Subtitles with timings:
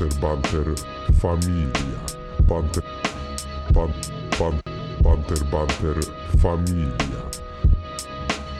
[0.00, 0.74] Banter, banter,
[1.20, 2.00] familia.
[2.48, 2.82] Banter,
[3.74, 3.92] ban,
[4.38, 4.60] ban,
[5.02, 6.00] banter, banter,
[6.40, 7.22] familia.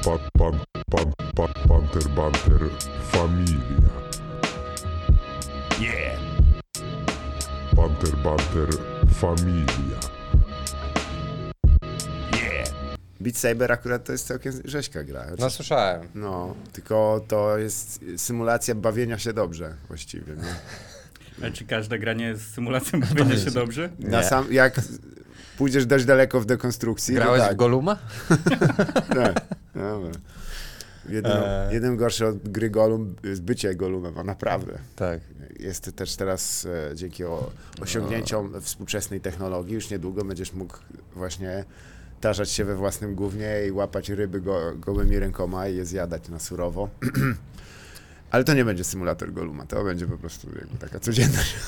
[0.04, 2.70] Ban, ban, ban, ban, banter, banter,
[3.12, 3.90] familia.
[5.80, 6.18] Yeah!
[7.72, 8.68] Banter, banter,
[9.14, 10.00] familia.
[12.32, 12.68] Yeah!
[13.20, 15.26] Beat Saber akurat to jest całkiem rzeźka gra.
[15.38, 16.08] No słyszałem.
[16.14, 20.36] No, tylko to jest symulacja bawienia się dobrze właściwie.
[20.36, 20.54] Nie?
[21.40, 23.90] Ale czy każda gra nie jest symulacją bawienia się dobrze?
[23.98, 24.80] Na sam, jak
[25.58, 27.52] pójdziesz dość daleko w dekonstrukcji, Grałeś tak.
[27.52, 27.98] w Goluma?
[29.24, 29.44] tak.
[29.74, 30.10] Dobra.
[31.08, 31.74] Jeden, Eee.
[31.74, 34.78] jeden gorszy od gry Golum jest bycie Golumem, a naprawdę.
[34.96, 35.20] Tak.
[35.60, 37.50] Jest też teraz e, dzięki o,
[37.80, 40.76] osiągnięciom współczesnej technologii, już niedługo będziesz mógł
[41.14, 41.64] właśnie
[42.20, 46.38] tarzać się we własnym gównie i łapać ryby go, gołymi rękoma i je zjadać na
[46.38, 46.88] surowo.
[48.30, 51.54] Ale to nie będzie symulator Goluma, to będzie po prostu jakby taka codzienność.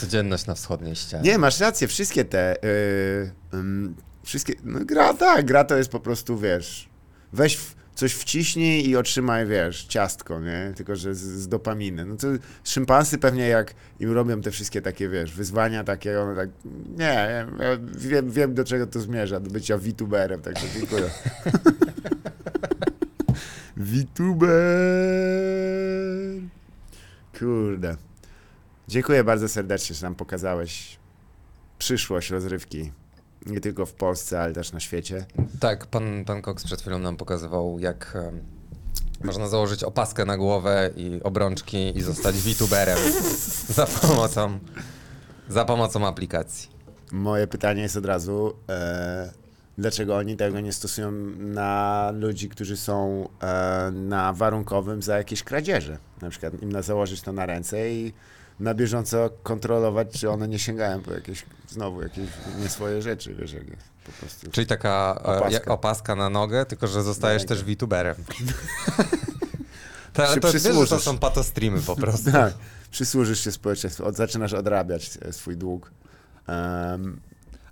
[0.00, 1.30] Codzienność na wschodniej ścianie.
[1.30, 2.56] Nie, masz rację, wszystkie te.
[2.62, 4.54] Yy, ym, wszystkie.
[4.64, 6.88] No gra, tak, gra to jest po prostu, wiesz.
[7.32, 10.72] Weź w, coś wciśnij i otrzymaj, wiesz, ciastko, nie?
[10.76, 12.04] Tylko, że z, z dopaminy.
[12.04, 12.26] No to
[12.64, 16.48] szympansy pewnie jak im robią te wszystkie takie, wiesz, wyzwania takie, one tak.
[16.98, 21.10] Nie, ja wiem, wiem do czego to zmierza, do bycia VTuberem, także dziękuję.
[23.78, 24.48] VTuber!
[27.38, 27.96] Kurde.
[28.88, 30.98] Dziękuję bardzo serdecznie, że nam pokazałeś
[31.78, 32.92] przyszłość rozrywki.
[33.46, 35.26] Nie tylko w Polsce, ale też na świecie.
[35.60, 38.18] Tak, pan, pan Cox przed chwilą nam pokazywał, jak
[39.24, 42.98] można założyć opaskę na głowę i obrączki i zostać VTuberem
[43.76, 44.58] za pomocą,
[45.48, 46.68] za pomocą aplikacji.
[47.12, 49.32] Moje pytanie jest od razu, e,
[49.78, 55.98] dlaczego oni tego nie stosują na ludzi, którzy są e, na warunkowym za jakieś kradzieże?
[56.22, 58.12] Na przykład im na założyć to na ręce i
[58.60, 62.28] na bieżąco kontrolować, czy one nie sięgają po jakieś, znowu jakieś
[62.60, 64.50] nie swoje rzeczy, wiesz, jak jest po prostu.
[64.50, 65.72] Czyli taka e, Opaska.
[65.72, 67.64] opaska na nogę, tylko że zostajesz też.
[67.64, 68.16] VTuberem.
[70.12, 72.32] To, ale Przy- to, wiesz, że to są patostreamy po prostu.
[72.32, 72.54] Tak,
[72.90, 75.90] przysłużysz się społeczeństwu, od, zaczynasz odrabiać e, swój dług.
[76.46, 77.20] Em,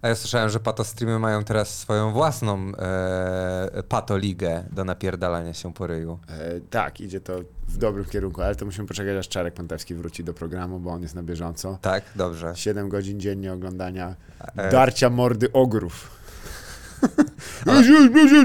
[0.06, 5.86] A ja słyszałem, że patostreamy mają teraz swoją własną e, patoligę do napierdalania się po
[5.86, 6.18] ryju.
[6.28, 10.24] E, tak, idzie to w dobrym kierunku, ale to musimy poczekać, aż Czarek Pantewski wróci
[10.24, 11.78] do programu, bo on jest na bieżąco.
[11.82, 12.04] Tak?
[12.16, 12.52] Dobrze.
[12.56, 14.14] 7 godzin dziennie oglądania
[14.56, 16.10] E, darcia mordy ogrów.
[17.66, 17.78] Ale-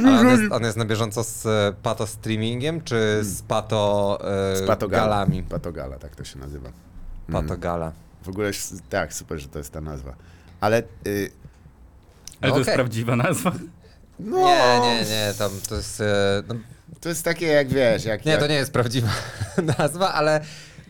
[0.05, 4.17] Ale on jest, on jest na bieżąco z e, pato streamingiem, czy z pato,
[4.53, 5.03] e, Z patogala.
[5.03, 5.43] galami?
[5.43, 6.69] Patogala, tak to się nazywa.
[7.31, 7.91] Pato gala.
[8.23, 8.51] W ogóle,
[8.89, 10.15] tak, super, że to jest ta nazwa.
[10.61, 11.31] Ale, y,
[12.41, 12.75] Ale No to jest okej.
[12.75, 13.51] prawdziwa nazwa.
[14.19, 16.01] no, Nie, nie, nie, tam to jest...
[16.01, 16.55] E, no,
[17.01, 19.09] to jest takie jak, wiesz, jak, nie, jak to nie jest prawdziwa
[19.77, 20.41] nazwa, ale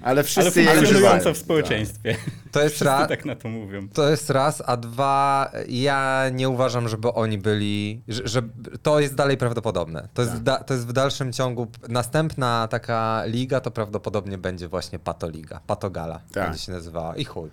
[0.03, 1.33] ale Ale wszyscy jej funkcjonująca używają.
[1.33, 2.15] w społeczeństwie.
[2.51, 3.09] to jest raz...
[3.09, 3.87] tak na to mówią.
[3.89, 8.41] To jest raz, a dwa, ja nie uważam, żeby oni byli, że, że
[8.83, 10.07] to jest dalej prawdopodobne.
[10.13, 10.41] To jest, Tak.
[10.41, 15.59] w da, to jest w dalszym ciągu, następna taka liga to prawdopodobnie będzie właśnie Patoliga,
[15.67, 16.43] Patogala Tak.
[16.43, 17.49] będzie się nazywała i chuj.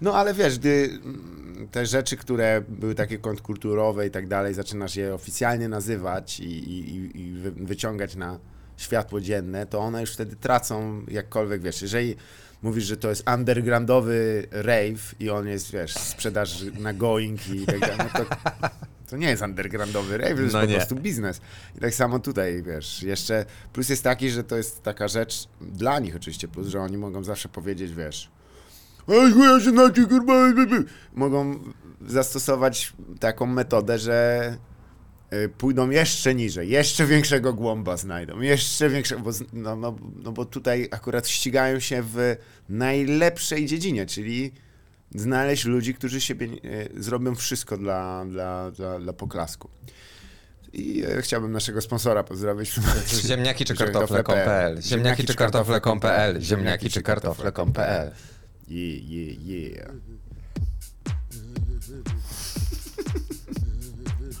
[0.00, 4.96] No ale wiesz, gdy mm, te rzeczy, które były takie kontrkulturowe i tak dalej, zaczynasz
[4.96, 8.38] je oficjalnie nazywać i, i, i- i wy, wyciągać na
[8.76, 12.16] światło dzienne, to one już wtedy tracą jakkolwiek, wiesz, jeżeli
[12.62, 17.80] mówisz, że to jest undergroundowy rave i on jest, wiesz, sprzedaż na going i tak
[17.80, 18.30] dalej, no to,
[19.10, 20.74] to nie jest undergroundowy rave, to jest No po nie.
[20.76, 21.40] prostu biznes.
[21.76, 25.98] I tak samo tutaj, wiesz, jeszcze plus jest taki, że to jest taka rzecz dla
[25.98, 28.30] nich oczywiście, plus, że oni mogą zawsze powiedzieć, wiesz,
[31.14, 31.60] Mogą
[32.06, 34.56] zastosować taką metodę, że
[35.32, 40.44] y, pójdą jeszcze niżej, jeszcze większego głąba znajdą, jeszcze większego, bo, no, no, no bo
[40.44, 42.36] tutaj akurat ścigają się w
[42.68, 44.52] najlepszej dziedzinie, czyli
[45.14, 46.46] znaleźć ludzi, którzy siebie
[46.96, 49.70] y, zrobią wszystko dla, dla, dla, dla poklasku.
[50.72, 52.74] I e, chciałbym naszego sponsora pozdrowić.
[53.28, 58.12] Ziemniaki czy Ziemniaki kartofle.pl Ziemniaki czy kartofle.pl Ziemniaki czy kartofle.pl
[58.70, 59.90] Yeah, yeah, yeah.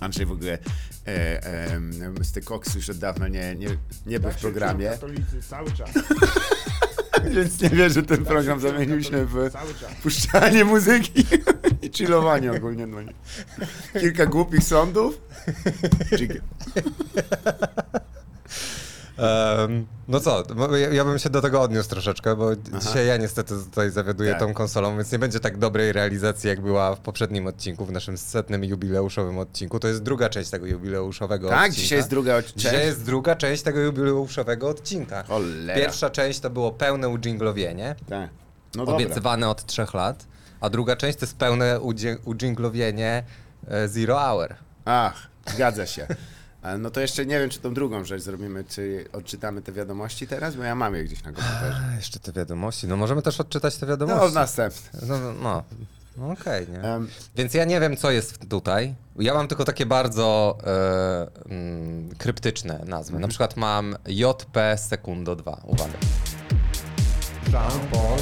[0.00, 0.58] Andrzej w ogóle
[1.06, 1.80] e, e,
[2.10, 2.44] Mr.
[2.44, 3.68] Cox już od dawna nie, nie,
[4.06, 5.90] nie był w programie, Katolicy cały czas,
[7.34, 9.50] więc nie wie, że ten program zamienił się w
[10.02, 11.24] puszczanie muzyki
[11.82, 12.86] i chillowanie ogólnie.
[12.86, 13.14] No nie.
[14.00, 15.20] Kilka głupich sądów.
[16.16, 16.42] Dżigiel.
[19.20, 20.42] Em, no co,
[20.76, 24.40] ja, ja bym się do tego odniósł troszeczkę, bo dzisiaj ja niestety tutaj zawiaduję Tak.
[24.40, 28.18] tą konsolą, więc nie będzie tak dobrej realizacji, jak była w poprzednim odcinku, w naszym
[28.18, 29.80] setnym jubileuszowym odcinku.
[29.80, 31.80] To jest druga część tego jubileuszowego Tak, odcinka.
[31.82, 32.86] dzisiaj jest druga od- Dzisiaj część.
[32.86, 35.22] jest druga część tego jubileuszowego odcinka.
[35.22, 35.74] Cholera.
[35.74, 38.30] Pierwsza część to było pełne udżinglowienie, Tak.
[38.74, 38.94] No dobra.
[38.94, 40.26] obiecywane od trzech lat,
[40.60, 41.80] a druga część to jest pełne
[42.24, 43.22] udżinglowienie
[43.68, 44.54] e, Zero Hour.
[44.84, 46.06] Ach, zgadza się.
[46.78, 50.56] No to jeszcze nie wiem, czy tą drugą rzecz zrobimy, czy odczytamy te wiadomości teraz,
[50.56, 51.80] bo ja mam je gdzieś na komputerze.
[51.92, 52.88] A, jeszcze te wiadomości.
[52.88, 54.34] No możemy też odczytać te wiadomości.
[54.34, 55.00] No, następne.
[55.08, 55.62] No, no, no.
[56.16, 56.80] no okej, nie?
[56.82, 58.94] Em, Więc ja nie wiem, co jest tutaj.
[59.18, 63.18] Ja mam tylko takie bardzo e, mm, kryptyczne nazwy.
[63.18, 65.60] Na przykład mam JP Sekundo 2.
[65.64, 65.98] Uwaga.
[67.52, 68.18] Jean-Paul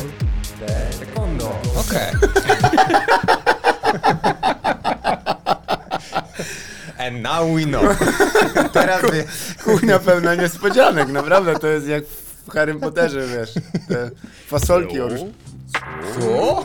[0.61, 1.61] de Secundo.
[1.77, 2.13] Okej.
[6.99, 7.97] And now we know.
[8.73, 9.25] Teraz wie...
[9.65, 13.55] Chujna pełna niespodzianek, naprawdę, to jest jak w Harrym Potterze, wiesz,
[13.89, 14.11] te
[14.47, 15.21] fasolki oróż.
[16.21, 16.65] Co?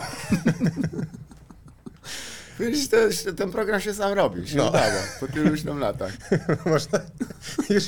[2.60, 2.96] Wiesz, to,
[3.36, 4.68] ten program się sam robi, się No.
[4.68, 6.12] udało, po tyluś tam latach.
[6.66, 7.00] Można...
[7.70, 7.84] Już,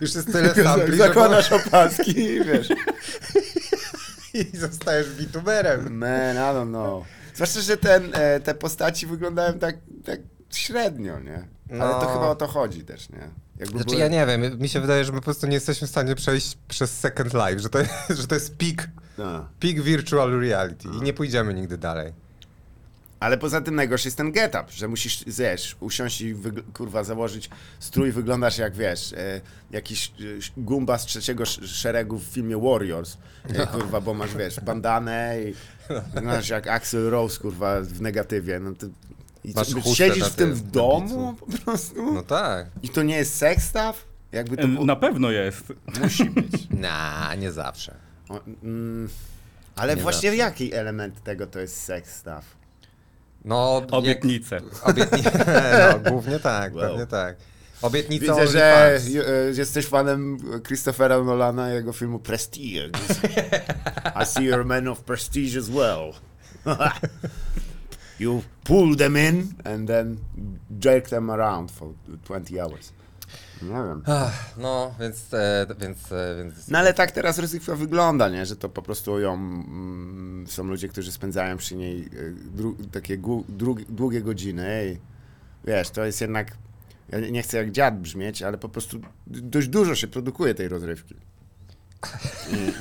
[0.00, 2.68] już jest tyle sampli, Zakładasz opaski i wiesz,
[4.34, 5.90] i zostajesz VTuberem.
[5.98, 7.04] man, I don't know.
[7.34, 11.48] Zwłaszcza, że ten, e, te postaci wyglądają tak, tak średnio, nie?
[11.82, 12.12] Ale to No.
[12.12, 13.18] chyba o to chodzi też, nie?
[13.58, 15.86] Jakby Znaczy były- ja nie wiem, mi się wydaje, że my po prostu nie jesteśmy
[15.86, 19.48] w stanie przejść przez Second Life, że to jest, że to jest peak, No.
[19.60, 22.12] peak virtual reality i nie pójdziemy nigdy dalej.
[23.20, 26.34] Ale poza tym najgorszy jest ten get-up, że musisz, wiesz, usiąść i
[26.74, 29.40] kurwa założyć strój, wyglądasz jak, wiesz, e,
[29.70, 30.12] jakiś e,
[30.56, 33.16] gumba z trzeciego sz- szeregu w filmie Warriors,
[33.54, 35.54] e, kurwa, bo masz, wiesz, bandanę i
[36.14, 38.86] wyglądasz jak Axel Rose, kurwa, w negatywie, no to...
[39.44, 42.12] I Masz co, chustę siedzisz na w tym w domu po prostu?
[42.12, 42.66] No tak.
[42.82, 44.06] I to nie jest sex stuff?
[44.32, 44.84] Jakby to było...
[44.84, 45.64] Na pewno jest.
[46.02, 46.70] musi być.
[46.70, 47.94] Na, nie zawsze.
[48.28, 49.08] O, mm,
[49.76, 50.36] ale Nie właśnie zawsze.
[50.36, 52.56] jaki element tego to jest sex stuff?
[53.44, 54.60] No, jak- Obietnice.
[54.82, 55.22] Obietni...
[56.04, 56.88] no, głównie tak, Wow.
[56.88, 57.36] pewnie tak.
[57.82, 62.90] Obietnica Widzę, że e, jesteś fanem Christophera Nolana i jego filmu Prestige.
[64.22, 66.12] I see you're a man of prestige as well.
[68.20, 70.16] You pull them in and then
[70.84, 71.88] jerk them around for
[72.24, 72.92] 20 hours.
[73.62, 74.02] Nie wiem.
[74.06, 76.68] Ach, No, więc, e, więc, e, więc...
[76.68, 78.46] No ale tak teraz rozrywka wygląda, nie?
[78.46, 82.06] Że to po prostu ją, mm, są ludzie, którzy spędzają przy niej e,
[82.56, 84.98] dru, takie gu, dru, długie godziny i
[85.68, 86.56] wiesz, to jest jednak,
[87.08, 91.14] ja nie chcę jak dziad brzmieć, ale po prostu dość dużo się produkuje tej rozrywki.
[92.52, 92.72] I-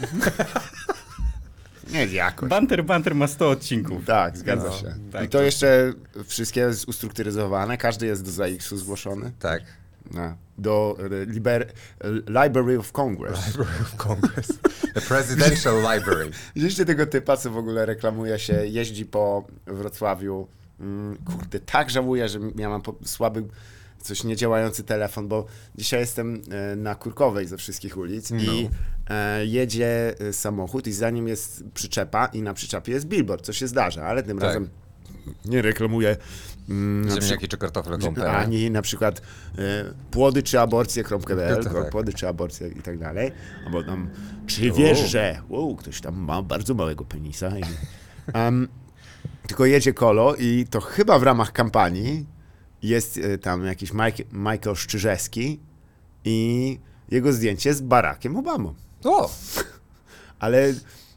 [1.91, 2.49] Nie jest jakoś.
[2.49, 4.05] Banter Banter ma 100 odcinków.
[4.05, 4.93] Tak, zgadza No, się.
[5.11, 5.25] tak.
[5.25, 5.93] I to jeszcze
[6.25, 9.31] wszystkie jest ustrukturyzowane, każdy jest do ZX-u zgłoszony.
[9.39, 9.63] Tak.
[10.11, 10.35] No.
[10.57, 11.71] Do e, liber,
[12.27, 13.47] Library of Congress.
[13.47, 14.47] Library of Congress.
[14.93, 16.31] The Presidential Library.
[16.55, 20.47] Widzieliście tego typa, co w ogóle reklamuje się, jeździ po Wrocławiu.
[20.79, 23.43] Mm, kurde, tak żałuję, że ja mam po, słaby,
[24.01, 25.45] coś niedziałający telefon, bo
[25.75, 28.69] dzisiaj jestem e, na Kurkowej ze wszystkich ulic i
[29.09, 33.53] e, jedzie e, samochód i za nim jest przyczepa i na przyczepie jest billboard, co
[33.53, 34.47] się zdarza, ale tym Tak.
[34.47, 34.69] razem
[35.45, 36.17] nie reklamuję
[36.69, 38.31] mm, Ziemniaki czy kartofle kąpę.
[38.31, 39.21] ani na przykład
[39.57, 39.61] e,
[40.11, 41.89] płody czy aborcje.pl, Tak, tak.
[41.89, 43.31] płody czy aborcje i tak dalej.
[43.65, 44.09] Albo tam,
[44.47, 47.57] czy wiesz, że wow, ktoś tam ma bardzo małego penisa.
[47.59, 47.61] I,
[48.33, 48.67] Em,
[49.47, 52.25] tylko jedzie kolo i to chyba w ramach kampanii
[52.83, 55.59] jest e, tam jakiś Mike, Michael Szczyrzewski
[56.25, 56.79] i
[57.11, 58.73] jego zdjęcie z Barackiem Obamą.
[59.03, 59.31] O!
[60.39, 60.73] Ale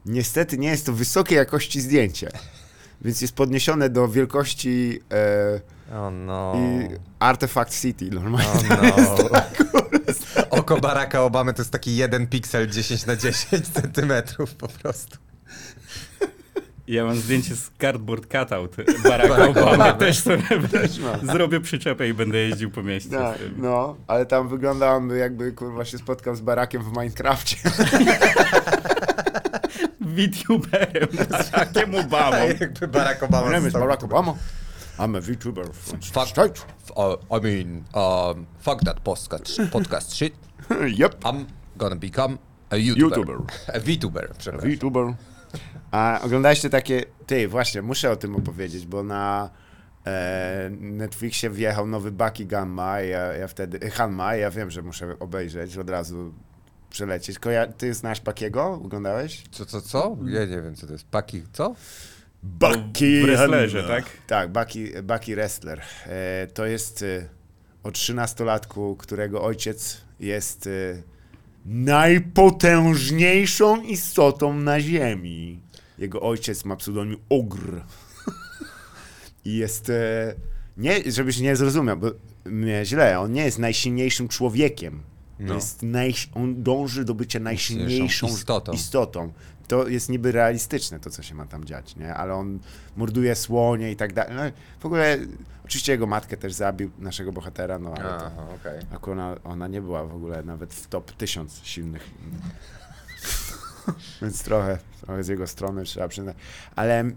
[0.07, 2.29] niestety nie jest to wysokiej jakości zdjęcie.
[3.01, 6.55] Więc jest podniesione do wielkości e, O no.
[6.57, 8.69] i Artifact City normalnie.
[8.71, 9.41] O no.
[10.51, 15.17] Oko Baracka Obamy to jest taki jeden piksel 10 na 10 centymetrów po prostu.
[16.91, 19.75] Ja mam zdjęcie z cardboard cutout Baracka Barack Obamy.
[19.75, 19.99] Obamy.
[19.99, 20.43] Też sobie
[21.03, 21.27] mam.
[21.37, 23.55] zrobię przyczepę i będę jeździł po mieście No, z tym.
[23.59, 27.57] no, ale tam wygląda on jakby kurwa się spotkał z Barakiem w Minecrafcie.
[30.01, 32.37] VTuberem, Barackiem Obamą.
[32.61, 34.05] Jakby Barack Obama is został Barack.
[34.05, 34.35] Obama.
[34.99, 36.67] I'm a VTuber from Fuck, States.
[36.97, 40.35] uh, I mean, um, fuck that podcast, podcast shit.
[41.01, 41.45] yep, I'm
[41.77, 42.39] gonna become
[42.71, 43.17] a YouTuber.
[43.17, 43.37] YouTuber.
[43.75, 44.71] A VTuber, przepraszam.
[44.71, 45.15] VTuber.
[45.91, 47.05] A oglądaliście takie...
[47.27, 49.51] Ty, właśnie, muszę o tym opowiedzieć, bo na
[50.07, 53.91] e, Netflixie wjechał nowy Bucky Gamma i ja, ja wtedy...
[53.91, 56.35] Hanma, ja wiem, że muszę obejrzeć, od razu
[56.91, 57.39] przelecieć.
[57.39, 58.81] Koja- ty znasz Buckiego?
[58.85, 59.45] Oglądałeś?
[59.51, 60.17] Co, co, co?
[60.25, 61.05] Ja nie wiem, co to jest.
[61.09, 61.75] Paki, co?
[62.43, 64.05] Bucky W wrestlerze, tak?
[64.27, 65.83] Tak, Bucky, Bucky Wrestler.
[66.07, 67.29] E, to jest e,
[67.83, 70.71] o 13-latku, którego ojciec jest e,
[71.65, 75.61] najpotężniejszą istotą na Ziemi.
[75.99, 77.83] Jego ojciec ma pseudonim Ogr.
[79.45, 79.91] I jest.
[79.91, 80.35] E,
[80.77, 82.11] nie, żebyś nie zrozumiał, bo
[82.45, 85.03] mnie źle, on nie jest najsilniejszym człowiekiem.
[85.39, 85.55] No.
[85.55, 88.73] Jest naj, on dąży do bycia najsilniejszą istotą.
[88.73, 89.33] istotą.
[89.69, 92.15] To jest niby realistyczne, to co się ma tam dziać, nie?
[92.15, 92.59] Ale on
[92.97, 94.35] morduje słonie i tak dalej.
[94.37, 94.43] No,
[94.81, 95.19] w ogóle,
[95.71, 98.81] oczywiście jego matkę też zabił, naszego bohatera, no ale to, Aha, okej.
[98.95, 102.11] akurat ona, ona nie była w ogóle nawet w top 1000 silnych.
[104.23, 106.37] Więc trochę, trochę z jego strony trzeba przyznać.
[106.77, 107.11] Ale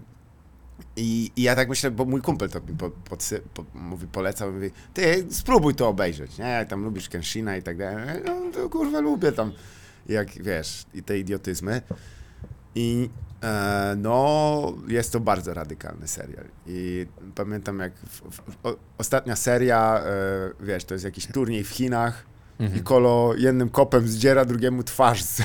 [0.95, 4.51] i, i ja tak myślę, bo mój kumpel to mi po, podsy, po, mówi, polecał,
[4.51, 6.45] mówi, ty spróbuj to obejrzeć, nie?
[6.45, 8.21] Jak tam lubisz Kenshina i tak dalej.
[8.25, 9.51] No to kurwa lubię tam,
[10.09, 11.81] jak wiesz, i te idiotyzmy.
[12.75, 13.09] I
[13.97, 16.45] no, jest to bardzo radykalny serial.
[16.67, 21.69] I pamiętam jak w, w, o, ostatnia seria, e, wiesz, to jest jakiś turniej w
[21.69, 22.25] Chinach
[22.75, 25.37] i Kolo jednym kopem zdziera drugiemu twarz z,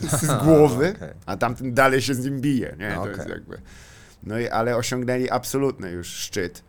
[0.00, 1.08] z głowy, okej.
[1.26, 2.92] a tamten dalej się z nim bije, nie?
[2.94, 3.16] To Okej.
[3.16, 3.60] jest jakby...
[4.22, 6.64] No i, ale osiągnęli absolutny już szczyt,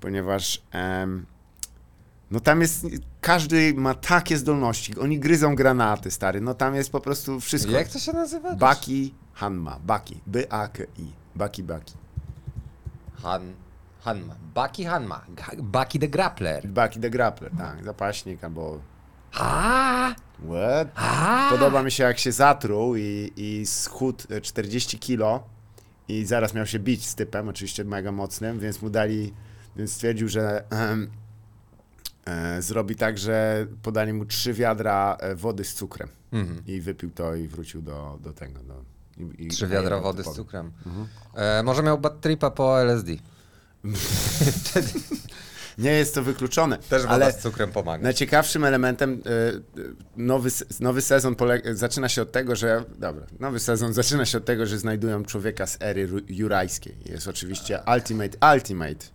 [0.00, 1.26] ponieważ em,
[2.30, 2.86] no tam jest,
[3.20, 7.72] każdy ma takie zdolności, oni gryzą granaty, stary, no tam jest po prostu wszystko.
[7.72, 8.56] Jak to się nazywa?
[8.56, 11.94] Baki Hanma, Baki, B-A-K-I, Baki Baki.
[13.22, 13.42] Han...
[14.00, 14.34] Hanma.
[14.54, 15.20] Baki Hanma.
[15.34, 16.66] Ga- Baki the Grappler.
[16.68, 18.80] Baki the Grappler, tak, zapaśnik albo...
[19.34, 20.14] A,
[20.48, 20.88] What?
[20.94, 21.48] a.
[21.50, 25.44] Podoba mi się jak się zatruł i, i schudł e, 40 kilo
[26.08, 29.34] i zaraz miał się bić z typem, oczywiście mega mocnym, więc mu dali,
[29.76, 31.10] więc stwierdził, że em,
[32.24, 36.62] e, zrobi tak, że podali mu trzy wiadra e, wody z cukrem Mhm.
[36.66, 38.58] i wypił to i wrócił do, do tego.
[38.62, 38.84] Do,
[39.18, 40.72] i, i, Trzy wiadra wody z cukrem.
[41.34, 43.12] E, może miał bad tripa po LSD.
[45.78, 48.02] Nie jest to wykluczone, Też woda ale z cukrem pomaga.
[48.02, 49.22] Najciekawszym elementem,
[49.78, 54.38] y, nowy, nowy sezon polega, zaczyna się od tego, że, dobra, nowy sezon zaczyna się
[54.38, 56.96] od tego, że znajdują człowieka z ery jurajskiej.
[57.04, 59.06] Jest oczywiście Ultimate, Ultimate.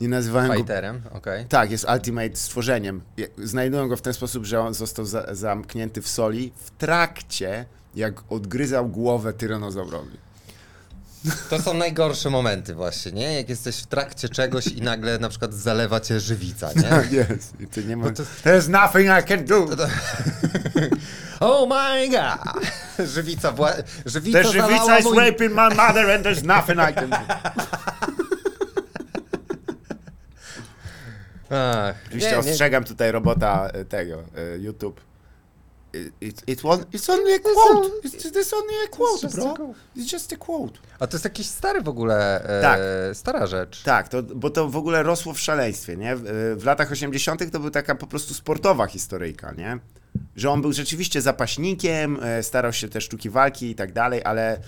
[0.00, 0.54] Nie nazywają go...
[0.54, 1.46] Fighterem, okej.
[1.46, 3.02] Tak, jest Ultimate stworzeniem.
[3.38, 7.66] Znajdują go w ten sposób, że on został za, zamknięty w soli w trakcie,
[7.96, 10.18] jak odgryzał głowę tyranozaurowi.
[11.50, 13.34] To są najgorsze momenty właśnie, nie?
[13.34, 16.82] Jak jesteś w trakcie czegoś i nagle na przykład zalewa cię żywica, nie?
[16.82, 17.60] Tak jest.
[17.60, 18.10] I ty nie ma...
[18.10, 19.66] to- There's nothing I can do.
[21.40, 22.64] Oh my god!
[23.08, 23.72] Żywica, wła...
[24.06, 25.16] żywica The żywica is mój...
[25.18, 27.16] raping my mother and there's nothing I can do.
[31.50, 32.50] Ach, Oczywiście nie, nie.
[32.50, 34.22] ostrzegam tutaj robota e, tego,
[34.54, 35.00] e, YouTube.
[36.20, 37.90] It, it was, it's only a quote.
[38.04, 39.50] It's, it's only a quote, bro.
[39.52, 39.74] a quote.
[39.96, 40.78] It's just a quote.
[40.98, 42.80] A to jest jakiś stary w ogóle, e, Tak.
[43.16, 43.82] stara rzecz.
[43.82, 46.16] Tak, to, bo to w ogóle rosło w szaleństwie, nie?
[46.16, 46.22] W,
[46.58, 47.52] w latach 80.
[47.52, 49.78] to była taka po prostu sportowa historyjka, nie?
[50.36, 54.60] Że on był rzeczywiście zapaśnikiem, e, starał się te sztuki walki i tak dalej, ale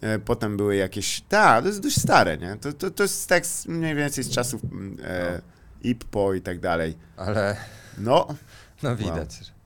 [0.00, 1.20] e, potem były jakieś...
[1.28, 2.56] Tak, to jest dość stare, nie?
[2.60, 5.40] To, to, to jest tekst mniej więcej z czasów mm, e,
[5.82, 6.96] IPPO i tak dalej.
[7.16, 7.56] Ale
[7.98, 8.26] No,
[8.82, 9.32] no widać.
[9.34, 9.59] że-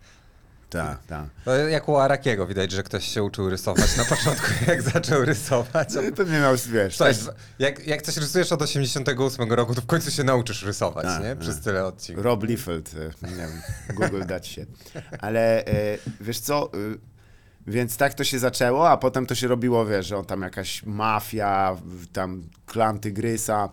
[0.78, 1.24] tak, tak.
[1.44, 5.88] To jak u Arakiego widać, że ktoś się uczył rysować na początku, jak zaczął rysować.
[5.96, 7.18] a Pewnie miał, wiesz, też-
[7.58, 11.28] jak, jak coś rysujesz od 88 roku, to w końcu się nauczysz rysować, Tak, nie?
[11.28, 11.38] tak.
[11.38, 12.24] Przez tyle odcinków.
[12.24, 13.50] Rob Liefeld, e, nie wiem,
[13.94, 14.66] Google dać się.
[15.20, 15.72] Ale e,
[16.20, 16.76] wiesz co, e,
[17.66, 20.82] więc tak to się zaczęło, a potem to się robiło, wiesz, że on tam jakaś
[20.82, 21.76] mafia,
[22.12, 23.68] tam klan Tygrysa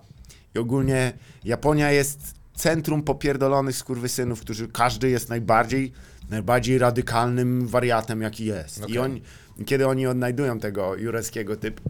[0.56, 2.20] i ogólnie Japonia jest
[2.56, 5.92] centrum popierdolonych skurwysynów, którzy każdy jest najbardziej,
[6.32, 8.80] najbardziej radykalnym wariatem, jaki jest.
[8.80, 8.98] I Okej.
[8.98, 9.22] oni,
[9.66, 11.82] kiedy oni odnajdują tego jureckiego typ,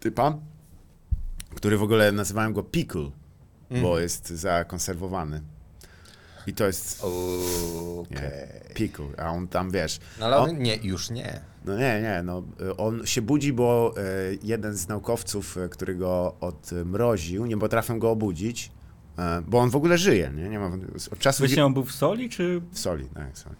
[0.00, 0.38] typa,
[1.54, 3.10] który w ogóle nazywają go Pickle,
[3.82, 5.42] bo jest zakonserwowany.
[6.46, 8.16] I to jest Okej.
[8.22, 8.30] nie,
[8.74, 11.40] Pickle, a on tam, wiesz, No ale on, nie, już nie.
[11.64, 12.42] no nie, nie, no
[12.76, 14.02] on się budzi, bo e,
[14.42, 18.72] jeden z naukowców, e, który go odmroził, nie potrafią go obudzić,
[19.46, 20.70] bo on w ogóle żyje, nie, nie ma,
[21.12, 23.56] od czasu Właśnie on był w soli, czy w soli, tak, soli.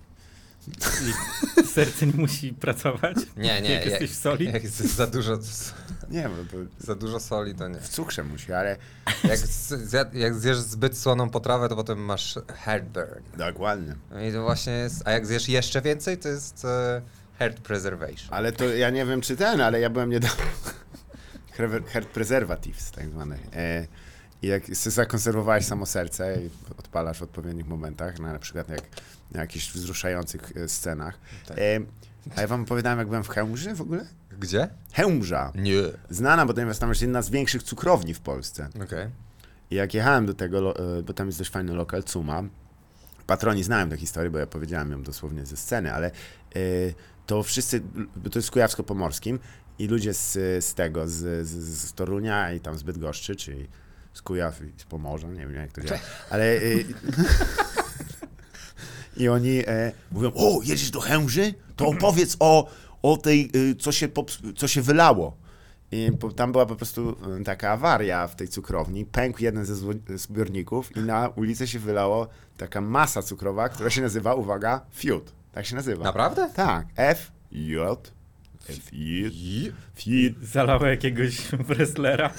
[1.61, 3.17] i serce nie musi pracować?
[3.37, 3.71] Nie, nie.
[3.71, 4.45] Jak jesteś w soli?
[4.47, 5.39] Jak jest za dużo,
[6.11, 7.81] Nie, bo to za dużo soli, to nie.
[7.81, 8.77] w cukrze musi, ale
[9.25, 13.21] Jak, zjad- jak zjesz zbyt słoną potrawę, to potem masz heartburn.
[13.37, 13.95] dokładnie.
[14.29, 17.03] I to właśnie jest, a jak zjesz jeszcze więcej, to jest e,
[17.39, 18.29] heart preservation.
[18.31, 20.45] Ale to ja nie wiem, czy ten, ale ja byłem niedawno.
[21.59, 23.39] Heart- Heart preservatives, tak zwane.
[23.53, 23.87] E,
[24.43, 28.83] I jak zakonserwowałeś samo serce i odpalasz w odpowiednich momentach, na, na przykład jak
[29.33, 31.19] na jakichś wzruszających e, scenach.
[31.49, 31.59] Tak.
[31.59, 31.81] E,
[32.37, 34.07] a ja wam opowiadałem, jak byłem w Chełmży w ogóle?
[34.39, 34.69] Gdzie?
[34.93, 35.53] Chełmża.
[35.55, 35.83] Nie.
[36.11, 38.69] Znana, bo tam jest jedna z większych cukrowni w Polsce.
[38.85, 39.09] Okej.
[39.71, 42.43] I jak jechałem do tego, e, bo tam jest dość fajny lokal, Cuma,
[43.31, 46.11] patroni znają tę historię, bo ja powiedziałem ją dosłownie ze sceny, ale
[46.57, 46.95] y,
[47.27, 47.81] to wszyscy,
[48.17, 49.39] bo to jest Kujawsko-Pomorskim
[49.79, 50.33] i ludzie z,
[50.65, 53.69] z tego, z, z, z Torunia i tam z Bydgoszczy, czyli
[54.15, 56.01] z Kujaw i z Pomorza, nie wiem jak to działa,
[56.31, 56.85] ale y,
[59.17, 61.55] i oni e, mówią, o, jedziesz do Chęży?
[61.77, 62.69] To opowiedz o,
[63.03, 64.09] o tej, y, co się,
[64.57, 65.37] co się wylało.
[65.93, 69.05] I tam była po prostu y, taka awaria w tej cukrowni.
[69.05, 69.75] Pękł jeden ze
[70.19, 75.33] zbiorników i na ulicę się wylało taka masa cukrowa, która się nazywa, uwaga, fiut.
[75.53, 76.05] Tak się nazywa.
[76.05, 76.51] Naprawdę?
[76.55, 76.87] Tak.
[76.97, 78.13] F, J,
[78.79, 79.33] F, J,
[79.97, 80.35] Fiut.
[80.45, 82.31] Zalało jakiegoś wrestlera.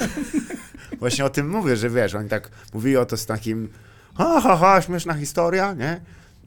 [1.00, 3.70] Właśnie o tym mówię, że wiesz, oni tak mówili o to z takim
[4.16, 6.02] ha, ha, ha, śmieszna historia, nie?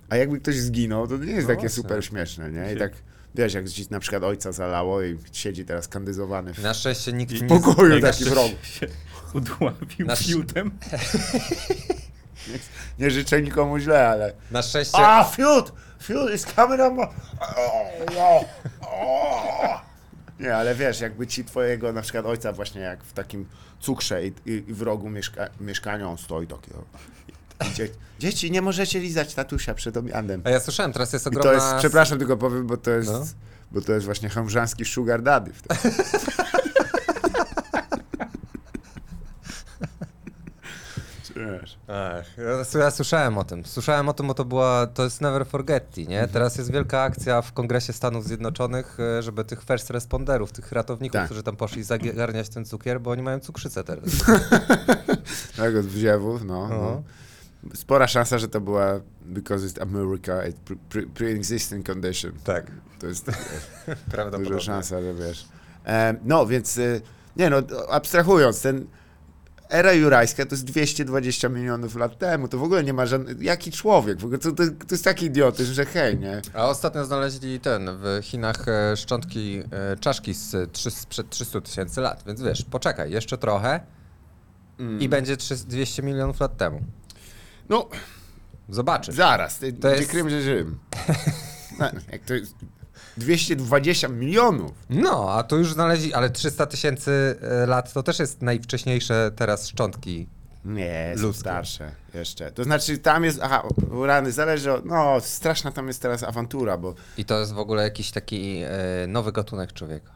[0.09, 1.83] A jakby ktoś zginął, to nie jest No takie właśnie.
[1.83, 2.73] super śmieszne, nie?
[2.75, 2.93] I tak,
[3.35, 7.49] wiesz, jak na przykład ojca zalało i siedzi teraz kandyzowany w Na szczęście nikt nie...
[7.49, 8.55] pokoju Jak taki w rogu.
[8.63, 8.87] się
[9.35, 10.71] udławił Nasz- fiutem.
[12.99, 14.33] Nie życzę nikomu źle, ale...
[14.51, 14.99] Na szczęście...
[14.99, 15.73] A, fiut!
[16.03, 17.03] Fiut my...
[18.19, 18.45] O,
[18.81, 19.81] o.
[20.41, 23.47] Nie, ale wiesz, jakby ci twojego na przykład ojca właśnie jak w takim
[23.81, 26.71] cukrze i, i, i w rogu mieszka, mieszkania on stoi taki...
[27.71, 27.89] I dzie,
[28.19, 30.43] dzieci, nie możecie lizać tatusia przed obiadem.
[30.45, 31.51] A ja słyszałem, teraz jest I ogromna...
[31.51, 33.25] to jest, przepraszam, tylko powiem, bo to jest, No.
[33.73, 35.53] bo to jest właśnie chężanski sugar daddy.
[41.37, 41.79] Wiesz.
[41.89, 42.27] Ach,
[42.79, 43.65] ja, słyszałem o tym.
[43.65, 46.05] Słyszałem o tym, bo to była, to jest Never Forget, nie?
[46.05, 46.29] Mhm.
[46.29, 51.13] Teraz jest wielka akcja w Kongresie Stanów Zjednoczonych, e, żeby tych first responderów, tych ratowników,
[51.13, 51.25] Tak.
[51.25, 54.05] którzy tam poszli zagarniać ten cukier, bo oni mają cukrzycę teraz.
[55.57, 56.69] Tego z wziewów, no.
[56.69, 56.75] no.
[56.79, 57.03] No.
[57.75, 62.33] Spora szansa, że to była because it's America, it's pre- pre- pre-existing condition.
[62.45, 63.27] tak, To jest
[64.11, 64.47] prawdopodobnie.
[64.51, 65.49] duża szansa, że wiesz.
[65.87, 67.01] E, no, więc y,
[67.37, 67.57] nie no,
[67.91, 68.87] abstrahując, ten
[69.75, 73.73] era jurajska to jest 220 milionów lat temu, to w ogóle nie ma żadnych, jaki
[73.73, 76.43] człowiek, w ogóle to, to, to jest taki idiotyzm, że hej, nie?
[76.55, 82.01] A ostatnio znaleźli ten, w Chinach e, szczątki e, czaszki z trzy, sprzed 300 tysięcy
[82.01, 83.81] lat, więc wiesz, poczekaj, jeszcze trochę
[84.79, 85.01] Mm.
[85.01, 86.81] i będzie 300 200 milionów lat temu.
[87.69, 87.89] No,
[88.69, 89.15] Zobaczysz.
[89.15, 90.79] zaraz, ty, To jest- Krym, że Rzym?
[91.81, 92.55] No, Jak to jest
[93.17, 94.73] 220 milionów.
[94.91, 99.69] No, a tu już znaleźli, ale 300 tysięcy e, lat to też jest najwcześniejsze teraz
[99.69, 100.27] szczątki.
[100.65, 102.53] Nie, są starsze jeszcze.
[102.53, 103.63] To znaczy tam jest, aha,
[104.05, 107.83] rany, zależy od, no straszna tam jest teraz awantura, bo I to jest w ogóle
[107.83, 110.13] jakiś taki e, nowy gatunek człowieka.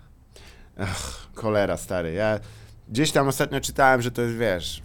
[0.78, 2.40] ach, cholera stary, ja
[2.88, 4.82] gdzieś tam ostatnio czytałem, że to jest, wiesz,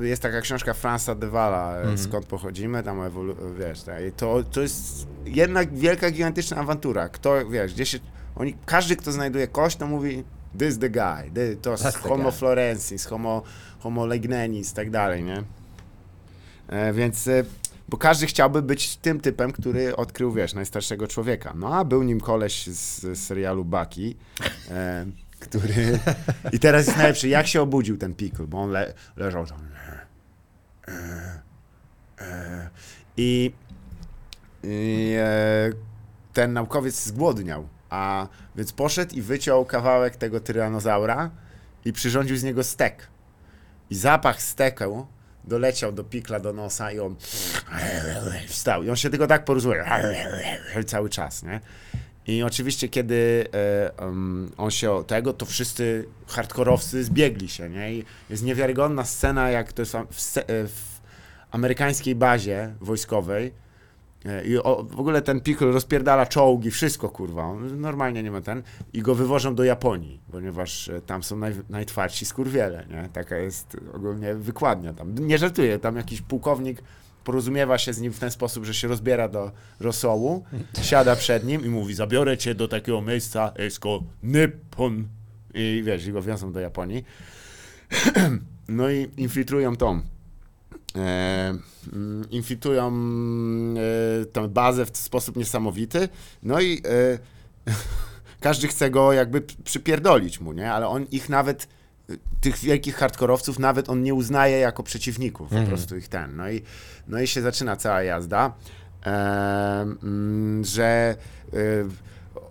[0.00, 1.98] jest taka książka Franza de Walla, Mhm.
[1.98, 7.08] skąd pochodzimy, tam ewolu- wiesz, tak, to, to jest jednak wielka, gigantyczna awantura.
[7.08, 7.98] Kto, wiesz, gdzie się,
[8.36, 10.24] oni, każdy, kto znajduje kość, to mówi
[10.58, 13.42] this the guy, Th- to the homo florensis, homo,
[13.78, 15.42] homo legnenis i tak dalej, nie?
[16.68, 17.44] E, więc, e,
[17.88, 21.52] bo każdy chciałby być tym typem, który odkrył, wiesz, najstarszego człowieka.
[21.56, 24.14] No, a był nim koleś z, z serialu Bucky,
[24.70, 25.06] e,
[25.48, 25.98] który...
[26.52, 29.68] I teraz jest najlepszy, jak się obudził ten Pickle, bo on le, leżał tam...
[30.88, 31.40] E,
[32.20, 32.70] e,
[33.16, 33.52] I,
[34.62, 35.72] i e,
[36.32, 41.30] ten naukowiec zgłodniał, a więc poszedł i wyciął kawałek tego tyranozaura
[41.84, 43.08] i przyrządził z niego stek.
[43.90, 45.06] I zapach steku
[45.44, 47.16] doleciał do pikla do nosa i on
[48.48, 48.82] wstał.
[48.82, 49.84] I on się tylko tak porozumie
[50.86, 51.60] cały czas, nie?
[52.26, 53.46] I oczywiście, kiedy
[53.96, 57.94] em, on się tego, to wszyscy hardkorowcy zbiegli się, nie?
[57.94, 61.00] I jest niewiarygodna scena, jak to jest w, se- e, w
[61.50, 63.52] amerykańskiej bazie wojskowej.
[64.24, 67.44] E, I o, w ogóle ten Pickle rozpierdala czołgi, wszystko kurwa.
[67.44, 68.62] On normalnie nie ma ten.
[68.92, 73.08] I go wywożą do Japonii, ponieważ tam są naj, najtwardsi skurwiele, nie?
[73.12, 75.14] Taka jest ogólnie wykładnia tam.
[75.18, 76.82] Nie żartuję, tam jakiś pułkownik
[77.24, 80.44] porozumiewa się z nim w ten sposób, że się rozbiera do rosołu,
[80.82, 85.08] siada przed nim i mówi, zabiorę cię do takiego miejsca, esko Nippon.
[85.54, 87.04] I wiesz, i go wiozą do Japonii.
[88.68, 90.00] No i infiltrują tą
[90.96, 91.54] e,
[91.92, 92.92] mm, infiltrują
[94.22, 96.08] e, tę bazę w sposób niesamowity,
[96.42, 96.82] no i
[97.66, 97.72] e,
[98.40, 100.72] każdy chce go jakby przypierdolić mu, nie?
[100.72, 101.68] Ale on ich nawet,
[102.40, 106.36] tych wielkich hardkorowców nawet on nie uznaje jako przeciwników, po prostu ich ten.
[106.36, 106.62] No i,
[107.08, 108.52] no i się zaczyna cała jazda,
[109.06, 109.10] e,
[110.02, 111.16] mm, że
[111.52, 111.56] e,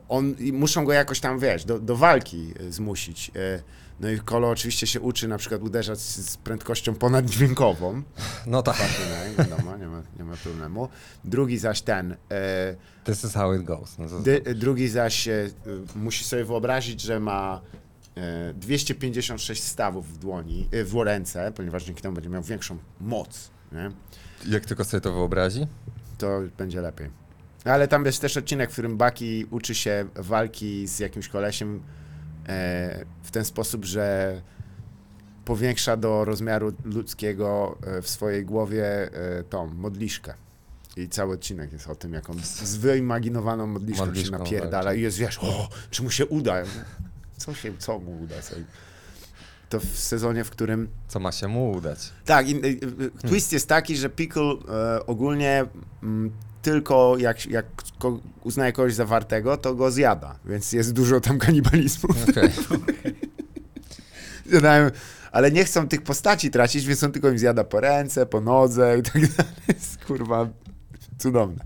[0.09, 3.31] on, muszą go jakoś tam, wiesz, do, do walki e, zmusić.
[3.35, 3.63] E,
[3.99, 8.03] no i Kolo oczywiście się uczy na przykład uderzać z prędkością ponaddźwiękową.
[8.45, 10.89] No tak, Nie, wiadomo, nie ma, nie ma problemu.
[11.25, 13.97] Drugi zaś ten, e, this is how it goes.
[13.97, 14.05] No
[14.55, 15.49] drugi zaś e,
[15.95, 17.61] musi sobie wyobrazić, że ma
[18.55, 23.91] 256 stawów w dłoni, e, w ręce, ponieważ dzięki temu będzie miał większą moc, nie?
[24.53, 25.67] Jak tylko sobie to wyobrazi?
[26.17, 27.09] to będzie lepiej.
[27.65, 31.83] Ale tam jest też odcinek, w którym Baki uczy się walki z jakimś kolesiem
[32.47, 34.41] e, w ten sposób, że
[35.45, 40.33] powiększa do rozmiaru ludzkiego e, w swojej głowie e, tą modliszkę.
[40.97, 44.99] I cały odcinek jest o tym, jak on z wyimaginowaną modliszką, Modliszką się napierdala walczy.
[44.99, 46.63] i jest, wiesz, o, czy mu się uda?
[47.45, 48.41] Co się, co mu uda?
[48.41, 48.55] Co?
[49.69, 52.11] To w sezonie, w którym Co ma się mu udać?
[52.25, 52.67] tak, i, y,
[53.25, 55.65] y, twist jest taki, że Pickle e, ogólnie
[56.03, 57.65] mm, tylko jak, jak
[57.99, 62.09] ko, uznaje kogoś za wartego, to go zjada, więc jest dużo tam kanibalizmu.
[62.29, 62.49] Okej.
[64.49, 64.89] Zjadają,
[65.31, 68.97] ale nie chcą tych postaci tracić, więc on tylko im zjada po ręce, po nodze
[68.99, 69.53] i tak dalej.
[69.67, 70.47] Jest kurwa
[71.17, 71.65] cudowne.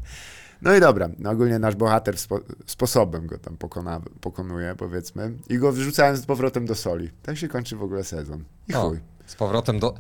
[0.62, 5.58] No i dobra, no ogólnie nasz bohater spo, sposobem go tam pokona, pokonuje, powiedzmy, i
[5.58, 7.10] go wrzucając z powrotem do soli.
[7.24, 8.43] Tak się kończy w ogóle sezon.
[8.67, 9.00] I O, chuj.
[9.26, 9.93] z powrotem do...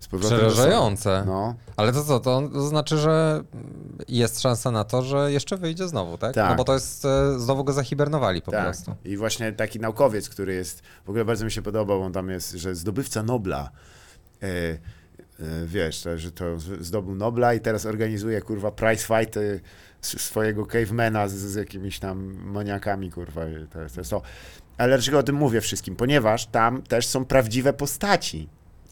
[0.00, 0.46] Z powrotem do.
[0.46, 1.22] Przerażające.
[1.26, 3.42] No, Ale to co, to, to znaczy, że
[4.08, 6.34] jest szansa na to, że jeszcze wyjdzie znowu, tak?
[6.34, 6.50] Tak.
[6.50, 8.64] No bo to jest, e, znowu go zahibernowali po Tak.
[8.64, 8.94] prostu.
[9.04, 12.52] I właśnie taki naukowiec, który jest, w ogóle bardzo mi się podobał, on tam jest,
[12.52, 13.70] że zdobywca Nobla,
[14.42, 14.78] e,
[15.66, 16.44] wiesz, że to
[16.80, 19.60] zdobył Nobla i teraz organizuje, kurwa, prize fighty
[20.02, 23.40] swojego cavemana z, z jakimiś tam maniakami, kurwa,
[23.72, 24.22] to, jest- to jest to.
[24.78, 25.96] Ale dlaczego o tym mówię wszystkim?
[25.96, 28.48] Ponieważ tam też są prawdziwe postaci.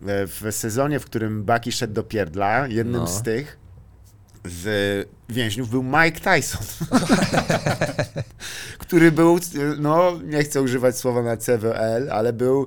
[0.06, 3.06] E, W sezonie, w którym Bucky szedł do pierdla, jednym No.
[3.06, 3.58] z tych
[4.44, 6.62] z więźniów był Mike Tyson
[8.78, 9.38] który był,
[9.78, 12.66] no nie chcę używać słowa na CWL, ale był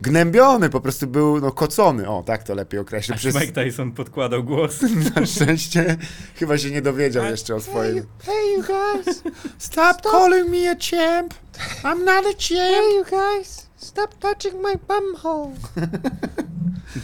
[0.00, 3.16] gnębiony, po prostu był no, kocony, o tak to lepiej określę.
[3.16, 4.80] Przez, Mike Tyson podkładał głos.
[5.16, 5.96] na szczęście
[6.34, 8.06] chyba się nie dowiedział jeszcze o swoim.
[8.24, 9.22] Hey you guys,
[9.58, 11.34] stop, calling me a champ.
[11.82, 12.94] I'm not a champ.
[12.94, 15.52] you guys, stop touching my bumhole.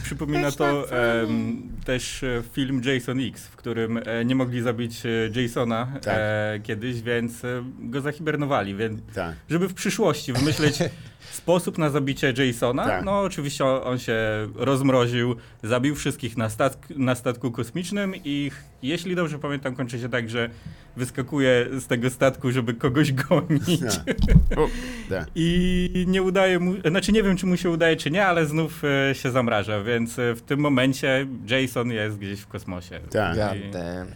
[0.03, 5.41] Przypomina to em, też e, film Jason X, w którym e, nie mogli zabić e,
[5.41, 6.17] Jasona Tak.
[6.63, 7.41] kiedyś, więc
[7.79, 8.75] go zahibernowali.
[8.75, 9.35] Więc, Tak.
[9.49, 10.79] żeby w przyszłości wymyśleć
[11.31, 13.05] sposób na zabicie Jasona, Tak.
[13.05, 14.17] no oczywiście on, się
[14.55, 18.51] rozmroził, zabił wszystkich na, statk, na statku kosmicznym i
[18.83, 20.49] jeśli dobrze pamiętam, kończy się tak, że
[20.95, 23.79] wyskakuje z tego statku, żeby kogoś gonić.
[24.05, 24.17] Tak.
[24.57, 24.69] O,
[25.09, 25.27] tak.
[25.35, 28.81] I nie udaje mu, znaczy nie wiem, czy mu się udaje, czy nie, ale znów
[29.13, 32.99] się zamraża, więc w tym momencie Jason jest gdzieś w kosmosie.
[33.11, 33.37] Tak.
[33.57, 33.71] I-.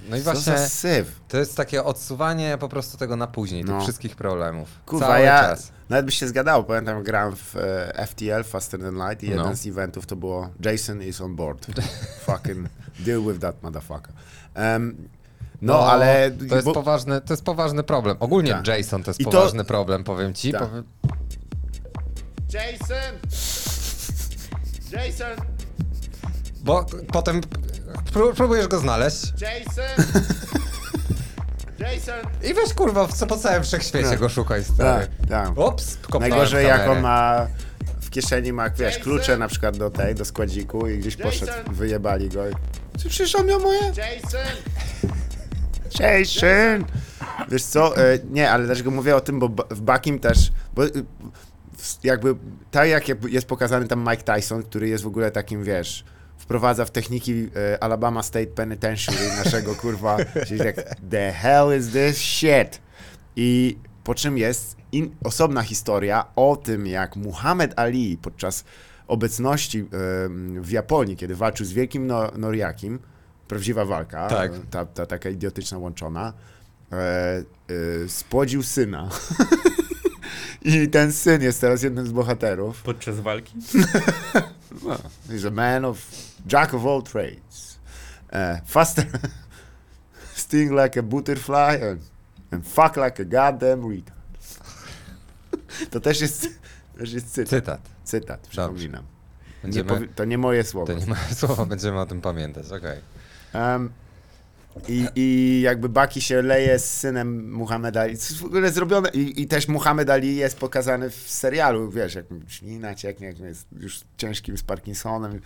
[0.09, 1.19] No i Co właśnie za syf.
[1.27, 3.73] to jest takie odsuwanie po prostu tego na później, No.
[3.73, 4.69] tych wszystkich problemów.
[4.85, 5.71] Kurwa, Cały ja czas.
[5.89, 6.63] nawet by się zgadało.
[6.63, 9.55] Pamiętam, grałem w e, FTL, Faster Than Light i jeden No.
[9.55, 11.65] z eventów to było Jason is on board.
[12.25, 12.69] Fucking
[12.99, 14.13] deal with that motherfucker.
[14.53, 15.07] Em,
[15.61, 16.31] no, ale...
[16.49, 18.17] To jest, bo- poważny, to jest poważny problem.
[18.19, 18.67] Ogólnie Tak.
[18.67, 20.51] Jason to jest I to- poważny problem, powiem ci.
[20.51, 20.61] Tak.
[20.61, 20.83] Powiem...
[22.53, 23.15] Jason!
[24.91, 25.45] Jason!
[26.63, 27.41] Bo potem
[28.13, 30.05] pró- próbujesz go znaleźć Jason!
[31.79, 32.15] Jason!
[32.51, 34.19] i weź kurwa w- po całym wszechświecie Tak.
[34.19, 35.07] go szukaj, stary.
[35.29, 35.57] Tak, tak.
[35.57, 36.91] Ups, kopnąłem Najgorzej w jak kamerę.
[36.97, 37.47] on ma
[38.01, 42.29] w kieszeni ma, wiesz, klucze na przykład do tej, do składziku i gdzieś poszedł, wyjebali
[42.29, 42.49] go.
[42.49, 42.53] i-
[42.99, 43.79] Czy przecież on miał moje?
[43.79, 44.51] Jason!
[45.99, 46.85] Jason!
[47.49, 50.85] Wiesz co, e, nie, ale dlaczego mówię o tym, bo ba- w Bakim też, bo
[50.85, 50.91] y,
[51.77, 52.35] w- jakby
[52.71, 56.03] tak jak jest pokazany tam Mike Tyson, który jest w ogóle takim, wiesz,
[56.41, 60.75] wprowadza w techniki e, Alabama State Penitentiary naszego kurwa, czyli tak,
[61.09, 62.81] the hell is this shit?
[63.35, 68.63] I po czym jest in, osobna historia o tym, jak Muhammad Ali podczas
[69.07, 72.99] obecności em, w Japonii, kiedy walczył z wielkim no, Noriakim,
[73.47, 74.51] prawdziwa walka, Tak.
[74.51, 76.33] e, ta, ta taka idiotyczna łączona,
[76.91, 77.43] e, e,
[78.09, 79.09] spłodził syna.
[80.63, 82.81] I ten syn jest teraz jednym z bohaterów.
[82.81, 83.53] Podczas walki?
[84.83, 84.97] No,
[85.29, 85.97] he's a man of
[86.47, 87.79] jack of all trades.
[88.33, 89.05] Uh, faster,
[90.35, 91.99] sting like a butterfly and,
[92.51, 94.17] and fuck like a goddamn retard.
[95.91, 96.47] To też jest,
[96.97, 97.49] też jest cytat.
[97.49, 97.81] Cytat.
[98.03, 99.03] Cytat, przypominam.
[99.03, 100.93] Nie Będziemy, powi- to nie moje słowa.
[100.93, 102.99] to nie ma słowa, będziemy o tym pamiętać, okej.
[103.53, 103.89] Em,
[104.87, 108.17] i, I jakby Baki się leje z synem Muhammeda Ali.
[108.17, 109.09] W ogóle zrobione.
[109.09, 113.67] I, I też Muhammad Ali jest pokazany w serialu, wiesz, jak ślina cieknie, jak jest
[113.79, 115.41] już ciężkim z Parkinsonem.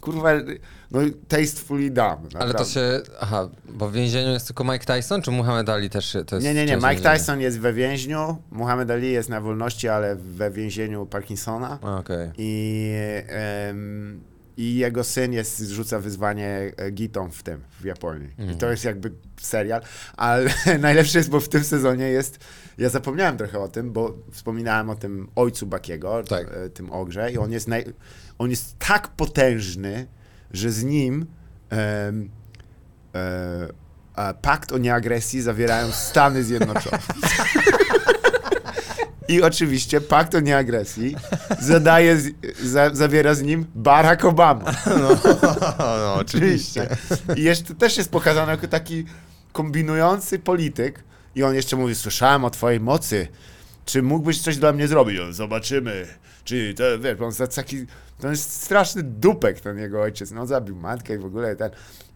[0.00, 0.30] Kurwa,
[0.90, 2.16] no tastefully done.
[2.16, 2.64] Ale to naprawdę.
[2.72, 6.46] się, aha, bo w więzieniu jest tylko Mike Tyson, czy Muhammad Ali też to jest
[6.46, 6.76] Nie, nie, nie.
[6.76, 6.96] Mike?
[7.12, 11.78] Tyson jest we więźniu, Muhammad Ali jest na wolności, ale we więzieniu Parkinsona.
[11.98, 12.30] Okej.
[12.38, 12.92] I,
[13.28, 14.20] em,
[14.56, 18.28] I jego syn jest, rzuca wyzwanie e, gitom w tym, w Japonii.
[18.38, 18.58] I Mhm.
[18.58, 19.80] to jest jakby serial,
[20.16, 22.38] ale najlepsze jest, bo w tym sezonie jest,
[22.78, 26.46] ja zapomniałem trochę o tym, bo wspominałem o tym ojcu Bakiego, Tak.
[26.52, 27.84] e, tym ogrze i on jest, naj,
[28.38, 30.06] on jest tak potężny,
[30.50, 31.26] że z nim
[31.72, 32.12] e,
[34.14, 36.98] a pakt o nieagresji zawierają Stany Zjednoczone.
[39.28, 41.16] I oczywiście pakt o nieagresji
[41.60, 42.30] zadaje, z,
[42.64, 44.72] za, zawiera z nim Barack Obama.
[44.86, 45.08] No,
[45.78, 46.88] no oczywiście.
[47.36, 49.04] I jeszcze też jest pokazany jako taki
[49.52, 51.04] kombinujący polityk.
[51.34, 53.28] I on jeszcze mówi, słyszałem o twojej mocy.
[53.84, 55.18] Czy mógłbyś coś dla mnie zrobić?
[55.20, 56.06] On, zobaczymy.
[56.44, 57.86] Czy to, wiesz, on jest taki,
[58.20, 60.30] to jest straszny dupek ten jego ojciec.
[60.30, 61.70] No zabił matkę i w ogóle ten.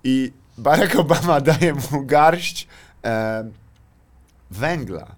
[0.05, 2.69] I Barack Obama daje mu garść
[3.05, 3.45] e,
[4.51, 5.15] węgla.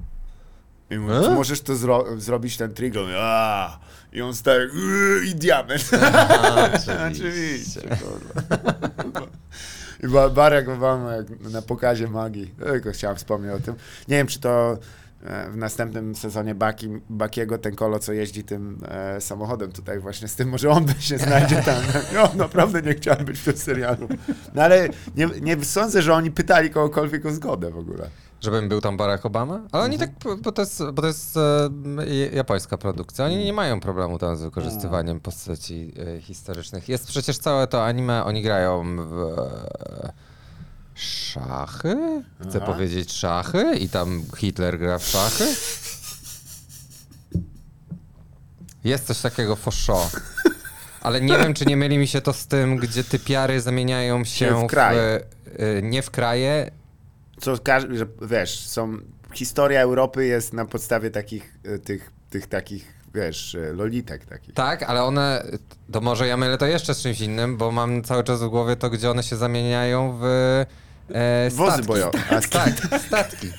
[0.90, 1.34] I mówi, czy E?
[1.34, 2.96] możesz to zro- zrobić ten trik?
[2.96, 3.78] On "A".
[4.12, 5.90] I on staje "Yy", i diament.
[7.10, 8.40] Oczywiście, kurwa.
[10.04, 12.54] I Ba- Barack Obama jak na pokazie magii.
[12.64, 13.74] Tylko chciałem wspomnieć o tym.
[14.08, 14.78] Nie wiem, czy to
[15.22, 20.28] e, w następnym sezonie Baki, Bakiego, ten kolo, co jeździ tym e, samochodem tutaj właśnie
[20.28, 21.82] z tym, może on się znajdzie tam.
[22.14, 24.08] No, naprawdę nie chciałem być w tym serialu.
[24.54, 28.08] No ale nie, nie sądzę, że oni pytali kogokolwiek o zgodę w ogóle.
[28.44, 29.60] Żebym był tam Barack Obama?
[29.72, 30.10] Ale oni tak,
[30.42, 31.70] bo to jest, bo to jest e,
[32.32, 36.88] japońska produkcja, oni nie mają problemu tam z wykorzystywaniem postaci e, historycznych.
[36.88, 40.12] Jest przecież całe to anime, oni grają w e,
[40.94, 42.22] szachy?
[42.48, 42.72] Chcę Aha.
[42.72, 45.44] powiedzieć szachy i tam Hitler gra w szachy?
[48.84, 50.20] Jest coś takiego for sure.
[51.00, 54.64] Ale nie wiem, czy nie myli mi się to z tym, gdzie typiary zamieniają się
[54.64, 55.20] w kraje.
[55.58, 56.70] e, nie w kraje,
[57.44, 58.96] Co każdy, że wiesz, są,
[59.32, 64.54] historia Europy jest na podstawie takich, e, tych, tych takich, wiesz, e, lolitek takich.
[64.54, 65.44] Tak, ale one,
[65.92, 68.76] to może ja mylę to jeszcze z czymś innym, bo mam cały czas w głowie
[68.76, 71.86] to, gdzie one się zamieniają w e, Wozy statki.
[71.88, 72.18] bojowe.
[72.30, 72.72] A, Tak,
[73.06, 73.52] statki.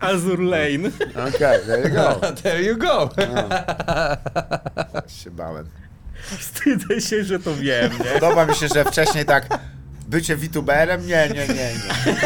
[0.00, 0.88] Azur Lane.
[1.28, 2.20] Okej, there you go.
[2.42, 3.10] There you go.
[5.08, 5.66] się bałem.
[6.38, 8.20] Wstydzę się, że to wiem, nie?
[8.20, 9.48] Podoba mi się, że wcześniej tak
[10.06, 11.06] bycie VTuberem?
[11.06, 12.16] Nie, nie, nie, nie.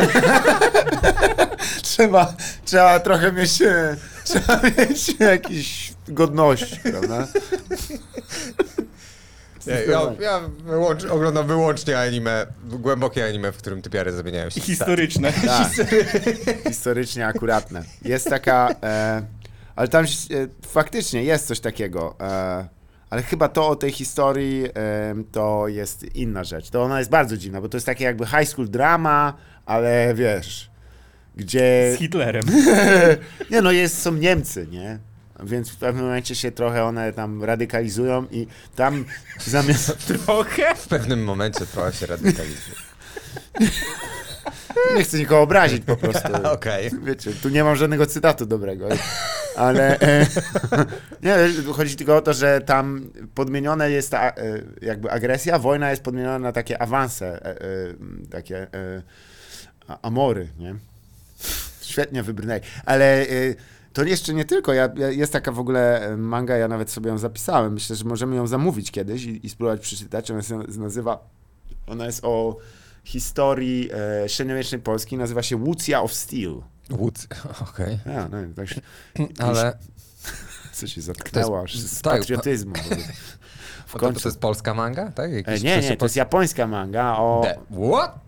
[1.82, 7.26] trzeba, trzeba trochę mieć, e, trzeba mieć jakiś godność, prawda?
[9.66, 15.32] Ja, ja, ja wyłącz, oglądam wyłącznie anime, głębokie anime, w którym typiary zamieniają się historyczne.
[15.32, 15.68] Tak.
[16.68, 17.84] Historycznie akuratne.
[18.02, 19.22] Jest taka, e,
[19.76, 20.08] ale tam e,
[20.68, 22.68] faktycznie jest coś takiego, e,
[23.10, 24.64] ale chyba to o tej historii
[25.32, 26.70] to jest inna rzecz.
[26.70, 29.34] To ona jest bardzo dziwna, bo to jest takie jakby high school drama,
[29.66, 30.70] ale wiesz,
[31.36, 31.92] gdzie...
[31.96, 32.44] Z Hitlerem.
[33.50, 34.98] Nie no, jest, są Niemcy, nie?
[35.44, 38.46] Więc w pewnym momencie się trochę one tam radykalizują i
[38.76, 39.04] tam
[39.46, 40.06] zamiast...
[40.26, 40.74] Trochę.
[40.74, 42.76] W pewnym momencie trochę się radykalizuje.
[44.96, 46.28] Nie chcę nikogo obrazić po prostu.
[46.52, 46.90] Okej.
[47.02, 48.88] Wiecie, tu nie mam żadnego cytatu dobrego,
[49.60, 50.26] ale e,
[51.22, 51.36] nie,
[51.72, 54.34] chodzi tylko o to, że tam podmienione jest ta, e,
[54.82, 57.56] jakby agresja, wojna jest podmieniona na takie awanse, e,
[58.30, 58.66] takie
[60.02, 60.74] amory, nie?
[61.82, 63.26] Świetnie wybrnęli, ale
[63.92, 67.18] to jeszcze nie tylko, ja, ja, jest taka w ogóle manga, ja nawet sobie ją
[67.18, 71.28] zapisałem, myślę, że możemy ją zamówić kiedyś i, i spróbować przeczytać, ona się nazywa,
[71.86, 72.56] ona jest o
[73.04, 73.90] historii
[74.24, 76.62] e, średniowiecznej Polski, nazywa się Łucja of Steel.
[76.90, 77.26] Wódz,
[77.70, 77.98] okej.
[78.06, 78.80] Ja, no, tak się,
[79.38, 79.78] Ale
[80.72, 82.74] co się zatknęło aż z tak, patriotyzmu.
[83.86, 83.90] w.
[83.90, 84.20] W to, końcu.
[84.20, 85.30] to jest polska manga, tak?
[85.30, 88.18] E, Jakiś nie, nie, to jest japońska manga o, The- What?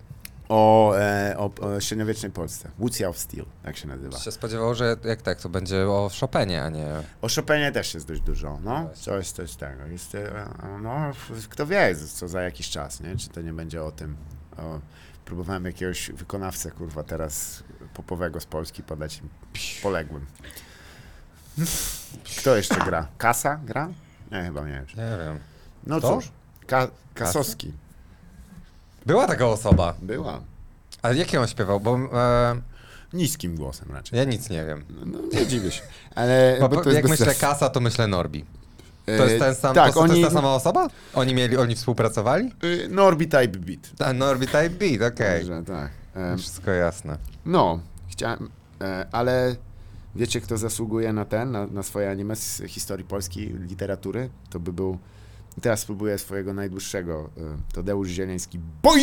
[0.48, 2.70] o, e, o, o średniowiecznej Polsce.
[2.78, 4.18] Łucja of Steel, tak się nazywa.
[4.18, 6.86] Się spodziewał, że jak tak, to będzie o Chopinie, a nie...
[7.22, 8.90] O Chopinie też jest dość dużo, no.
[9.16, 9.86] Jest coś tego.
[9.86, 10.48] Jest, e,
[10.82, 11.10] no,
[11.48, 13.16] kto wie, co za jakiś czas, nie?
[13.16, 14.16] Czy to nie będzie o tym.
[14.56, 14.80] O,
[15.24, 17.62] próbowałem jakiegoś wykonawcę, kurwa, teraz
[17.94, 19.20] popowego z Polski podać
[19.82, 20.26] poległym.
[22.40, 23.06] Kto jeszcze gra?
[23.18, 23.88] Kasa gra?
[24.32, 24.86] Nie, chyba nie wiem.
[24.86, 25.38] Nie wiem.
[25.86, 26.14] No Kto?
[26.16, 26.28] cóż,
[26.66, 27.72] Ka- Kasowski.
[29.06, 29.94] Była taka osoba.
[30.02, 30.40] Była.
[31.02, 31.80] Ale jakie on śpiewał?
[31.80, 32.60] Bo e,
[33.12, 34.18] Niskim głosem raczej.
[34.18, 34.84] ja nic nie wiem.
[35.06, 35.82] No, nie dziwię się.
[36.14, 38.44] Ale Bo, bo to jak myślę kasa, to myślę Norbi.
[39.06, 40.20] To E, jest ten sam, Tak, to, to oni...
[40.20, 40.88] jest ta sama osoba?
[41.14, 42.52] Oni mieli, oni współpracowali?
[42.64, 43.90] y, Norbi Type Beat.
[43.98, 45.38] Ta, Norbi Type Beat, okej.
[45.40, 45.90] Także tak.
[46.38, 47.18] Wszystko jasne.
[47.46, 49.56] No, chciałem, e, ale
[50.14, 54.30] wiecie, kto zasługuje na ten, na, na swoje anime z historii polskiej literatury?
[54.50, 54.98] To by był.
[55.60, 57.30] Teraz spróbuję swojego najdłuższego.
[57.38, 58.60] e, Tadeusz Zieleński.
[58.82, 59.02] Boi!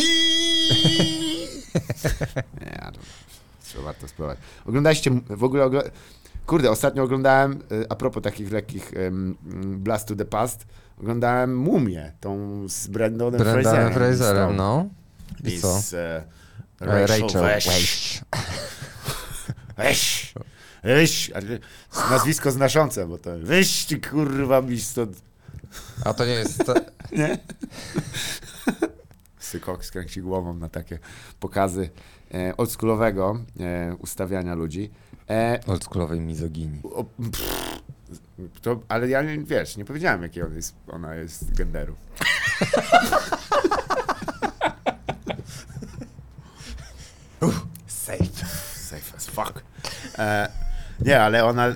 [2.60, 3.00] Nie, to
[3.64, 4.38] trzeba warto spróbować.
[4.66, 5.64] Oglądaliście w ogóle.
[5.64, 5.78] Ogl
[6.46, 9.36] Kurde, ostatnio oglądałem, e, a propos takich lekkich em,
[9.78, 10.66] Blast to the Past,
[11.00, 13.92] oglądałem Mumię, tą z Brandonem Brendan Fraserem.
[13.92, 14.86] Fraserem, no.
[15.44, 15.80] I I co?
[15.80, 15.94] z
[16.80, 17.42] Rachel, Rachel.
[17.42, 18.20] Weisz.
[19.78, 20.34] Weź!
[20.84, 21.30] Weź!
[21.30, 21.46] ale
[22.10, 25.22] Nazwisko znaczące, bo to weź ty kurwa mi stąd.
[26.04, 26.64] A to nie jest...
[27.12, 27.38] Nie?
[29.50, 30.98] wszyscy koks kręci głową na takie
[31.40, 31.90] pokazy
[32.34, 34.90] e, oldschoolowego e, ustawiania ludzi.
[35.30, 36.80] E, Oldschoolowej mizoginii.
[36.84, 37.80] o, pff,
[38.62, 41.94] to, ale ja, wiesz, nie powiedziałem, jakiej on jest, ona jest genderu.
[49.44, 49.62] fuck.
[50.18, 50.48] E,
[51.00, 51.74] nie, ale ona, e,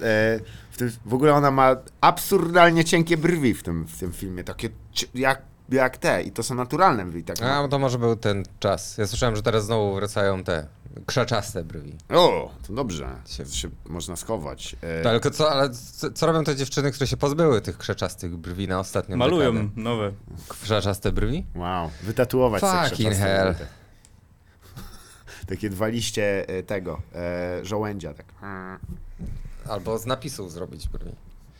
[0.71, 4.69] w, tym, w ogóle ona ma absurdalnie cienkie brwi w tym, w tym filmie, takie
[5.15, 7.25] jak, jak te i to są naturalne brwi.
[7.25, 8.99] Tak, A, to może był ten czas.
[8.99, 10.67] Ja słyszałem, że teraz znowu wracają te
[11.07, 11.97] krzaczaste brwi.
[12.09, 14.77] O, to dobrze, Się- się, się można schować.
[14.83, 18.37] E, To, ale co, ale co, co robią te dziewczyny, które się pozbyły tych krzaczastych
[18.37, 19.71] brwi na ostatnią Malują dekadę?
[19.83, 20.13] nowe.
[20.49, 21.47] Krzaczaste brwi?
[21.55, 23.53] Wow, wytatuować Fucking krzaczaste hell.
[23.55, 23.65] brwi.
[25.49, 28.15] Takie dwa liście e, tego, e, żołędzia.
[28.15, 28.27] Tak.
[29.69, 31.11] Albo z napisów zrobić brwi.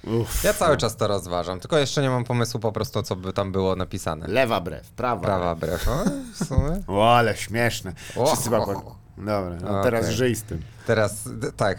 [0.07, 0.45] Uff.
[0.45, 3.53] Ja cały czas to rozważam, tylko jeszcze nie mam pomysłu po prostu, co by tam
[3.53, 4.27] było napisane.
[4.27, 5.23] Lewa brew, prawa.
[5.23, 5.89] Prawa brew.
[5.89, 6.83] O, w sumie.
[6.99, 7.93] O, ale śmieszne.
[8.17, 8.73] O, Wszyscy o, chyba...
[8.73, 8.97] o.
[9.19, 10.63] Dobra, no teraz żyj z tym.
[10.87, 11.79] Teraz, tak.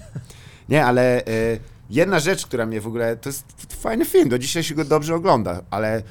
[0.68, 1.24] Nie, ale e,
[1.90, 3.16] jedna rzecz, która mnie w ogóle.
[3.16, 3.44] To jest
[3.80, 6.02] fajny film, do dzisiaj się go dobrze ogląda, ale.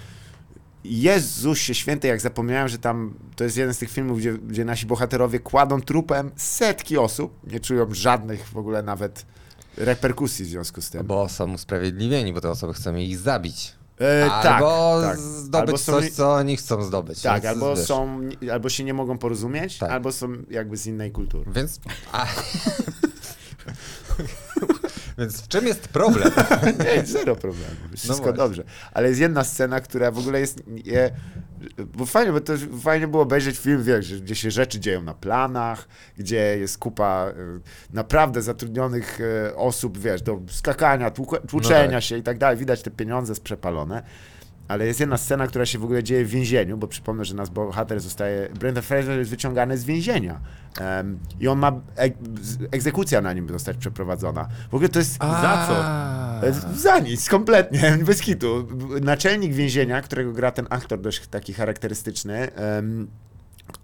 [0.90, 4.86] Jezusie święty, jak zapomniałem, że tam to jest jeden z tych filmów, gdzie, gdzie nasi
[4.86, 9.26] bohaterowie kładą trupem setki osób, nie czują żadnych w ogóle nawet
[9.78, 11.06] reperkusji w związku z tym.
[11.06, 13.74] Bo są usprawiedliwieni, bo te osoby chcą ich zabić.
[14.02, 17.22] E, albo tak, zdobyć Albo są coś, co oni chcą zdobyć.
[17.22, 18.20] Tak, albo, wiesz, są,
[18.52, 19.92] albo się nie mogą porozumieć, Tak.
[19.92, 21.52] albo są jakby z innej kultury.
[21.52, 21.80] Więc...
[22.12, 22.28] A...
[25.18, 26.32] Więc w czym jest problem?
[26.96, 27.76] Nie, zero problemu.
[27.96, 28.64] Wszystko No dobrze.
[28.94, 30.64] Ale jest jedna scena, która w ogóle jest.
[30.86, 31.12] Je,
[31.78, 35.88] bo fajnie, bo to fajnie było obejrzeć film, wiesz, gdzie się rzeczy dzieją na planach,
[36.18, 37.34] gdzie jest kupa e,
[37.94, 41.12] naprawdę zatrudnionych e, osób, wiesz, do skakania,
[41.48, 42.04] tłuczenia tak.
[42.04, 42.58] się i tak dalej.
[42.58, 44.04] Widać te pieniądze przepalone.
[44.68, 47.50] Ale jest jedna scena, która się w ogóle dzieje w więzieniu, bo przypomnę, że nasz
[47.50, 48.50] bohater zostaje.
[48.60, 50.40] Brendan Fraser jest wyciągany z więzienia.
[50.80, 51.72] Em, I on ma.
[52.42, 54.48] Z- egzekucja na nim zostać przeprowadzona.
[54.72, 55.18] W ogóle to jest.
[55.18, 55.86] Za co?
[56.48, 58.68] E, Za nic, kompletnie, bez kitu.
[59.02, 63.08] Naczelnik więzienia, którego gra ten aktor dość taki charakterystyczny, em,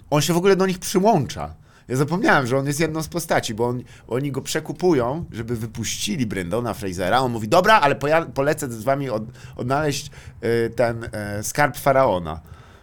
[0.10, 1.56] on się w ogóle do nich przyłącza.
[1.88, 6.26] Ja zapomniałem, że on jest jedną z postaci, bo on, oni go przekupują, żeby wypuścili
[6.26, 7.20] Brendona Frasera.
[7.20, 7.96] On mówi, dobra, ale
[8.34, 9.24] polecę z wami od,
[9.56, 12.42] odnaleźć e, ten e, skarb Faraona.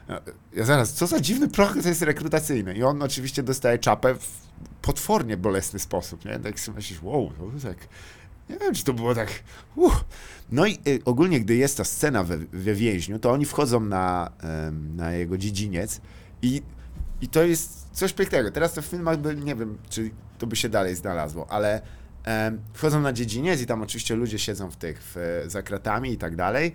[0.08, 2.74] Ja- zaraz, co za dziwny proces rekrutacyjny.
[2.74, 4.50] I on oczywiście dostaje czapę w
[4.82, 6.38] potwornie bolesny sposób, nie?
[6.38, 7.76] Tak sobie myślisz, wow, to tak...
[8.48, 9.28] Nie wiem, czy to było tak...
[9.76, 10.04] Uh.
[10.52, 14.30] No i y, ogólnie, gdy jest ta scena we, we więźniu, to oni wchodzą na,
[14.96, 16.00] na jego dziedziniec
[16.42, 16.62] i,
[17.20, 18.50] i to jest coś pięknego.
[18.50, 21.82] Teraz to w filmach by, nie wiem, czy to by się dalej znalazło, ale
[22.24, 26.18] em, wchodzą na dziedziniec i tam oczywiście ludzie siedzą w tych, w, za kratami i
[26.18, 26.74] tak dalej,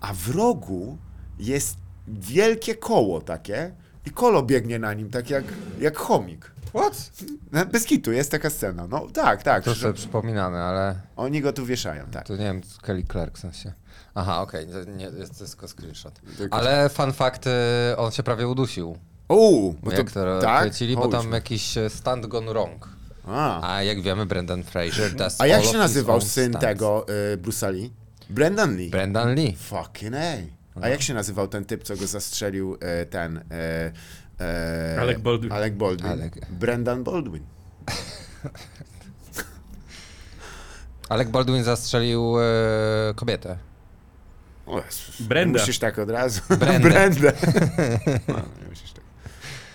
[0.00, 0.98] a w rogu
[1.38, 1.76] jest
[2.08, 3.72] wielkie koło takie
[4.06, 5.44] i kolo biegnie na nim, tak jak,
[5.80, 6.52] jak chomik.
[6.74, 7.10] What?
[7.52, 8.86] No, Bez kitu, jest taka scena.
[8.86, 9.64] No tak, tak.
[9.64, 12.26] To że sobie przypominane, ale Oni go tu wieszają, tak.
[12.26, 13.72] to nie wiem, Kelly Clark w sensie.
[14.14, 16.20] Aha, okej, to nie, jest to jest tylko screenshot.
[16.38, 17.50] Tylko- Ale fun fact, y,
[17.96, 18.96] on się prawie udusił.
[19.32, 20.60] Uuu, bo jak to tak?
[20.60, 22.88] kręcili, bo tam jakiś e, stand gone wrong.
[23.26, 23.74] A.
[23.74, 26.60] A jak wiemy, Brendan Fraser does A jak się nazywał syn stunts.
[26.60, 27.92] tego y, Bruce'a Lee?
[28.30, 28.90] Brendan Lee.
[28.90, 29.56] Brendan Lee.
[29.56, 30.36] Fucking A.
[30.80, 33.36] A jak się nazywał ten typ, co go zastrzelił e, ten...
[33.50, 33.92] E,
[34.40, 35.52] e, Alec Baldwin.
[35.52, 36.10] Alec Baldwin.
[36.10, 36.32] Alec.
[36.50, 37.42] Brendan Baldwin.
[41.08, 43.58] Alec Baldwin zastrzelił e, kobietę.
[44.66, 45.22] O Jezus.
[45.22, 45.60] Brenda.
[45.60, 46.40] Musisz tak od razu.
[46.58, 46.88] Brendę.
[46.90, 47.32] Brendę.
[48.28, 49.04] no, nie musisz tak.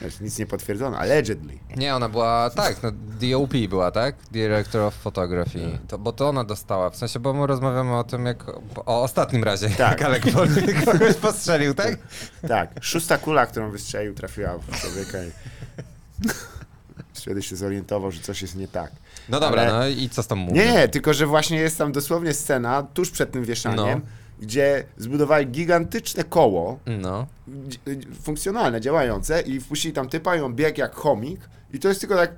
[0.02, 0.98] Wiesz, nic nie potwierdzono.
[0.98, 1.54] Allegedly.
[1.78, 4.16] Nie, ona była, tak, no, DOP była, tak?
[4.32, 5.80] Director of Photography.
[5.88, 8.44] To, bo to ona dostała, w sensie, bo my rozmawiamy o tym, jak,
[8.86, 9.80] o ostatnim razie, Tak.
[9.80, 11.98] jak Alec Baldwin kogoś postrzelił, tak?
[12.48, 12.70] Tak.
[12.82, 15.32] Szósta kula, którą wystrzelił, trafiła w człowieka i...
[17.14, 18.92] Wtedy się zorientował, że coś jest nie tak.
[19.30, 20.56] No dobra, Ale- no i co z tą mówią?
[20.56, 24.02] Nie, nie, tylko że właśnie jest tam dosłownie scena tuż przed tym wieszaniem,
[24.40, 27.28] gdzie zbudowali gigantyczne koło, No.
[28.22, 31.40] funkcjonalne, działające i wpuścili tam typa i on biegł jak chomik
[31.74, 32.32] i to jest tylko tak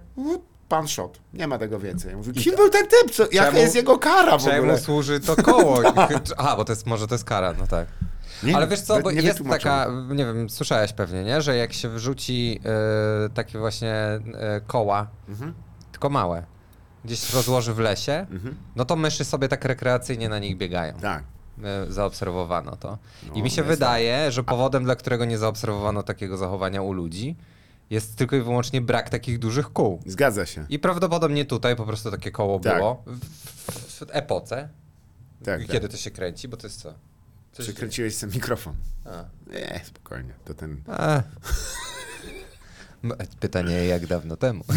[0.69, 1.19] pan shot.
[1.33, 2.15] Nie ma tego więcej.
[2.15, 3.11] Mówię, kim był ten typ?
[3.11, 4.77] Co, jaka Czemu- jest jego kara w Czemu ogóle?
[4.79, 5.81] służy to koło?
[6.37, 7.87] Aha, bo to jest, może to jest kara, no tak.
[8.43, 11.41] Nie, Ale wiesz co, bo jest taka, nie wiem, słyszałeś pewnie, nie?
[11.41, 12.59] Że jak się wyrzuci
[13.25, 14.21] e, takie właśnie e,
[14.67, 15.53] koła, Mhm.
[15.91, 16.43] tylko małe,
[17.05, 18.55] gdzieś rozłoży w lesie, Mhm.
[18.75, 20.93] no to myszy sobie tak rekreacyjnie na nich biegają.
[20.93, 21.23] Tak.
[21.63, 22.97] E, Zaobserwowano to.
[23.23, 27.35] I No, mi się wydaje, że powodem, dla którego nie zaobserwowano takiego zachowania u ludzi,
[27.89, 30.01] jest tylko i wyłącznie brak takich dużych kół.
[30.05, 30.65] Zgadza się.
[30.69, 32.77] I prawdopodobnie tutaj po prostu takie koło Tak.
[32.77, 34.69] było w, w, w epoce.
[35.45, 35.91] Tak, Kiedy tak.
[35.91, 36.93] to się kręci, bo to jest co?
[37.51, 38.75] Coś Przekręciłeś sobie mikrofon.
[39.05, 39.23] A.
[39.51, 40.33] Nie, spokojnie.
[40.45, 40.81] To ten...
[40.87, 41.21] A.
[43.39, 44.63] Pytanie jak dawno temu.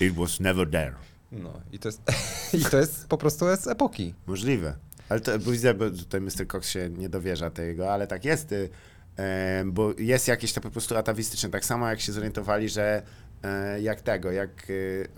[0.00, 0.94] It was never there.
[1.32, 2.02] No i to jest,
[2.60, 4.14] i to jest po prostu z epoki.
[4.26, 4.76] Możliwe.
[5.08, 6.46] Ale to, bo widzę, bo tutaj Mr.
[6.52, 8.70] Cox się nie dowierza tego, ale tak jest, y,
[9.16, 11.50] e, bo jest jakieś to po prostu atawistyczne.
[11.50, 13.02] Tak samo jak się zorientowali, że
[13.42, 15.08] e, jak tego, jak y,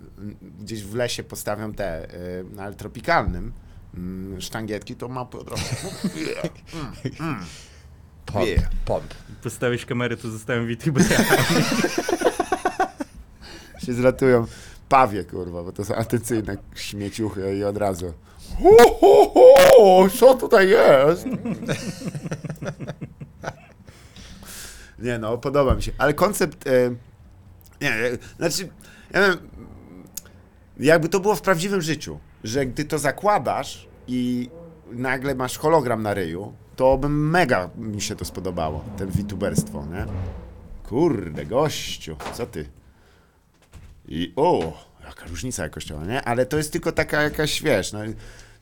[0.61, 3.53] gdzieś w lesie postawią te, y, no, ale tropikalnym,
[3.95, 5.87] mm, sztangietki, to ma po prostu...
[8.27, 8.71] Pomp, Yeah.
[8.85, 9.15] pomp.
[9.43, 11.09] Postawisz kamerę, to zostałem VTuberem.
[13.87, 14.47] się zlatują
[14.93, 18.13] pawie, kurwa, bo to są atencyjne śmieciuchy i od razu
[18.63, 21.27] ho, ho, ho, co tutaj jest?
[24.99, 26.95] nie no, podoba mi się, ale koncept, e,
[27.81, 28.69] nie, e, znaczy,
[29.13, 29.37] ja wiem,
[30.81, 34.51] jakby to było w prawdziwym życiu, że gdy to zakładasz i
[34.91, 40.07] nagle masz hologram na ryju, to by mega mi się to spodobało, ten VTuberstwo, nie?
[40.89, 42.82] Kurde, gościu, co ty?
[44.09, 46.23] I o, jaka różnica jakościowa, nie?
[46.23, 47.99] Ale to jest tylko taka jakaś, wiesz, no,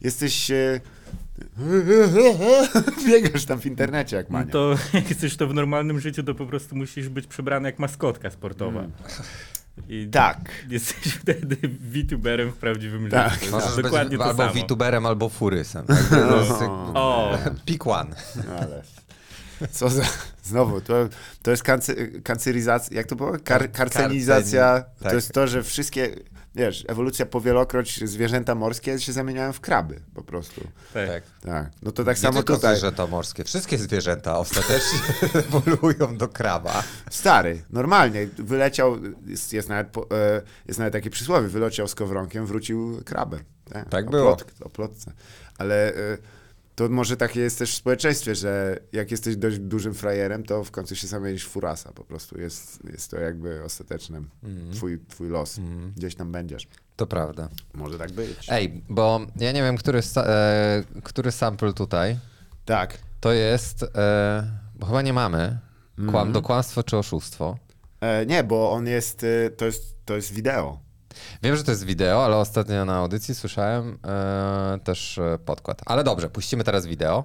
[0.00, 0.50] jesteś...
[0.50, 0.80] E,
[3.06, 4.52] biegasz tam w internecie jak mania.
[4.52, 8.30] To jak chcesz to w normalnym życiu, to po prostu musisz być przebrany jak maskotka
[8.30, 8.84] sportowa.
[9.88, 10.38] I Tak.
[10.68, 13.32] Jesteś wtedy VTuberem w prawdziwym Tak.
[13.34, 13.50] życiu.
[13.50, 14.64] Możesz być Dokładnie to albo samo.
[14.64, 15.84] VTuberem, albo furysem.
[15.90, 18.16] Jest jak- O, Pick one.
[18.60, 18.82] Ale...
[19.70, 20.02] Co za...
[20.44, 21.08] Znowu, to,
[21.42, 23.32] to jest kancy, kanceryzacja, jak to było?
[23.44, 24.62] Kar, karcenizacja.
[24.78, 25.12] karceni- To tak.
[25.12, 26.08] jest to, że wszystkie,
[26.54, 30.60] wiesz, ewolucja powielokroć zwierzęta morskie się zamieniają w kraby, po prostu.
[30.94, 31.08] tak.
[31.08, 31.22] Tak.
[31.46, 31.70] Tak.
[31.82, 32.74] No to tak Nie samo tylko tutaj.
[32.76, 34.98] zwierzęta morskie, wszystkie zwierzęta ostatecznie
[35.48, 36.82] ewoluują do kraba.
[37.10, 38.96] Stary, normalnie, wyleciał,
[39.26, 40.00] jest, jest, nawet, e,
[40.68, 43.40] jest nawet takie przysłowie, wyleciał z kowronkiem, wrócił krabem.
[43.72, 44.36] Tak, Tak o było.
[44.36, 45.12] Plotk, o plotce.
[45.58, 46.18] Ale e,
[46.74, 50.70] to może takie jest też w społeczeństwie, że jak jesteś dość dużym frajerem, to w
[50.70, 52.40] końcu się zamienisz w furasa po prostu.
[52.40, 54.72] Jest, jest to jakby ostatecznym Mhm.
[54.72, 55.60] twój, twój los.
[55.96, 56.68] Gdzieś tam będziesz.
[56.96, 57.48] To prawda.
[57.74, 58.46] Może tak być.
[58.48, 62.18] Ej, bo ja nie wiem, który, e, który sample tutaj
[62.64, 62.98] Tak.
[63.20, 64.42] to jest, e,
[64.74, 65.58] bo chyba nie mamy,
[66.10, 67.58] kłam, do kłamstwo czy oszustwo.
[68.00, 70.80] E, nie, bo on jest, e, to jest, to jest wideo.
[71.42, 75.82] Wiem, że to jest wideo, ale ostatnio na audycji słyszałem e, też e, podkład.
[75.86, 77.24] Ale dobrze, puścimy teraz wideo.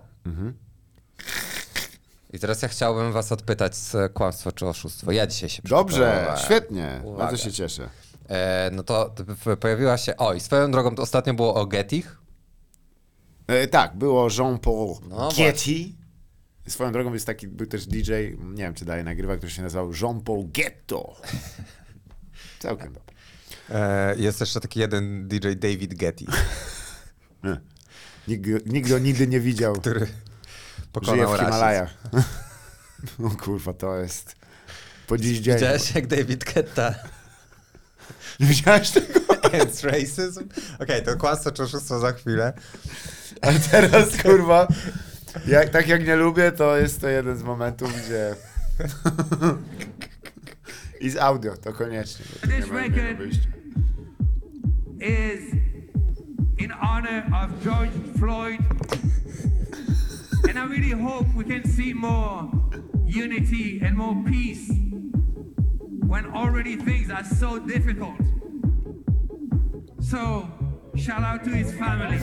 [2.34, 5.12] I teraz ja chciałbym was odpytać z kłamstwo czy oszustwo.
[5.12, 7.02] Ja dzisiaj się Dobrze, świetnie.
[7.04, 7.24] Uwaga.
[7.24, 7.90] Bardzo się cieszę.
[8.30, 9.16] E, no to
[9.60, 12.18] pojawiła się, o i swoją drogą to ostatnio było o Getich.
[13.48, 15.72] E, tak, było Jean-Paul No Getty.
[16.68, 19.92] Swoją drogą jest taki, był też DJ, nie wiem czy dalej nagrywa, który się nazywał
[20.02, 21.16] Jean-Paul Ghetto.
[22.60, 23.15] Całkiem dobry.
[23.70, 26.26] E, jest jeszcze taki jeden DJ David Getty,
[28.28, 29.76] Nikt, go- nikt go nigdy nie widział.
[29.76, 30.12] który Żyje
[30.94, 31.46] pokonał w rasizm.
[31.46, 31.94] Himalajach.
[33.26, 34.36] o kurwa, to jest
[35.08, 35.54] po dziś dzień.
[35.56, 36.96] Widziałeś jak David Guetta
[38.40, 39.20] Nie widziałeś tego?
[39.62, 40.48] ends racism?
[40.80, 42.54] Okej, to kłamstwo czy oszustwo za chwilę.
[43.42, 44.68] Ale teraz kurwa,
[45.48, 48.36] jak, tak jak nie lubię, to jest to jeden z momentów, gdzie...
[51.02, 52.26] I z audio, to koniecznie.
[52.34, 53.38] bo tu nie This ma record-
[55.02, 55.40] is
[56.58, 58.60] in honor of George Floyd.
[60.50, 62.50] and I really hope we can see more
[63.06, 64.72] unity and more peace
[66.08, 68.16] when already things are so difficult.
[70.00, 70.48] So,
[70.96, 72.20] shout out to his family.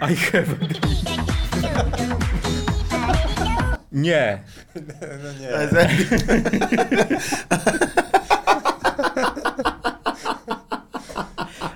[0.00, 2.28] I have a dream.
[3.92, 4.42] Nie.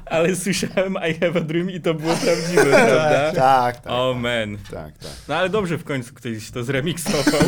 [0.07, 3.33] Ale słyszałem I have a dream i to było prawdziwe, prawda?
[3.33, 4.59] Tak, tak, O man.
[4.70, 5.11] tak, tak.
[5.29, 7.41] No ale dobrze w końcu ktoś to zremiksował.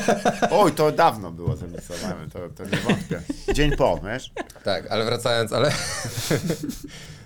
[0.60, 3.20] Oj, to dawno było zamiksowane, to, to nie wątpię.
[3.54, 4.32] Dzień po, wiesz?
[4.64, 5.70] Tak, ale wracając, ale...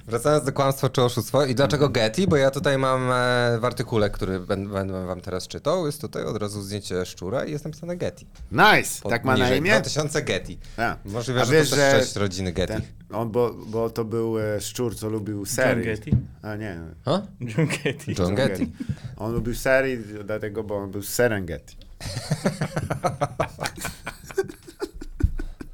[0.08, 1.44] Wracając do kłamstwa czy oszustwo.
[1.44, 2.26] I dlaczego Getty?
[2.26, 6.36] Bo ja tutaj mam e, w artykule, który będę wam teraz czytał, jest tutaj od
[6.36, 8.24] razu zdjęcie szczura i jest napisane Getty.
[8.52, 9.70] Nice, Pod- tak ma na imię?
[9.70, 10.56] 2000 Getty.
[10.76, 10.96] A.
[11.04, 12.72] Możliwe, A że wiesz, to też część rodziny Getty.
[12.72, 12.82] Ten,
[13.12, 15.84] on, bo, bo to był e, szczur, co lubił serii.
[15.84, 16.10] Getty?
[16.42, 17.22] A nie, Ha?
[17.40, 18.14] John Getty.
[18.18, 18.66] John Getty.
[19.16, 21.76] On lubił serii, dlatego, bo on był z Serengeti.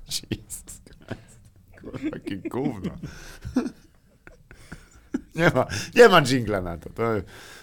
[0.07, 1.39] Jesus Christ.
[1.81, 2.91] Kurwa, jakie gówno.
[5.35, 6.91] Nie ma, nie ma dżingla na to.
[6.91, 7.03] to.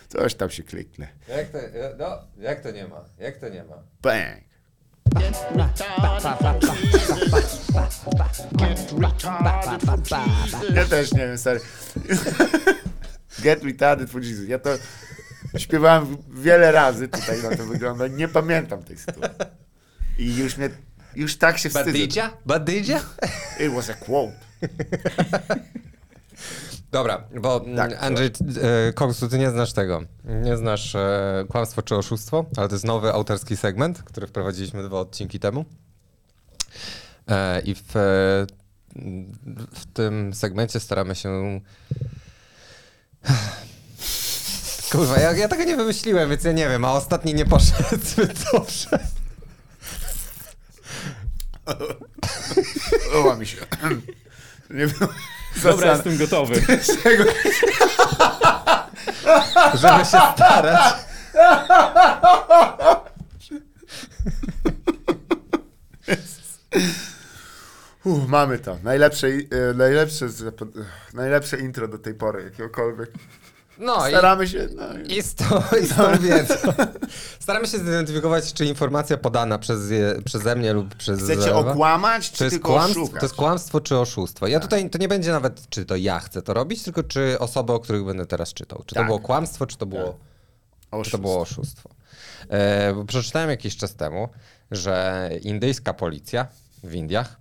[0.08, 1.08] Coś tam się kliknie.
[1.28, 1.58] Jak to,
[1.98, 3.06] no, jak to nie ma?
[3.20, 3.76] Jak to nie ma?
[4.02, 4.44] Bang.
[10.76, 11.60] Ja też nie wiem, stary.
[13.44, 14.48] Get retarded for Jesus.
[14.48, 14.70] Ja to
[15.58, 18.08] śpiewałem wiele razy tutaj na to wygląda.
[18.08, 19.46] Nie pamiętam tej sytuacji.
[20.18, 20.70] I już mnie,
[21.16, 21.86] już tak się wstydzę.
[21.86, 22.38] Badydzia?
[22.46, 23.00] Badydzia?
[23.60, 24.34] It was a quote.
[26.92, 28.28] Dobra, bo Tak, tak, Andrzej
[28.62, 30.02] e, Koksu, ty nie znasz tego.
[30.24, 35.00] Nie znasz e, kłamstwo czy oszustwo, ale to jest nowy autorski segment, który wprowadziliśmy dwa
[35.00, 35.66] odcinki temu.
[37.28, 38.00] E, I w, e,
[39.74, 41.62] w tym segmencie staramy się.
[44.92, 48.44] Kurwa, ja, ja tego nie wymyśliłem, więc ja nie wiem, a ostatni nie poszedł zbyt
[48.54, 49.00] dobrze.
[53.16, 53.58] Oła mi się.
[54.70, 55.08] Nie wiem.
[55.64, 56.62] Dobra, jestem gotowy.
[57.04, 57.24] Czego?
[59.82, 60.94] Żeby się starać.
[68.04, 68.78] Uff, mamy to.
[68.84, 70.28] Najlepsze, e, najlepsze,
[71.14, 73.12] najlepsze intro do tej pory, jakiegokolwiek.
[73.82, 74.68] No i Staramy się.
[74.76, 75.46] No, i- I z, tą,
[75.84, 76.54] i z tą wiedzą.
[77.40, 79.80] Staramy się zidentyfikować, czy informacja podana przez
[80.26, 83.20] przeze mnie lub przez Chcecie okłamać, to czy jest, tylko kłamstwo, oszukać?
[83.20, 84.48] to jest kłamstwo czy oszustwo.
[84.48, 87.74] Ja tutaj, to nie będzie nawet, czy to ja chcę to robić, tylko czy osoby,
[87.74, 88.84] o których będę teraz czytał.
[88.86, 89.04] Czy Tak.
[89.04, 91.18] to było kłamstwo, czy to było, czy to Oszustwo.
[91.18, 91.90] było oszustwo.
[92.50, 94.30] E, bo przeczytałem jakiś czas temu,
[94.72, 96.48] że indyjska policja
[96.84, 97.36] w Indiach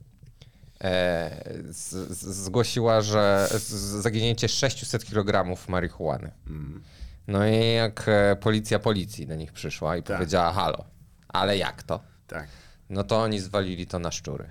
[1.70, 3.68] z, z, zgłosiła, że z,
[4.02, 6.30] zaginięcie 600 kg marihuany.
[6.46, 6.82] Mm.
[7.28, 10.16] No i jak e, policja policji do nich przyszła i Tak.
[10.16, 10.84] powiedziała halo,
[11.28, 12.00] ale jak to?
[12.26, 12.48] Tak.
[12.90, 14.50] No to oni zwalili to na szczury.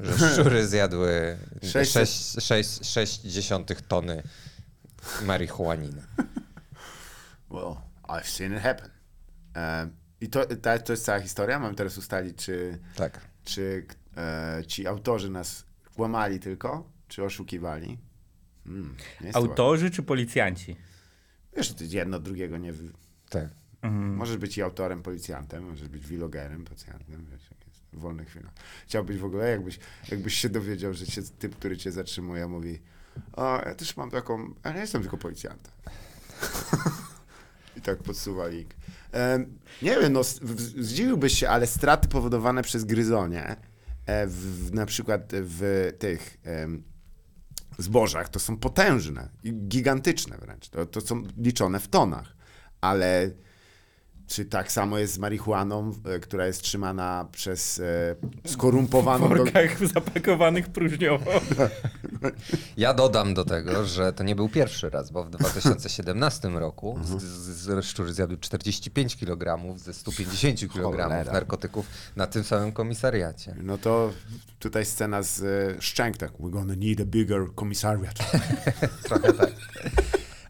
[0.00, 2.08] Że szczury zjadły 600.
[2.08, 4.22] 6,6 tony
[5.22, 6.02] marihuaniny.
[7.50, 7.76] Well,
[8.08, 8.90] I've seen it happen.
[9.56, 11.58] Um, I to, ta, to jest cała historia.
[11.58, 13.20] Mam teraz ustalić, czy, Tak.
[13.44, 13.86] czy
[14.16, 17.98] e, ci autorzy nas kłamali tylko, czy oszukiwali.
[18.64, 18.96] Hmm.
[19.32, 20.76] Autorzy czy policjanci?
[21.56, 22.72] Wiesz, to jedno drugiego nie...
[23.30, 23.48] Tak.
[23.92, 28.52] Możesz być i autorem, policjantem, możesz być vlogerem, pacjentem, wiesz, jak jest w wolnych chwilach.
[28.86, 29.78] Chciałbyś w ogóle, jakbyś,
[30.10, 32.80] jakbyś się dowiedział, że cię, typ, który cię zatrzymuje, mówi
[33.32, 35.72] o, ja też mam taką, ja nie jestem tylko policjantem.
[37.76, 38.70] I tak podsuwa link.
[39.82, 43.56] Nie wiem, no, zdziwiłbyś się, ale straty powodowane przez gryzonie,
[44.26, 46.40] w, w, na przykład w tych
[47.78, 49.28] zbożach, to są potężne
[49.68, 50.68] gigantyczne wręcz.
[50.68, 52.36] To, to są liczone w tonach.
[52.80, 53.30] Ale
[54.30, 57.82] czy tak samo jest z marihuaną, e, która jest trzymana przez e,
[58.44, 59.28] W skorumpowaną...
[59.28, 61.30] do- workach zapakowanych próżniowo.
[62.76, 67.20] Ja dodam do tego, że to nie był pierwszy raz, bo w 2017 roku Mhm.
[67.20, 73.54] z, z, z szczury zjadły 45 kg ze 150 kg narkotyków na tym samym komisariacie.
[73.62, 74.12] No to
[74.58, 76.32] tutaj scena z e, Szczęk, tak.
[76.32, 78.18] We're gonna need a bigger commissariat.
[79.04, 79.50] Trochę tak.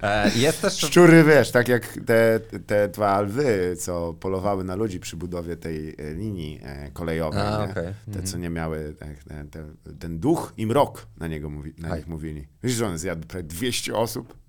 [0.03, 0.77] E, jest też...
[0.77, 5.89] Szczury, wiesz, tak jak te, te dwa lwy, co polowały na ludzi przy budowie tej
[5.99, 7.95] e, linii e, kolejowej, A, okej.
[8.13, 9.65] te, co nie miały, te, te,
[9.99, 11.99] ten duch i mrok na niego mówi, na Aj.
[11.99, 12.49] nich mówili.
[12.63, 14.41] Wiesz, że on zjadł prawie 200 osób?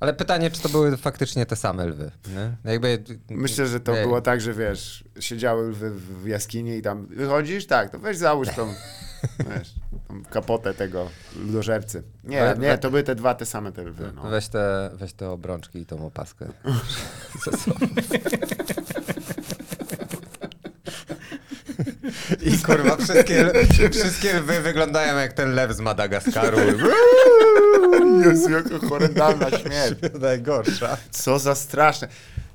[0.00, 2.10] Ale pytanie, czy to były faktycznie te same lwy?
[2.34, 2.72] Nie?
[2.72, 7.66] Jakby, Myślę, że to było tak, że wiesz, siedziały lwy w, jaskini i tam wychodzisz,
[7.66, 8.74] tak, to weź załóż tą,
[9.50, 9.74] wiesz,
[10.30, 12.02] kapotę tego ludożercy.
[12.24, 14.22] Nie, We- nie, we- to były te dwa te same te lwy, no.
[14.22, 16.46] Weź te, weź te obrączki i tą opaskę.
[22.42, 23.50] I kurwa, wszystkie,
[23.92, 26.58] wszystkie lwy wyglądają jak ten lew z Madagaskaru.
[28.24, 29.98] Jezu, jaka horrendalna śmierć.
[30.20, 30.96] Najgorsza.
[31.10, 32.08] Co za straszne.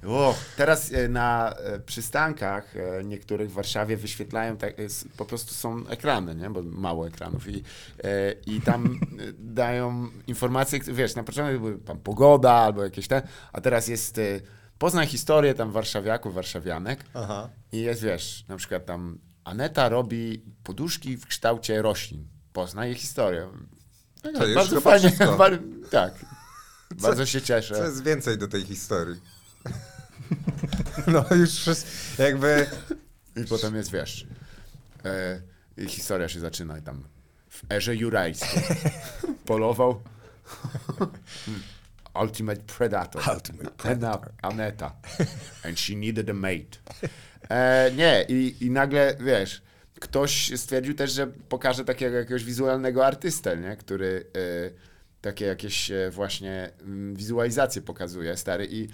[0.07, 4.73] O, teraz e, na e, przystankach e, niektórych w Warszawie wyświetlają, tak,
[5.17, 6.49] po prostu są ekrany, nie?
[6.49, 7.63] bo mało ekranów i,
[8.45, 8.99] i tam
[9.39, 13.21] dają informacje, wiesz, na początku były tam pogoda albo jakieś te,
[13.53, 14.19] a teraz jest,
[14.77, 17.49] poznaj historię tam warszawiaków, warszawianek Aha.
[17.71, 22.27] i jest, wiesz, na przykład tam Aneta robi poduszki w kształcie roślin.
[22.53, 23.49] Poznaj jej historię.
[24.21, 25.59] To już bardzo chyba fajnie,
[25.91, 26.13] tak.
[27.01, 27.75] Bardzo się cieszę.
[27.75, 29.21] Co jest więcej do tej historii?
[31.13, 31.69] No już
[32.19, 32.67] jakby...
[33.35, 34.27] I potem jest, wiesz,
[35.77, 37.03] i historia się zaczyna i tam
[37.49, 38.63] w erze jurajskiej
[39.45, 40.01] polował
[42.21, 43.21] Ultimate Predator.
[43.35, 44.31] Ultimate Predator.
[44.41, 44.95] Aneta.
[45.65, 46.77] And she needed a mate.
[47.49, 49.61] E, nie, i, i nagle, wiesz,
[49.99, 53.77] ktoś stwierdził też, że pokaże takiego jakiegoś wizualnego artystę, nie?
[53.77, 54.71] który e,
[55.21, 58.87] takie jakieś e, właśnie mm, wizualizacje pokazuje, stary, i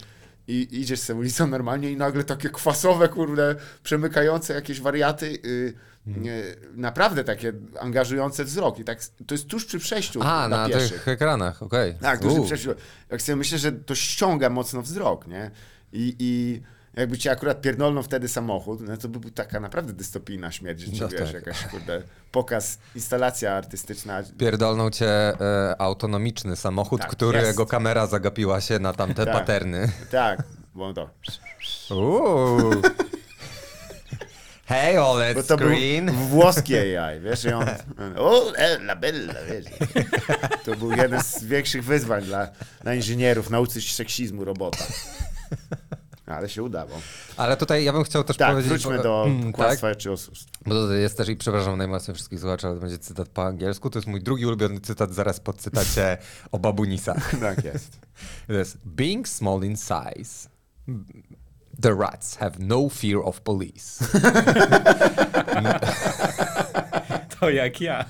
[0.52, 5.74] i idziesz sobie ulicą normalnie i nagle takie kwasowe, kurde, przemykające jakieś wariaty, y,
[6.06, 6.26] Hmm.
[6.28, 8.80] y, naprawdę takie angażujące wzrok.
[8.80, 10.92] I tak, to jest tuż przy przejściu A, na, na pieszych.
[10.98, 11.96] tych ekranach, okej.
[12.02, 12.70] Tak, tuż przy przejściu.
[13.10, 15.52] Jak sobie myślę, że to ściąga mocno wzrok, nie?
[15.94, 16.62] I, i
[17.00, 20.92] jakby cię akurat pierdolnął wtedy samochód, no to by była taka naprawdę dystopijna śmierć, że
[20.92, 21.34] ci, No wiesz, tak.
[21.34, 24.24] jakaś, kurde, pokaz, instalacja artystyczna.
[24.38, 27.72] Pierdolnął cię e, autonomiczny samochód, Tak, którego jest.
[27.72, 29.34] kamera zagapiła się na tamte Tak.
[29.34, 29.92] paterny.
[30.12, 30.44] Tak,
[30.76, 31.10] bo to...
[31.92, 32.82] Uuu.
[34.66, 36.12] Hey, Bo OLED to był screen.
[36.12, 37.66] włoski AI, wiesz, i on...
[38.18, 39.66] O, e, la bella, wiesz.
[40.66, 42.48] To był jeden z większych wyzwań dla,
[42.84, 44.84] dla inżynierów, nauczyć seksizmu robota.
[46.30, 46.90] Ale się udało.
[47.38, 48.70] Ale tutaj ja bym chciał też Tak, powiedzieć...
[48.72, 49.56] wróćmy do Mm, tak?
[49.56, 50.52] kłamstwa czy oszustw.
[50.66, 53.90] Bo to jest też i przepraszam najmocniej wszystkich słuchaczy, ale to będzie cytat po angielsku.
[53.90, 56.18] To jest mój drugi ulubiony cytat zaraz po cytacie
[56.52, 57.36] o babunisach.
[57.42, 58.00] Tak jest.
[58.48, 60.50] To jest Being small in size,
[61.82, 64.06] the rats have no fear of police.
[67.40, 68.06] To jak ja.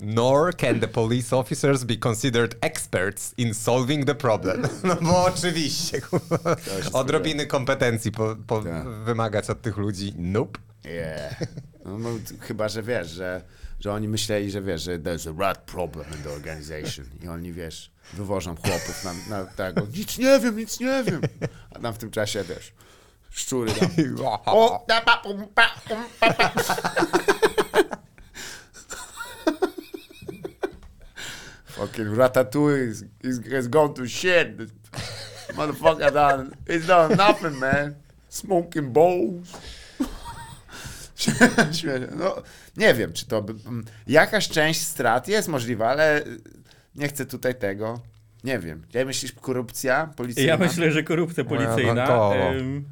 [0.00, 4.62] Nor can the police officers be considered experts in solving the problem.
[4.84, 6.56] No bo oczywiście, kurwa.
[6.92, 8.88] odrobiny kompetencji po, po Tak.
[8.88, 10.14] wymagać od tych ludzi.
[10.18, 10.58] Nope.
[10.84, 11.36] Yeah.
[11.84, 12.08] No, no,
[12.40, 13.42] chyba, że wiesz, że,
[13.80, 17.52] że oni myśleli, że wiesz, że there's a rat problem in the organization i oni,
[17.52, 21.20] wiesz, wywożą chłopów na, na tego, nic nie wiem, nic nie wiem.
[21.74, 22.72] A tam w tym czasie, wiesz,
[23.30, 23.88] szczury tam.
[24.46, 26.52] O, da, pa, pum, pa, pum, pa, pa.
[31.96, 34.58] Fucking Ratatouille is, is, has gone to shit.
[34.58, 34.70] This
[35.54, 37.96] motherfucker done, he's done nothing, man.
[38.28, 39.52] Smoking bowls.
[42.18, 42.42] No,
[42.76, 46.22] nie wiem, czy to by, mm, jakaś część strat jest możliwa, ale
[46.94, 48.00] nie chcę tutaj tego.
[48.44, 48.82] Nie wiem.
[48.92, 50.52] Jak myślisz, korupcja policyjna?
[50.52, 51.94] Ja myślę, że korupcja policyjna.
[51.94, 52.34] bankowo.
[52.34, 52.84] em,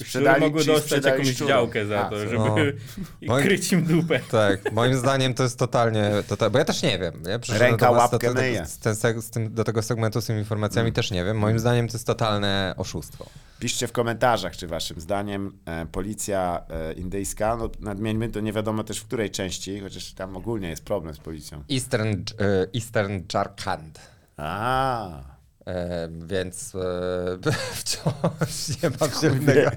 [0.00, 1.48] Sprzedali mogły dostać jakąś szczurów.
[1.48, 2.78] działkę za A, to, żeby
[3.22, 3.36] No.
[3.42, 4.20] kryć im dupę.
[4.30, 7.22] Tak, moim zdaniem to jest totalnie, total, bo ja też nie wiem.
[7.22, 7.58] Nie?
[7.58, 8.66] Ręka do łapkę do, do, myje.
[8.66, 11.38] z, ten, seg- z tym, do tego segmentu z tymi informacjami też nie wiem.
[11.38, 13.26] Moim zdaniem to jest totalne oszustwo.
[13.58, 18.84] Piszcie w komentarzach, czy waszym zdaniem e, policja e, indyjska, no nadmieńmy, to nie wiadomo
[18.84, 21.64] też w której części, chociaż tam ogólnie jest problem z policją.
[21.72, 24.00] Eastern, e, Eastern Jharkhand.
[24.36, 25.39] A,
[25.70, 29.70] E, więc e, wciąż nie mam zielonego.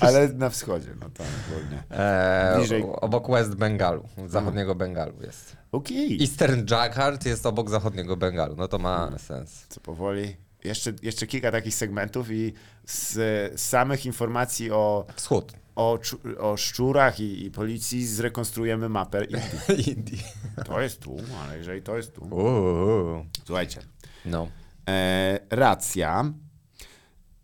[0.00, 1.82] ale na wschodzie, no to ogólnie.
[1.90, 2.82] E, Bliżej.
[2.86, 5.56] obok West Bengalu, zachodniego Bengalu jest.
[5.72, 6.18] Okej.
[6.20, 9.66] Eastern Jharkhand jest obok zachodniego Bengalu, no to ma sens.
[9.68, 10.36] Co powoli.
[10.64, 12.52] Jeszcze, jeszcze kilka takich segmentów i
[12.86, 15.98] z, z samych informacji o, Wschód o,
[16.38, 19.90] o szczurach i, i policji zrekonstruujemy mapę Indii.
[19.92, 20.22] Indii.
[20.66, 22.24] To jest tu, ale jeżeli to jest tu.
[22.24, 23.26] Uuu.
[23.44, 23.80] Słuchajcie,
[24.24, 24.48] No.
[24.88, 26.32] E, racja,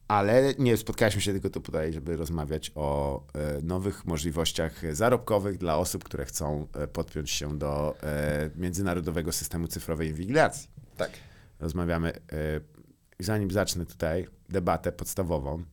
[0.09, 5.79] ale nie spotkaliśmy się tylko tu tutaj, żeby rozmawiać o e, nowych możliwościach zarobkowych dla
[5.79, 10.69] osób, które chcą e, podpiąć się do e, międzynarodowego systemu cyfrowej inwigilacji.
[10.97, 11.11] Tak.
[11.61, 12.13] rozmawiamy.
[12.33, 12.61] e,
[13.21, 15.65] Zanim zacznę tutaj debatę podstawową,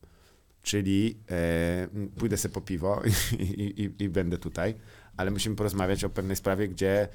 [0.62, 3.02] czyli e, pójdę sobie po piwo
[3.38, 4.74] i, i, i, i będę tutaj,
[5.16, 7.08] ale musimy porozmawiać o pewnej sprawie, gdzie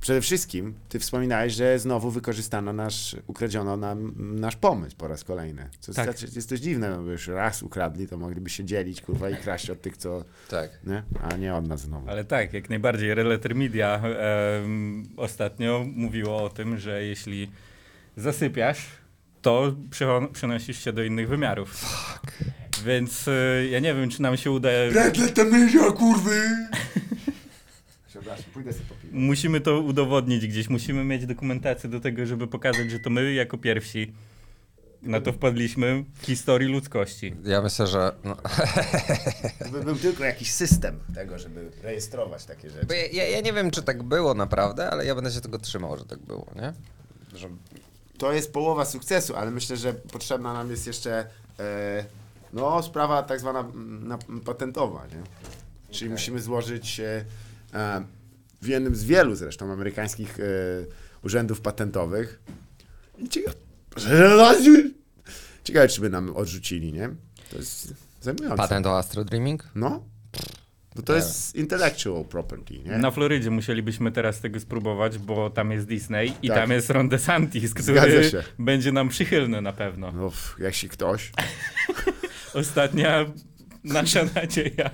[0.00, 5.68] przede wszystkim ty wspominałeś, że znowu wykorzystano nasz, ukradziono nam nasz pomysł po raz kolejny.
[5.80, 6.04] Co Tak.
[6.04, 9.36] znaczy, jest dość dziwne, no bo już raz ukradli, to mogliby się dzielić, kurwa, i
[9.36, 10.70] kraść od tych, co, Tak.
[10.86, 11.02] nie?
[11.22, 12.10] A nie od nas znowu.
[12.10, 13.14] Ale tak, jak najbardziej.
[13.14, 17.50] Relater Media em, ostatnio mówiło o tym, że jeśli
[18.16, 18.86] zasypiasz,
[19.42, 19.76] to
[20.32, 21.70] przenosisz się do innych wymiarów.
[21.76, 22.32] Fuck.
[22.84, 24.68] Więc e, ja nie wiem, czy nam się uda.
[24.92, 26.40] Rekle media, kurwy!
[28.28, 29.18] Przepraszam, pójdę sobie po piwo.
[29.18, 30.68] Musimy to udowodnić gdzieś.
[30.68, 34.12] Musimy mieć dokumentację do tego, żeby pokazać, że to my jako pierwsi
[35.02, 37.34] na to wpadliśmy w historii ludzkości.
[37.44, 38.12] Ja myślę, że.
[38.24, 38.36] No,
[39.72, 42.86] By był tylko jakiś system tego, żeby rejestrować takie rzeczy.
[42.96, 45.98] ja, ja, ja nie wiem, czy tak było naprawdę, ale ja będę się tego trzymał,
[45.98, 46.72] że tak było, nie?
[47.38, 47.48] Że...
[48.18, 51.26] To jest połowa sukcesu, ale myślę, że potrzebna nam jest jeszcze
[51.58, 52.04] e,
[52.52, 55.22] no, sprawa tak zwana na, patentowa, nie?
[55.90, 57.24] Czyli musimy złożyć e,
[57.74, 58.04] e,
[58.62, 60.42] w jednym z wielu zresztą amerykańskich e,
[61.22, 62.40] urzędów patentowych.
[63.18, 63.56] I ciekawe,
[65.64, 67.10] ciekawe, czy by nam odrzucili, nie?
[67.50, 68.56] To jest zajmujące.
[68.56, 69.64] Patent o Astro Dreaming?
[69.74, 70.04] No.
[70.96, 72.98] Bo to jest intellectual property, nie?
[72.98, 76.56] Na Florydzie musielibyśmy teraz tego spróbować, bo tam jest Disney i Tak.
[76.56, 78.42] tam jest Ron DeSantis, który się.
[78.58, 80.12] będzie nam przychylny na pewno.
[80.12, 81.32] No, pff, jeśli ktoś.
[82.54, 83.26] Ostatnia
[83.84, 84.90] nasza nadzieja.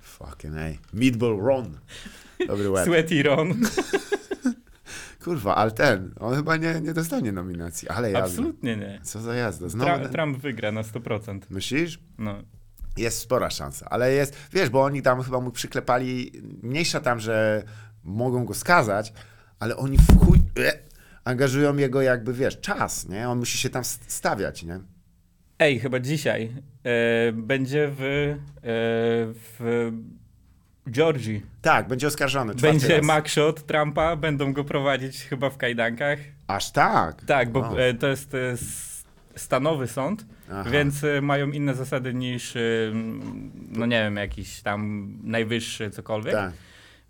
[0.00, 0.96] Fucking A.
[0.96, 1.78] Meatball Ron.
[2.48, 2.84] Dobry łeb.
[2.84, 3.54] Sweaty Ron.
[5.24, 8.26] Kurwa, ale ten, on chyba nie, nie dostanie nominacji, ale jazda.
[8.26, 9.00] Absolutnie nie.
[9.02, 9.68] Co za jazda.
[9.68, 9.90] Znowu...
[9.90, 11.40] Tra- Trump wygra na 100%.
[11.50, 11.98] Myślisz?
[12.18, 12.42] No.
[12.96, 16.32] Jest spora szansa, ale jest, wiesz, bo oni tam chyba mu przyklepali,
[16.62, 17.62] mniejsza tam, że
[18.02, 19.12] mogą go skazać,
[19.58, 20.78] ale oni w chuj, e,
[21.24, 23.28] angażują jego jakby, wiesz, czas, nie?
[23.28, 24.80] On musi się tam st- stawiać, nie?
[25.58, 26.52] Ej, chyba dzisiaj
[26.84, 28.36] e, będzie w, e,
[29.34, 29.90] w
[30.90, 31.42] Georgii.
[31.62, 32.54] Tak, będzie oskarżony.
[32.54, 33.06] Będzie raz.
[33.16, 36.18] mugshot Trumpa, będą go prowadzić chyba w kajdankach.
[36.46, 37.24] Aż tak?
[37.24, 37.78] Tak, bo Wow.
[37.78, 38.54] e, to jest e,
[39.36, 40.70] stanowy sąd, Aha.
[40.70, 42.54] więc e, mają inne zasady niż,
[43.70, 46.34] no nie wiem, jakiś tam najwyższy cokolwiek.
[46.34, 46.52] Tak.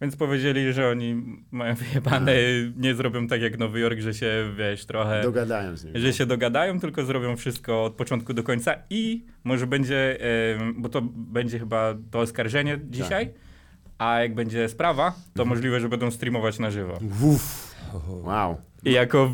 [0.01, 2.33] Więc powiedzieli, że oni mają wyjebane,
[2.77, 5.23] nie zrobią tak jak Nowy Jork, że się, wiesz, trochę...
[5.23, 5.99] Dogadają z nim.
[5.99, 10.19] że się dogadają, tylko zrobią wszystko od początku do końca i może będzie,
[10.77, 13.31] bo to będzie chyba to oskarżenie dzisiaj,
[14.05, 15.49] a jak będzie sprawa, to Mhm.
[15.49, 16.99] możliwe, że będą streamować na żywo.
[17.23, 17.75] Uff.
[18.09, 18.57] Wow.
[18.85, 19.33] I jako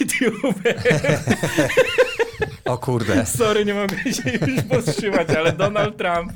[0.00, 0.82] YouTuber,
[2.64, 3.26] O kurde.
[3.26, 6.32] sorry, nie mogę się już powstrzymać, ale Donald Trump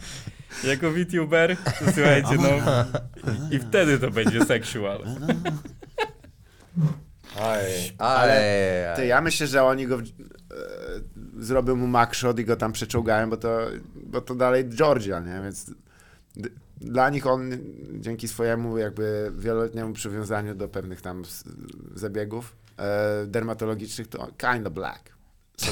[0.64, 2.48] jako VTuber, to słuchajcie, no
[3.50, 5.04] i wtedy to będzie sexual.
[7.98, 8.92] Ale...
[8.96, 10.02] Ty, ja myślę, że oni go e,
[11.38, 13.58] zrobią mu mugshot i go tam przeczołgają, bo to,
[13.94, 15.40] bo to dalej Georgia, nie?
[15.42, 15.70] Więc
[16.36, 16.48] d-
[16.80, 17.50] dla nich on
[18.00, 21.22] dzięki swojemu jakby wieloletniemu przywiązaniu do pewnych tam
[21.94, 25.14] zabiegów e, dermatologicznych to kind of black.
[25.56, 25.70] So,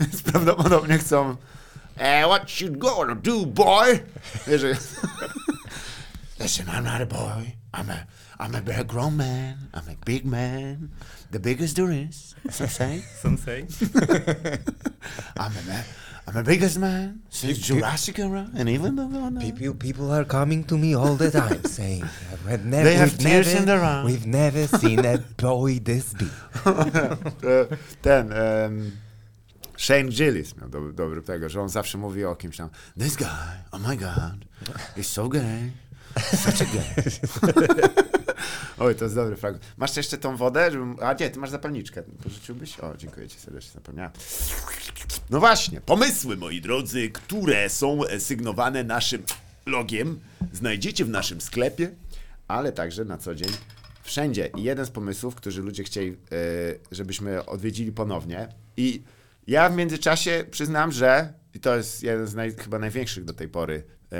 [0.00, 1.36] więc prawdopodobnie chcą
[1.96, 4.00] eh, what you gonna do, boy?
[4.46, 4.62] Wiesz,
[6.40, 7.54] Listen, I'm not a boy.
[7.72, 8.06] I'm a
[8.40, 9.68] I'm a very grown man.
[9.72, 10.90] I'm a big man.
[11.30, 12.34] The biggest there is.
[12.60, 13.04] I say.
[13.22, 13.66] Sensei.
[15.36, 15.84] I'm a man.
[16.26, 20.78] I'm a biggest man since Jurassic era, and even though People, people are coming to
[20.78, 22.04] me all the time saying,
[22.46, 25.80] "We've never, They have we've tears never, in their eyes." We've never seen a boy
[25.80, 26.30] this big.
[27.44, 27.66] E,
[28.02, 28.92] ten um,
[29.76, 32.68] Shane Gillis miał dobry, dobry tego, że on zawsze mówi o kimś tam
[32.98, 33.26] This guy,
[33.72, 34.44] oh my god,
[34.96, 35.72] he's so gay,
[36.16, 36.94] such a gay.
[38.78, 39.64] Oj, to jest dobry fragment.
[39.76, 40.70] Masz jeszcze tą wodę?
[40.70, 40.96] Żebym...
[41.00, 42.02] A nie, ty masz zapalniczkę.
[42.02, 42.80] Pożyczyłbyś?
[42.80, 44.12] O, dziękuję ci serdecznie, zapomniałem.
[45.30, 49.22] No właśnie, pomysły, moi drodzy, które są e, sygnowane naszym
[49.66, 50.20] logiem,
[50.52, 51.90] znajdziecie w naszym sklepie,
[52.48, 53.48] ale także na co dzień
[54.02, 54.50] wszędzie.
[54.56, 56.16] I jeden z pomysłów, którzy ludzie chcieli, e,
[56.90, 58.48] żebyśmy odwiedzili ponownie.
[58.76, 59.02] I
[59.46, 63.48] ja w międzyczasie przyznam, że, i to jest jeden z naj, chyba największych do tej
[63.48, 64.16] pory e,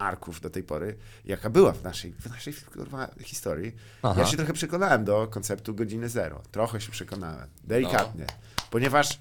[0.00, 3.76] arków do tej pory, jaka była w naszej, w naszej kurwa, historii.
[4.02, 4.20] Aha.
[4.20, 6.42] Ja się trochę przekonałem do konceptu godziny zero.
[6.50, 7.48] Trochę się przekonałem.
[7.64, 8.26] Delikatnie.
[8.70, 9.18] Ponieważ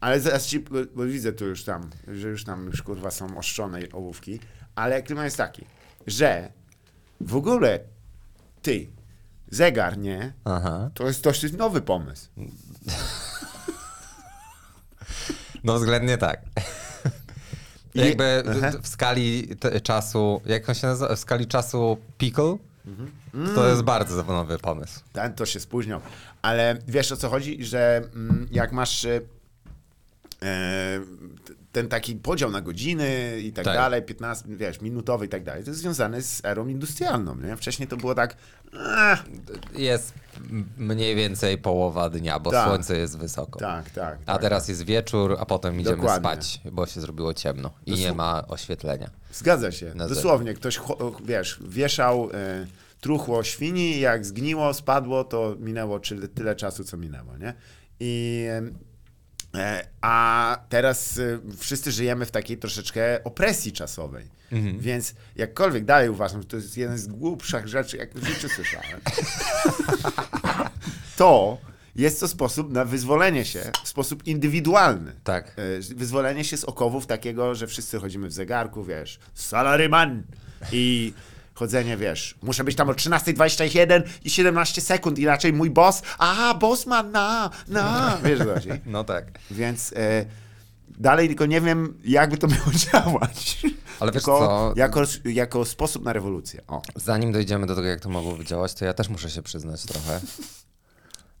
[0.00, 3.38] ale zaraz ci, bo, bo widzę tu już tam, że już tam już kurwa są
[3.38, 4.40] oszczone ołówki,
[4.74, 5.64] ale klimat jest taki,
[6.06, 6.52] że
[7.20, 7.80] w ogóle
[8.62, 8.86] ty,
[9.50, 10.32] zegar, nie?
[10.44, 10.90] Aha.
[10.94, 12.28] To jest dosyć nowy pomysł.
[15.64, 16.40] No względnie tak.
[18.04, 18.42] Jakby
[18.82, 21.16] w skali te, czasu, jak on się nazywa?
[21.16, 23.54] W skali czasu pickle, Mhm.
[23.54, 25.00] to jest bardzo nowy pomysł.
[25.12, 26.00] Ten to się spóźniał.
[26.42, 27.64] Ale wiesz o co chodzi?
[27.64, 29.20] Że mm, jak masz e,
[30.42, 31.00] e,
[31.76, 33.74] ten taki podział na godziny i tak, Tak.
[33.74, 37.56] dalej, 15, wiesz, minutowy i tak dalej, to jest związane z erą industrialną, nie?
[37.56, 38.36] Wcześniej to było tak,
[39.74, 40.14] Jest
[40.76, 42.68] mniej więcej połowa dnia, bo Tak.
[42.68, 43.58] słońce jest wysoko.
[43.58, 44.18] tak, tak.
[44.26, 44.42] A tak.
[44.42, 46.28] teraz jest wieczór, a potem idziemy Dokładnie.
[46.30, 49.10] spać, bo się zrobiło ciemno i nie ma oświetlenia.
[49.32, 49.92] Zgadza się.
[49.94, 50.80] Dosłownie, ktoś,
[51.24, 52.66] wiesz, wieszał e,
[53.00, 57.54] truchło świni jak zgniło, spadło, to minęło czy, tyle czasu, co minęło, nie?
[58.00, 58.46] I,
[60.00, 64.36] a teraz e, wszyscy żyjemy w takiej troszeczkę opresji czasowej.
[64.78, 69.00] Więc jakkolwiek dalej uważam, że to jest jeden z głupszych rzeczy, jak w życiu słyszałem,
[71.16, 71.58] to
[71.96, 75.12] jest to sposób na wyzwolenie się w sposób indywidualny.
[75.24, 75.56] Tak.
[75.56, 80.22] E, wyzwolenie się z okowów takiego, że wszyscy chodzimy w zegarku, wiesz, salaryman
[80.72, 81.12] i
[81.56, 86.86] chodzenie, wiesz, muszę być tam o 13.21 i 17 sekund, inaczej mój boss, a boss
[86.86, 88.68] ma na, na, wiesz co chodzi?
[88.86, 89.24] No tak.
[89.50, 90.26] Więc e,
[90.88, 93.58] dalej tylko nie wiem, jakby to miało działać.
[94.00, 94.72] Ale wiesz tylko co?
[94.76, 96.62] Jako, jako sposób na rewolucję.
[96.66, 96.82] O.
[96.96, 100.20] Zanim dojdziemy do tego, jak to mogłoby działać, to ja też muszę się przyznać trochę,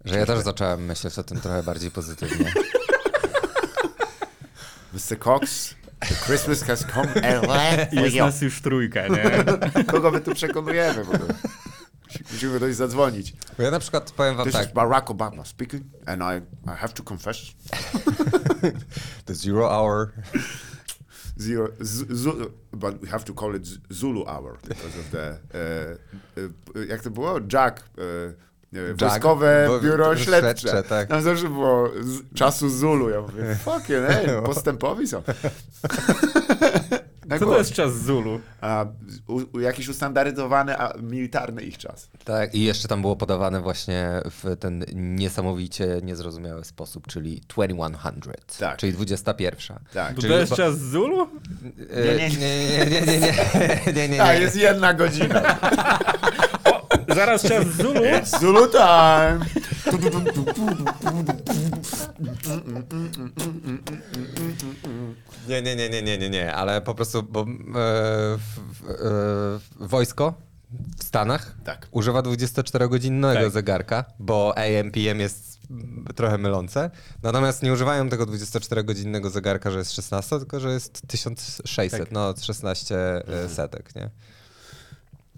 [0.04, 2.52] że ja też zacząłem myśleć o tym trochę bardziej pozytywnie.
[4.92, 5.18] Mr.
[5.24, 9.44] Cox, Christmas has come for Jest nas już trójka, nie?
[9.92, 11.34] Kogo my tu przekonujemy w ogóle?
[12.32, 13.34] Musimy dość zadzwonić.
[13.56, 16.36] Bo ja na przykład powiem wam This tak, is Barack Obama speaking, and I,
[16.70, 17.36] I have to confess,
[19.26, 20.12] the zero hour,
[21.38, 25.38] zero, z, Zulu, but we have to call it Z- Zulu hour because of the,
[25.54, 25.96] e,
[26.80, 27.40] e, jak to było?
[27.52, 28.02] Jack, e,
[28.76, 30.82] e, wojskowe bo- biuro śledcze, śledcze.
[30.88, 31.08] tak.
[31.08, 33.10] Tam zawsze było z, czasu Zulu.
[33.10, 35.22] Ja mówię, fucking, ej, postępowi są.
[37.38, 38.40] Co to jest czas Zulu?
[38.60, 38.86] A,
[39.28, 42.08] u, u, jakiś ustandaryzowany a, militarny ich czas.
[42.24, 48.76] Tak, i jeszcze tam było podawane właśnie w ten niesamowicie niezrozumiały sposób, czyli 2100, Tak.
[48.78, 49.76] czyli 21.
[49.94, 50.14] Tak.
[50.14, 51.28] To, Czyli to jest bo- czas Zulu?
[51.74, 52.38] Nie, Nie, nie.
[52.38, 54.40] nie, nie, nie, nie, nie, nie, nie, A, nie.
[54.40, 55.42] jest jedna godzina.
[57.16, 58.00] Zaraz czas Zulu?
[58.40, 59.40] Zulu time!
[65.48, 68.90] Nie, nie, nie, nie, nie, nie, nie, ale po prostu, bo e, w,
[69.80, 70.34] e, wojsko
[70.98, 71.88] w Stanach Tak.
[71.90, 73.50] używa 24-godzinnego Tak.
[73.50, 75.58] zegarka, bo AM, PM jest
[76.14, 76.90] trochę mylące.
[77.22, 82.12] Natomiast nie używają tego 24-godzinnego zegarka, że jest 16, tylko że jest 1600, Tak.
[82.12, 84.10] no 16 e, setek, nie?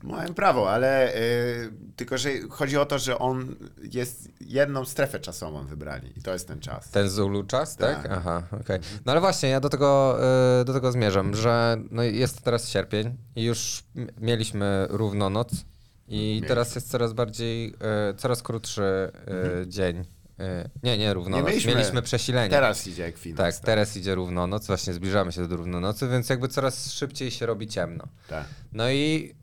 [0.02, 3.56] Mają prawo, ale y, tylko, że chodzi o to, że on
[3.92, 6.90] jest jedną strefę czasową wybrali i to jest ten czas.
[6.90, 8.02] Ten Zulu czas, tak?
[8.02, 8.12] Tak.
[8.12, 8.78] Aha, okej.
[9.06, 10.18] No ale właśnie, ja do tego,
[10.60, 13.84] e, do tego zmierzam, że no jest teraz sierpień i już
[14.20, 15.50] mieliśmy równonoc
[16.08, 17.74] i teraz jest coraz bardziej,
[18.10, 18.82] e, coraz krótszy
[19.62, 20.04] e, dzień.
[20.40, 21.46] E, Nie, nie równonoc.
[21.46, 22.50] Nie mieliśmy, mieliśmy- przesilenie.
[22.50, 23.38] Teraz idzie ekwinoks.
[23.56, 27.66] tak, teraz idzie równonoc, właśnie zbliżamy się do równonocy, więc jakby coraz szybciej się robi
[27.66, 28.04] ciemno.
[28.28, 28.44] Tak.
[28.72, 29.34] No i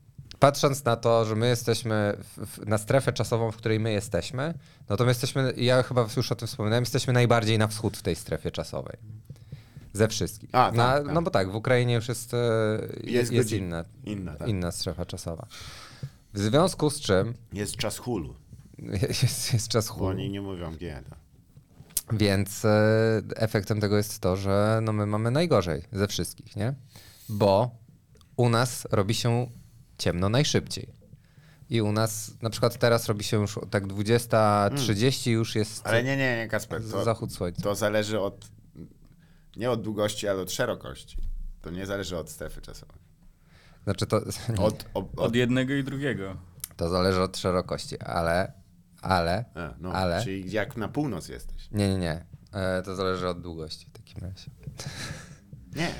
[0.46, 4.54] patrząc na to, że my jesteśmy w, na strefę czasową, w której my jesteśmy,
[4.90, 8.02] no to my jesteśmy, ja chyba już o tym wspominałem, jesteśmy najbardziej na wschód w
[8.02, 8.98] tej strefie czasowej.
[9.94, 10.50] Ze wszystkich.
[10.52, 11.14] A, tak, na, tak.
[11.14, 12.38] No bo tak, w Ukrainie już jest, e,
[13.04, 14.48] Jest jest, inna, inna, tak.
[14.48, 15.48] inna strefa czasowa.
[16.34, 18.36] W związku z czym Jest czas hulu,
[19.22, 20.10] jest, jest czas bo chłód.
[20.10, 21.18] oni nie mówią tak.
[22.12, 26.74] Więc e, efektem tego jest to, że no my mamy najgorzej ze wszystkich, nie?
[27.30, 27.70] Bo
[28.36, 29.48] u nas robi się
[29.98, 30.94] ciemno najszybciej.
[31.70, 36.18] I u nas na przykład teraz robi się już tak 20.30 już jest Ale nie,
[36.18, 37.62] nie, nie, Kasper, to, zachód słońca.
[37.62, 38.48] to zależy od,
[39.58, 41.18] nie od długości, ale od szerokości.
[41.62, 42.98] To nie zależy od strefy czasowej.
[43.84, 44.26] Znaczy to, Od,
[44.60, 46.38] od, od, Od jednego i drugiego.
[46.78, 48.52] to zależy od szerokości, ale,
[49.02, 51.68] ale, a, no, ale, Czyli jak na północ jesteś.
[51.72, 52.26] nie, nie, nie.
[52.54, 54.52] E, to zależy od długości w takim razie.
[55.76, 55.94] Nie.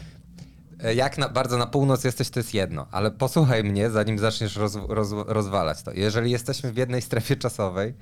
[0.84, 4.56] E, Jak na, bardzo na północ jesteś, to jest jedno, ale posłuchaj mnie, zanim zaczniesz
[4.56, 5.92] roz, roz, rozwalać to.
[5.94, 7.94] Jeżeli jesteśmy w jednej strefie czasowej,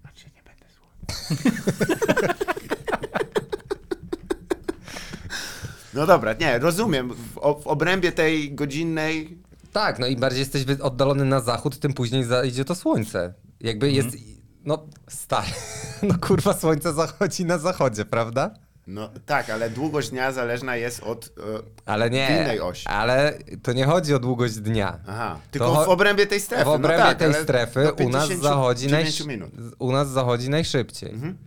[0.00, 0.66] Znaczy nie będę.
[5.94, 7.14] No dobra, nie, rozumiem.
[7.14, 9.38] W, w obrębie tej godzinnej
[9.72, 13.34] tak, no im bardziej jesteś oddalony na zachód, tym później zajdzie to słońce.
[13.60, 14.08] Jakby jest,
[14.64, 15.48] no stary,
[16.02, 18.54] no kurwa słońce zachodzi na zachodzie, prawda?
[18.86, 21.26] No tak, ale długość dnia zależna jest od.
[21.26, 21.30] E,
[21.86, 22.86] Ale nie, Innej osi.
[22.88, 24.98] ale to nie chodzi o długość dnia.
[25.06, 26.64] aha, tylko cho- w obrębie tej strefy.
[26.64, 29.04] W obrębie no tak, tej strefy u nas 59 zachodzi naj...
[29.26, 29.50] minut.
[29.78, 31.10] u nas zachodzi najszybciej.
[31.10, 31.38] Mhm.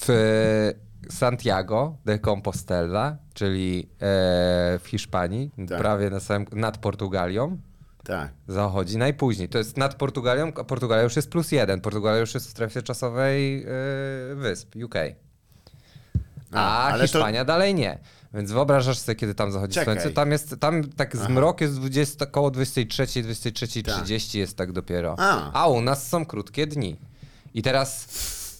[0.00, 0.72] W
[1.10, 5.78] Santiago de Compostela, czyli e, w Hiszpanii, Tak.
[5.78, 7.58] prawie na samym, nad Portugalią,
[8.04, 8.30] Tak.
[8.48, 9.48] zachodzi najpóźniej.
[9.48, 11.80] To jest nad Portugalią, a Portugalia już jest plus jeden.
[11.80, 13.66] Portugalia już jest w strefie czasowej e,
[14.34, 14.94] wysp, UK.
[16.52, 17.98] A, ale to- Hiszpania dalej nie.
[18.34, 19.94] Więc wyobrażasz sobie, kiedy tam zachodzi Czekaj.
[19.94, 20.10] słońce.
[20.10, 25.14] Tam jest, tam tak zmrok jest 20, koło 23, 23.30 jest tak dopiero.
[25.18, 25.52] A.
[25.52, 26.96] A u nas są krótkie dni.
[27.54, 28.08] I teraz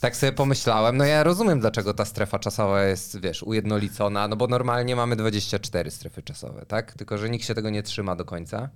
[0.00, 4.46] tak sobie pomyślałem, no ja rozumiem, dlaczego ta strefa czasowa jest, wiesz, ujednolicona, no bo
[4.46, 6.92] normalnie mamy 24 strefy czasowe, tak?
[6.92, 8.68] Tylko, że nikt się tego nie trzyma do końca.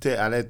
[0.00, 0.44] Ty, ale.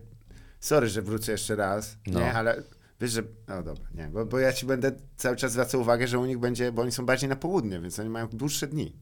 [0.61, 1.97] Sorry, że wrócę jeszcze raz.
[2.07, 2.21] No.
[2.21, 2.63] Nie, ale.
[3.01, 3.23] Wiesz, że.
[3.49, 6.39] No dobra, nie, bo, bo ja ci będę cały czas zwracał uwagę, że u nich
[6.39, 8.97] będzie, bo oni są bardziej na południe, więc oni mają dłuższe dni.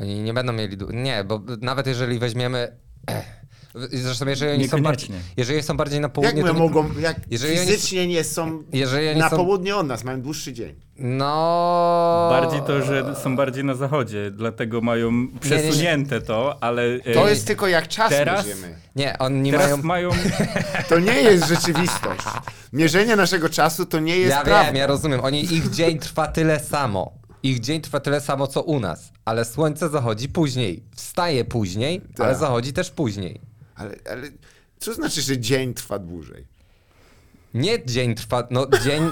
[0.00, 0.76] Oni nie będą mieli.
[0.92, 2.76] Nie, bo nawet jeżeli weźmiemy.
[3.92, 6.42] Zresztą, jeżeli oni są bardziej, jeżeli są bardziej na Jak południe.
[6.42, 9.76] my to nie- mogą, jak jeżeli oni fizycznie nie są jeżeli oni na są- południe
[9.76, 10.74] od nas, mają dłuższy dzień.
[10.98, 12.28] No.
[12.30, 16.82] Bardziej to, że są bardziej na zachodzie, dlatego mają przesunięte to, ale...
[17.04, 18.74] e, To jest tylko jak czas teraz- mierzymy.
[18.96, 19.82] Nie, oni Teraz mają.
[19.82, 20.10] mają...
[20.88, 22.22] To nie jest rzeczywistość.
[22.72, 24.64] Mierzenie naszego czasu to nie jest Ja prawda.
[24.66, 25.20] wiem, ja rozumiem.
[25.20, 27.12] Oni, ich dzień trwa tyle samo.
[27.42, 29.12] Ich dzień trwa tyle samo, co u nas.
[29.24, 30.82] Ale słońce zachodzi później.
[30.96, 32.26] Wstaje później, Tak.
[32.26, 33.40] ale zachodzi też później.
[33.76, 34.22] Ale, ale
[34.78, 36.44] co znaczy, że dzień trwa dłużej?
[37.54, 39.10] Nie dzień trwa, no dzień,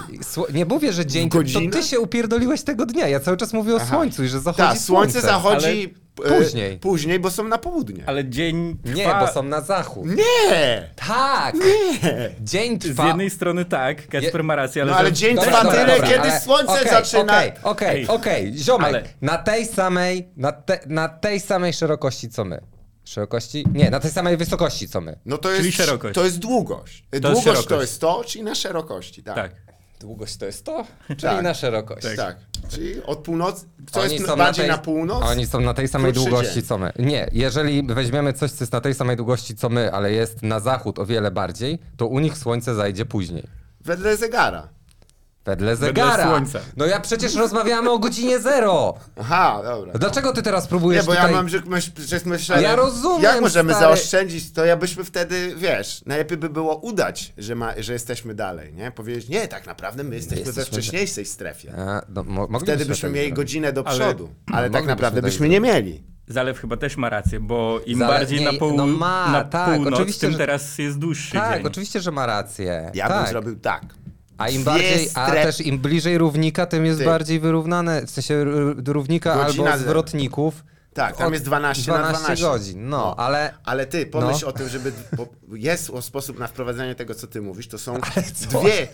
[0.55, 1.75] nie mówię, że dzień, to godzinach?
[1.75, 3.87] ty się upierdoliłeś tego dnia, ja cały czas mówię o Aha.
[3.87, 5.95] słońcu i że zachodzi Tak, słońce zachodzi
[6.25, 6.79] e, Później.
[6.79, 8.03] później, bo są na południe.
[8.07, 8.97] Ale dzień trwa...
[8.97, 10.07] Nie, bo są na zachód.
[10.07, 10.91] Nie!
[11.09, 11.55] Tak!
[11.55, 12.31] Nie!
[12.41, 13.07] Dzień Z trwa...
[13.09, 14.91] jednej strony tak, Kacper ma rację, ale...
[14.93, 17.39] No ale dzień Dobra, trwa dobra, tyle, dobra, kiedy ale- słońce okej, zaczyna...
[17.39, 18.09] Okej, okej, Ej.
[18.09, 22.61] okej, ziomek, Ale- na tej samej, na, te, na tej samej szerokości co my.
[23.05, 23.65] Szerokości?
[23.73, 25.19] Nie, na tej samej wysokości co my.
[25.27, 26.15] No to Czyli jest, szerokość.
[26.15, 27.05] to jest długość.
[27.13, 27.69] długość szerokość.
[27.69, 29.35] to jest to, czyli na szerokości, tak.
[29.35, 29.53] Tak.
[30.01, 31.43] Długość to jest to, czyli Tak.
[31.45, 32.03] na szerokość.
[32.03, 32.17] Tak.
[32.17, 32.37] Tak.
[32.69, 35.25] Czyli od północy, co Oni jest są bardziej na, na, tej, północ?
[35.25, 36.63] Oni są na tej samej krótszy długości dzień.
[36.63, 36.93] co my.
[36.99, 40.61] Nie, jeżeli weźmiemy coś, co jest na tej samej długości co my, ale jest na
[40.61, 43.45] zachód o wiele bardziej, to u nich słońce zajdzie później.
[43.81, 44.69] Wedle zegara.
[45.45, 46.25] Wedle zegara.
[46.29, 46.59] słońca.
[46.77, 48.95] No ja przecież rozmawiamy o godzinie zero.
[49.21, 49.93] Aha, dobra.
[49.93, 51.31] Dlaczego ty teraz Nie, próbujesz bo tutaj...
[51.31, 53.87] ja mam, że myśl, przecież myślę, Ja rozumiem, jak możemy stary.
[53.87, 58.73] zaoszczędzić, to ja byśmy wtedy, wiesz, najlepiej by było udać, że, ma, że jesteśmy dalej,
[58.75, 58.91] nie?
[58.91, 61.73] Powiedzieć, nie, tak naprawdę my jesteśmy we jesteśmy- wcześniejszej strefie.
[61.79, 63.37] A, no, mo- Wtedy byśmy tak mieli zrobić.
[63.37, 66.03] godzinę do Ale- przodu, ale, tak naprawdę tak byśmy nie mieli.
[66.29, 68.77] Zalew chyba też ma rację, bo im Zale- bardziej nie, na, połu...
[68.77, 71.67] no ma, na tak, północ, oczywiście, tym że- teraz jest dłuższy Tak, dzień.
[71.67, 72.91] oczywiście, że ma rację.
[72.95, 73.19] Ja tak.
[73.19, 73.83] bym zrobił tak.
[74.39, 77.05] A im bardziej, a też im bliżej równika, tym jest Ty.
[77.05, 78.45] bardziej wyrównane, w sensie
[78.87, 80.65] równika Godzina albo zwrotników.
[80.95, 82.45] Tak, tam jest 12 na 12.
[82.45, 83.55] godzin, no, ale...
[83.65, 84.49] Ale ty, pomyśl No.
[84.49, 84.93] o tym, żeby.
[85.53, 87.69] Jest sposób na wprowadzenie tego, co ty mówisz.
[87.69, 88.01] To są
[88.51, 88.89] dwie.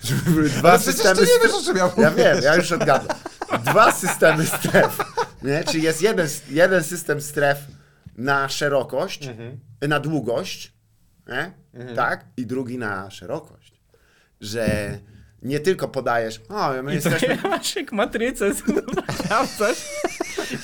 [0.00, 1.14] Żeby były dwa Ale systemy.
[1.14, 2.24] ty nie wiesz, o czym ja Ja mówię.
[2.24, 3.16] wiem, ja już odgadłem.
[3.64, 4.98] Dwa systemy stref.
[5.42, 5.64] Nie?
[5.64, 7.58] Czyli jest jeden, jeden system stref
[8.16, 9.60] na szerokość, Mhm.
[9.88, 10.72] na długość,
[11.28, 11.52] nie?
[11.96, 12.24] tak?
[12.36, 13.75] I drugi na szerokość.
[14.40, 14.98] Że
[15.42, 17.38] nie tylko podajesz, o, my I to jesteśmy.
[17.50, 18.50] masz jak matrycę,
[19.24, 19.78] sprawdzasz,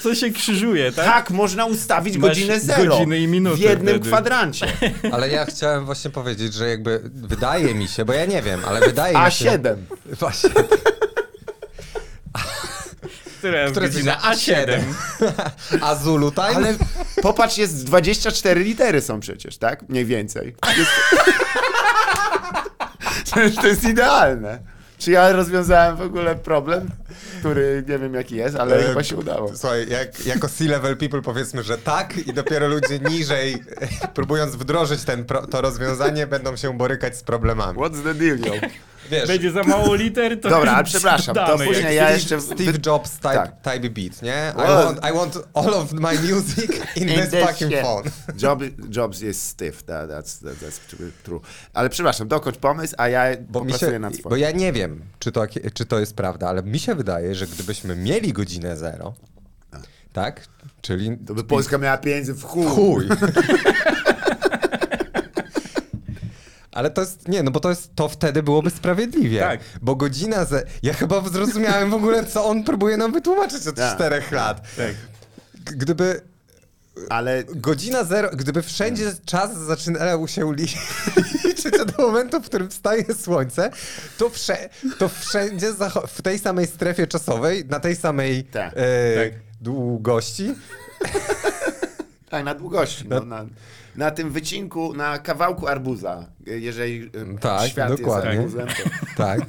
[0.03, 1.05] co się krzyżuje, tak?
[1.05, 4.09] Tak, można ustawić Masz godzinę zero godziny i minuty w jednym wtedy.
[4.09, 4.67] kwadrancie.
[5.13, 8.81] Ale ja chciałem właśnie powiedzieć, że jakby wydaje mi się, bo ja nie wiem, ale
[8.81, 9.51] wydaje mi się...
[9.51, 9.77] A7.
[10.21, 10.51] Właśnie,
[13.39, 14.81] które godzina A7.
[15.81, 16.55] A Zulu Time?
[16.55, 16.75] Ale
[17.23, 19.89] popatrz, jest 24 litery są przecież, tak?
[19.89, 20.55] Mniej więcej.
[20.77, 20.91] Jest...
[23.33, 24.59] Przecież to jest idealne.
[24.99, 26.89] Czy ja rozwiązałem w ogóle problem,
[27.41, 29.57] który nie wiem jaki jest, ale E, chyba się udało.
[29.57, 33.63] Słuchaj, jak, jako C-level people powiedzmy, że tak i dopiero ludzie niżej,
[34.15, 37.79] próbując wdrożyć ten to rozwiązanie, będą się borykać z problemami.
[37.79, 38.53] What's the deal, yo?
[39.11, 42.41] Wiesz, Będzie za mało liter, to Dobra, ale przepraszam, to później ja jeszcze...
[42.41, 43.61] Steve Jobs type, Tak.
[43.63, 44.53] type beat, nie?
[44.57, 47.81] I Well- want, I want all of my music in, In this this fucking shit.
[47.83, 48.03] phone.
[48.43, 48.63] Job,
[48.97, 50.79] Jobs jest stiff, that, that's, that, that's
[51.23, 51.41] true.
[51.75, 54.43] Ale przepraszam, dokończ pomysł, a ja Bo, mi popracuję się, nad bo swoim.
[54.43, 57.97] ja nie wiem, czy to, czy to jest prawda, ale mi się wydaje, że gdybyśmy
[57.97, 59.15] mieli godzinę zero,
[60.13, 60.47] tak?
[60.83, 62.67] Czyli To by Polska miała pieniędzy w chuj.
[62.67, 63.09] chuj.
[66.73, 69.41] Ale to jest, nie, no bo to jest, to wtedy byłoby sprawiedliwie.
[69.41, 69.61] Tak.
[69.83, 70.63] Bo godzina ze...
[70.83, 73.95] Ja chyba zrozumiałem w ogóle, co on próbuje nam wytłumaczyć od Tak.
[73.95, 74.63] czterech lat.
[74.77, 74.95] Tak.
[75.77, 76.21] Gdyby
[77.11, 80.75] Ale godzina zero, gdyby wszędzie czas zaczynał się li-
[81.45, 83.71] liczyć od momentu, w którym wstaje słońce,
[84.19, 84.69] to, wsze,
[84.99, 85.67] to wszędzie
[86.09, 89.41] w tej samej strefie czasowej, na tej samej Tak, e, tak.
[89.61, 90.55] długości,
[92.33, 93.05] Tak, na długości.
[93.09, 93.47] No, na,
[93.97, 97.11] na tym wycinku, na kawałku arbuza, jeżeli y,
[97.41, 98.31] Tak, świat dokładnie.
[98.31, 98.83] jest arbuzem, to,
[99.25, 99.41] tak,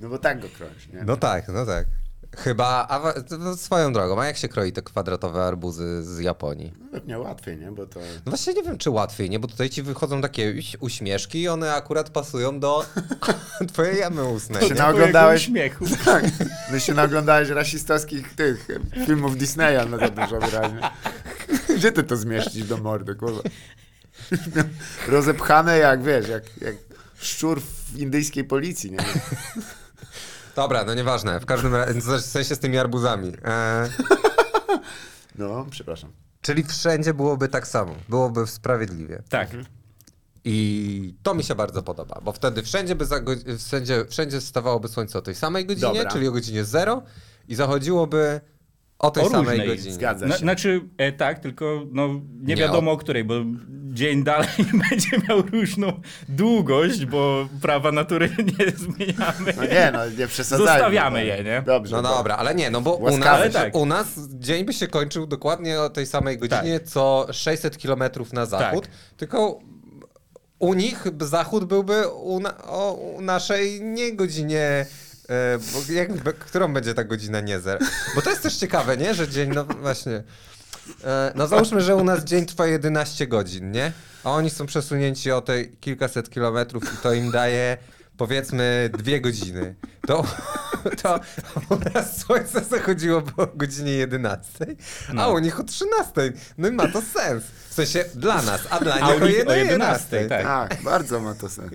[0.00, 1.04] no bo tak go krąć, nie?
[1.04, 1.86] no tak, no tak.
[2.36, 6.72] Chyba, a no, swoją drogą, a jak się kroi te kwadratowe arbuzy z Japonii?
[6.92, 7.72] Pewnie łatwiej, nie?
[7.72, 8.00] Bo to...
[8.00, 9.38] No właśnie nie wiem, czy łatwiej, nie?
[9.38, 12.86] Bo tutaj ci wychodzą takie uś- uśmieszki i one akurat pasują do
[13.72, 14.62] twojej jamy ustnej.
[14.62, 14.80] Się nie?
[14.80, 15.84] naoglądałeś, śmiechu.
[16.04, 16.24] tak,
[16.72, 18.68] no się naoglądałeś rasistowskich tych
[19.06, 20.80] filmów Disneya, no za dużo wyraźnie.
[21.76, 23.42] Gdzie ty to zmieścisz do mordy, kurwa?
[25.08, 26.74] Rozepchane jak, wiesz, jak, jak
[27.16, 28.98] szczur w indyjskiej policji, nie?
[30.56, 31.40] Dobra, no nieważne.
[31.40, 33.32] W każdym razie, w sensie z tymi arbuzami.
[33.44, 33.88] E,
[35.38, 36.12] No, przepraszam.
[36.42, 37.94] czyli wszędzie byłoby tak samo.
[38.08, 39.22] Byłoby sprawiedliwie.
[39.28, 39.48] Tak.
[40.44, 43.20] I to mi się bardzo podoba, bo wtedy wszędzie by za
[43.58, 46.10] wszędzie, wszędzie stawałoby słońce o tej samej godzinie, Dobra.
[46.10, 47.02] czyli o godzinie 0
[47.48, 48.40] i zachodziłoby
[49.06, 49.68] o tej O samej różnej.
[49.68, 49.94] godzinie.
[49.94, 50.38] Zgadza się.
[50.38, 53.34] znaczy, e, tak, tylko no, nie, Nie, wiadomo o- o której, bo
[53.92, 54.48] dzień dalej
[54.90, 59.54] będzie miał różną długość, bo prawa natury nie zmieniamy.
[59.56, 60.72] No nie, no nie przesadzajmy.
[60.72, 61.24] Zostawiamy no.
[61.26, 61.62] je, nie?
[61.66, 61.96] Dobrze.
[61.96, 62.16] No dobrze.
[62.16, 63.76] dobra, ale nie, no bo u nas, tak.
[63.76, 68.02] u nas dzień by się kończył dokładnie o tej samej godzinie, co 600 km
[68.32, 68.94] na zachód, Tak.
[69.16, 69.58] tylko
[70.58, 74.86] u nich zachód byłby u, na, o, u naszej nie godzinie,
[75.28, 77.78] e, bo jak, którą będzie ta godzina nie zer?
[78.14, 80.22] Bo to jest też ciekawe, nie, że dzień, no właśnie,
[81.04, 83.92] E, No załóżmy, że u nas dzień trwa 11 godzin, nie?
[84.24, 87.76] A oni są przesunięci o te kilkaset kilometrów i to im daje
[88.16, 89.74] powiedzmy dwie godziny.
[90.06, 90.24] To,
[91.02, 91.20] to
[91.70, 94.66] u nas słońce zachodziło po godzinie 11,
[95.08, 95.30] a No.
[95.32, 96.32] u nich o 13.
[96.58, 97.44] No i ma to sens.
[97.70, 99.56] W sensie dla nas, a dla A nich o o 11.
[99.72, 100.42] 11, tak.
[100.42, 101.70] Tak, bardzo ma to sens.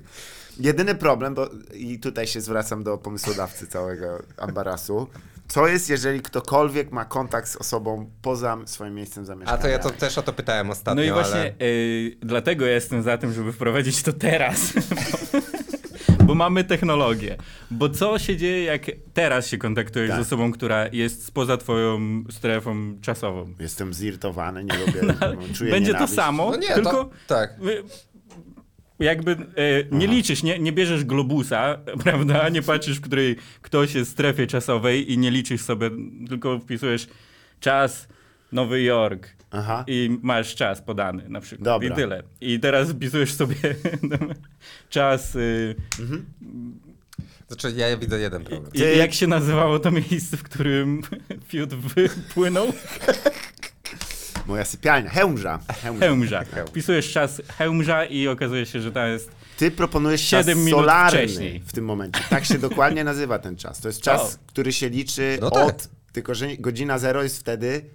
[0.59, 5.07] Jedyny problem, bo i tutaj się zwracam do pomysłodawcy całego Ambarasu.
[5.47, 9.61] Co jest, jeżeli ktokolwiek ma kontakt z osobą poza swoim miejscem A zamieszkania?
[9.61, 11.53] to ja to też o to pytałem ostatnio, No i właśnie ale...
[11.61, 14.59] y, dlatego ja jestem za tym, żeby wprowadzić to teraz.
[16.25, 17.37] Bo mamy technologię.
[17.71, 18.81] Bo co się dzieje, jak
[19.13, 20.19] teraz się kontaktujesz Tak.
[20.19, 21.99] z osobą, która jest spoza twoją
[22.31, 23.53] strefą czasową?
[23.59, 25.01] Jestem zirytowany, nie lubię,
[25.55, 26.15] czuję Będzie nienawiść.
[26.15, 27.55] to samo, No nie, tylko to, tak.
[28.99, 29.37] Jakby e,
[29.91, 32.49] nie liczysz, nie, nie bierzesz globusa, prawda?
[32.49, 35.89] Nie patrzysz, w której ktoś jest w strefie czasowej i nie liczysz sobie,
[36.29, 37.07] tylko wpisujesz
[37.59, 38.07] czas
[38.51, 39.83] Nowy Jork Aha.
[39.87, 41.89] i masz czas podany na przykład Dobra.
[41.89, 42.23] i tyle.
[42.41, 43.55] I teraz wpisujesz sobie
[44.89, 45.75] czas, y,
[47.47, 48.71] Znaczy ja widzę jeden problem.
[48.73, 51.01] i, jak się nazywało to miejsce, w którym
[51.49, 52.73] fiut wypłynął?
[54.49, 55.59] Moja sypialnia, hełmża.
[55.81, 56.05] hełmża.
[56.05, 56.43] Hełmża.
[56.67, 61.19] Wpisujesz czas Hełmża i okazuje się, że tam jest Ty proponujesz czas Siedem minut solarny
[61.19, 61.59] wcześniej.
[61.65, 62.19] w tym momencie.
[62.29, 63.79] Tak się dokładnie nazywa ten czas.
[63.81, 64.37] To jest czas, O.
[64.47, 65.67] który się liczy No tak.
[65.67, 65.89] od...
[66.11, 67.85] Tylko, że godzina zero jest wtedy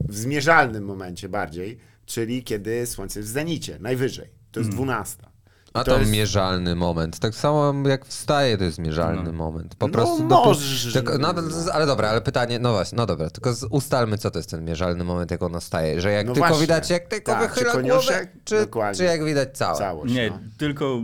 [0.00, 4.28] w zmierzalnym momencie bardziej, czyli kiedy słońce jest w zenicie, najwyżej.
[4.52, 5.26] To jest dwunasta.
[5.26, 5.29] I
[5.72, 7.18] A to to jest- mierzalny moment.
[7.18, 9.74] Tak samo jak wstaje, to jest mierzalny moment.
[9.74, 10.24] Po No prostu.
[10.24, 10.92] możesz.
[10.92, 11.34] tylko, no,
[11.72, 15.04] ale dobra, ale pytanie, no właśnie, no dobra, tylko ustalmy, co to jest ten mierzalny
[15.04, 16.00] moment, jak on nastaje.
[16.00, 16.60] Że jak No tylko właśnie.
[16.66, 18.32] widać, jak tylko Tak, czy wychyla głowę, koniuszek?
[18.44, 18.66] czy,
[18.96, 19.78] czy jak widać całe.
[19.78, 20.14] Całość.
[20.14, 20.38] Nie, no.
[20.58, 21.00] tylko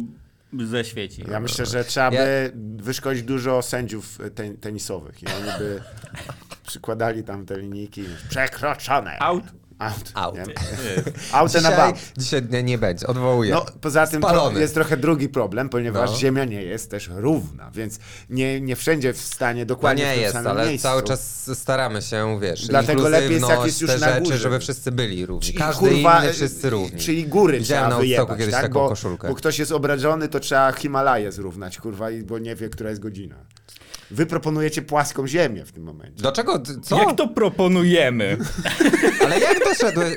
[0.71, 1.25] zaświeci.
[1.31, 5.83] Ja myślę, że trzeba Ja- by wyszkolić dużo sędziów e, ten, tenisowych i oni by
[6.67, 8.05] przykładali tam te linijki.
[8.29, 9.19] Przekroczone.
[9.21, 9.45] Out.
[9.79, 10.13] Out.
[10.15, 10.35] Out.
[10.35, 10.43] nie?
[11.33, 11.97] Out and Dzisiaj, about.
[12.17, 13.51] dzisiaj nie, nie będzie, odwołuję.
[13.55, 14.23] No, poza tym
[14.57, 16.17] jest trochę drugi problem, ponieważ No.
[16.17, 17.99] Ziemia nie jest też równa, więc
[18.31, 20.83] nie, nie wszędzie w stanie dokładnie w nie tym jest, samym ale miejscu.
[20.89, 24.39] cały czas staramy się, wiesz, Dlatego lepiej jest, jak jest już te na rzeczy, górze.
[24.39, 25.47] żeby wszyscy byli równi.
[25.47, 27.01] Czyli, Każdy kurwa, inny, wszyscy równi.
[27.01, 28.63] Czyli góry Widziałem trzeba wyjebać, kiedyś tak?
[28.63, 29.29] taką bo, koszulkę.
[29.29, 33.37] bo ktoś jest obrażony, to trzeba Himalaję zrównać, kurwa, bo nie wie, która jest godzina.
[34.11, 36.23] Wy proponujecie płaską ziemię w tym momencie.
[36.23, 36.63] Dlaczego?
[36.83, 36.99] Co?
[36.99, 38.39] Jak to proponujemy?
[39.25, 40.15] Ale jak doszedłeś?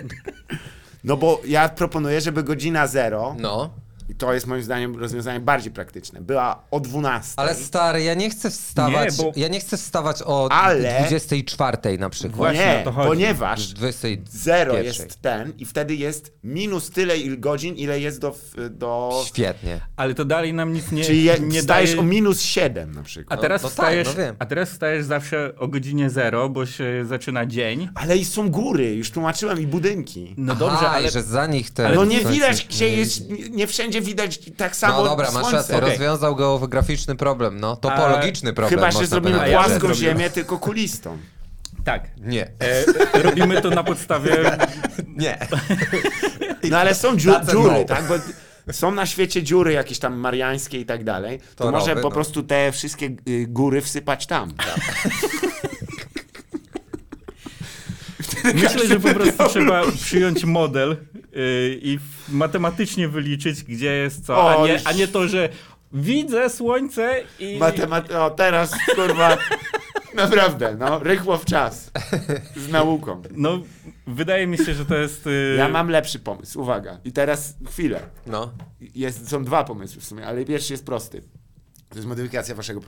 [1.03, 3.69] No bo ja proponuję, żeby godzina zero, No.
[4.09, 7.33] I to jest moim zdaniem rozwiązanie bardziej praktyczne, była o 12.
[7.37, 9.17] Ale stary, ja nie chcę wstawać.
[9.17, 12.35] Nie, bo- Ja nie chcę wstawać o Ale- 24 na przykład.
[12.35, 17.99] Właśnie nie, ponieważ 20 zero jest ten i wtedy jest minus tyle il- godzin, ile
[17.99, 18.35] jest do...
[18.69, 19.79] do Świetnie.
[19.95, 22.01] Ale to dalej nam nic nie, czyli je, nie wstajesz daje...
[22.01, 23.41] o minus 7 na A przykład.
[23.41, 24.35] teraz, no tak, wstajesz, no wiem.
[24.39, 27.89] a teraz wstajesz zawsze o godzinie zero, bo się zaczyna dzień.
[27.95, 30.33] Ale i są góry, już tłumaczyłem, i budynki.
[30.37, 31.95] No Aha, dobrze, ale że za nich te...
[31.95, 33.67] No nie widać, gdzie jest, nie- nie
[34.01, 35.57] wszędzie widać tak samo No dobra, masz słońce.
[35.57, 35.89] rację, Okej.
[35.89, 37.75] rozwiązał geograficzny problem, no.
[37.75, 39.95] Topologiczny problem, Chyba, że zrobimy ja płaską zrobił.
[39.95, 41.17] ziemię, tylko kulistą.
[41.85, 42.03] tak.
[42.17, 42.45] Nie.
[42.45, 44.57] E, robimy to na podstawie...
[45.07, 45.37] Nie.
[46.69, 47.85] No ale są dziu dziury, no.
[47.85, 48.03] tak?
[48.07, 51.39] Bo są na świecie dziury jakieś tam mariańskie i tak dalej.
[51.55, 52.13] To, To może rowy, po no.
[52.13, 54.53] prostu te wszystkie y, góry wsypać tam.
[58.53, 60.97] Myślę, że po prostu trzeba przyjąć model
[61.81, 65.49] i w- matematycznie wyliczyć, gdzie jest co, O, a nie, a nie to, że
[65.93, 67.57] widzę słońce i...
[67.57, 69.37] Matemat o, teraz, kurwa,
[70.15, 71.91] naprawdę, no, rychło w czas.
[72.55, 73.21] Z nauką.
[73.31, 73.61] No,
[74.07, 75.27] wydaje mi się, że to jest...
[75.27, 76.99] y, Ja mam lepszy pomysł, uwaga.
[77.05, 77.99] I teraz chwilę.
[78.27, 78.51] No.
[78.95, 81.21] Jest, są dwa pomysły w sumie, ale pierwszy jest prosty.
[81.89, 82.81] To jest modyfikacja waszego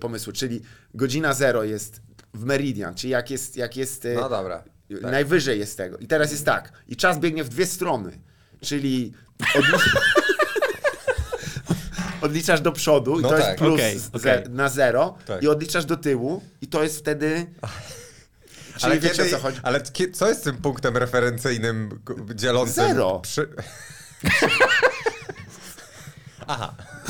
[0.00, 0.60] pomysłu, czyli
[0.94, 2.02] godzina zero jest
[2.34, 4.64] w meridian, czyli jak jest, jak jest e, No dobra.
[4.90, 5.98] Najwyżej jest tego.
[5.98, 8.18] I teraz jest tak, i czas biegnie w dwie strony,
[8.60, 9.12] czyli
[9.54, 9.98] odli-
[12.26, 13.46] odliczasz do przodu i No to tak.
[13.46, 13.98] jest plus Okej,
[14.44, 15.42] ze- na zero Tak.
[15.42, 17.46] i odliczasz do tyłu i to jest wtedy...
[18.78, 19.60] Czyli Ale, wiecie kiedy, o co chodzi?
[19.62, 19.80] ale
[20.12, 22.00] co jest tym punktem referencyjnym
[22.34, 22.74] dzielącym...
[22.88, 23.20] Zero.
[23.20, 23.48] Przy...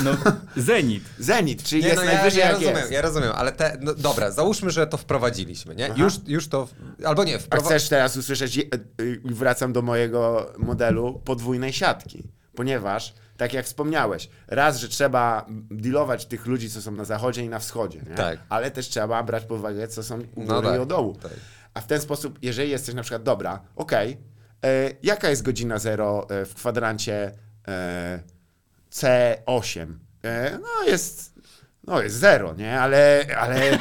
[0.05, 0.11] No,
[0.57, 1.05] zenit.
[1.18, 2.93] Zenit, czyli Nie, jest no ja, najwyżej ja jak rozumiem, jest.
[2.93, 5.91] ja rozumiem, ale te, no, dobra, załóżmy, że to wprowadziliśmy, nie?
[5.97, 6.68] Już, już to,
[7.05, 8.64] albo nie, A wprowa- chcesz teraz usłyszeć, je-
[9.01, 16.26] y, wracam do mojego modelu podwójnej siatki, ponieważ, tak jak wspomniałeś, raz, że trzeba dealować
[16.26, 18.14] tych ludzi, co są na zachodzie i na wschodzie, nie?
[18.14, 18.38] Tak.
[18.49, 21.17] ale też trzeba brać pod uwagę, co są u No góry tak, i u dołu.
[21.22, 21.33] tak.
[21.75, 24.17] A w ten sposób, jeżeli jesteś na przykład, dobra, okej,
[24.64, 27.33] e, jaka jest godzina zero e, w kwadrancie
[27.68, 28.22] e,
[28.99, 29.87] C8?
[30.25, 31.34] E, no jest,
[31.87, 32.80] no jest zero, nie?
[32.80, 33.61] Ale, ale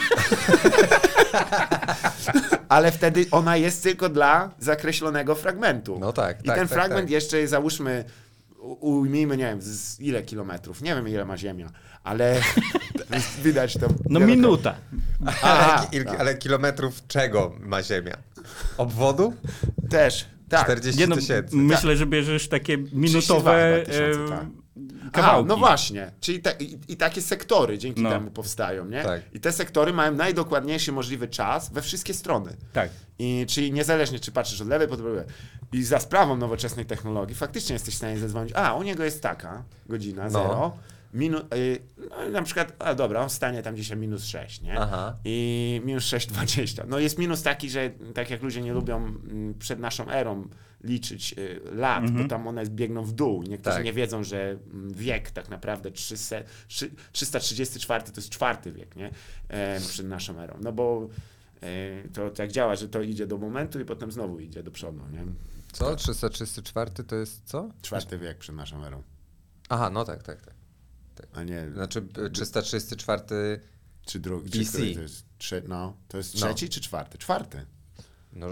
[2.69, 5.97] Ale wtedy ona jest tylko dla zakreślonego fragmentu.
[5.99, 7.11] No tak, I tak, ten tak, fragment tak.
[7.11, 8.05] jeszcze załóżmy,
[8.79, 10.81] ujmijmy, nie wiem, z ile kilometrów.
[10.81, 11.69] Nie wiem, ile ma Ziemia,
[12.03, 12.41] ale
[13.43, 13.87] widać to.
[14.09, 14.75] No minuta.
[15.25, 16.19] Aha, ale, tak.
[16.19, 18.17] ale kilometrów czego ma Ziemia?
[18.77, 19.33] Obwodu?
[19.89, 20.63] Też, tak.
[20.63, 21.55] 40 Nie no, tysięcy.
[21.55, 24.66] myślę, że bierzesz takie minutowe 32 chyba tysiące, e, tak.
[25.11, 25.45] Kawałki.
[25.45, 28.09] A, no właśnie, czyli te, i, i takie sektory dzięki No.
[28.09, 29.03] temu powstają, nie?
[29.03, 29.21] Tak.
[29.33, 32.57] I te sektory mają najdokładniejszy możliwy czas we wszystkie strony.
[32.73, 32.89] Tak.
[33.19, 35.23] I czyli niezależnie, czy patrzysz od lewej, pod prawej.
[35.73, 39.63] I za sprawą nowoczesnej technologii faktycznie jesteś w stanie zadzwonić, a u niego jest taka
[39.89, 40.29] godzina, No.
[40.29, 40.77] zero,
[41.13, 41.79] minu, y,
[42.09, 44.79] no, na przykład, a dobra, on stanie tam dzisiaj minus 6, nie?
[44.79, 45.15] Aha.
[45.25, 46.83] I minus 6,20.
[46.87, 50.47] No jest minus taki, że tak jak ludzie nie lubią mm, przed naszą erą
[50.83, 53.43] liczyć y, lat, bo tam one biegną w dół.
[53.43, 53.85] Niektórzy Tak.
[53.85, 56.35] nie wiedzą, że mm, wiek tak naprawdę 300,
[56.67, 59.11] trzy- 334 to jest czwarty wiek, nie?
[59.47, 60.57] E, przed naszą erą.
[60.61, 61.09] No bo
[61.61, 65.01] e, to tak działa, że to idzie do momentu i potem znowu idzie do przodu,
[65.11, 65.25] nie?
[65.71, 65.95] Co?
[65.95, 67.69] 334 to jest co?
[67.81, 69.03] Czwarty wiek przed naszą erą.
[69.69, 70.55] Aha, no tak, tak, tak.
[71.33, 73.59] A nie, Znaczy y, 334,
[74.05, 74.71] czy drugi, czy BC.
[74.71, 75.25] który to jest?
[75.67, 76.39] No, to jest No.
[76.39, 77.17] trzeci czy czwarty?
[77.17, 77.65] Czwarty.
[78.33, 78.47] no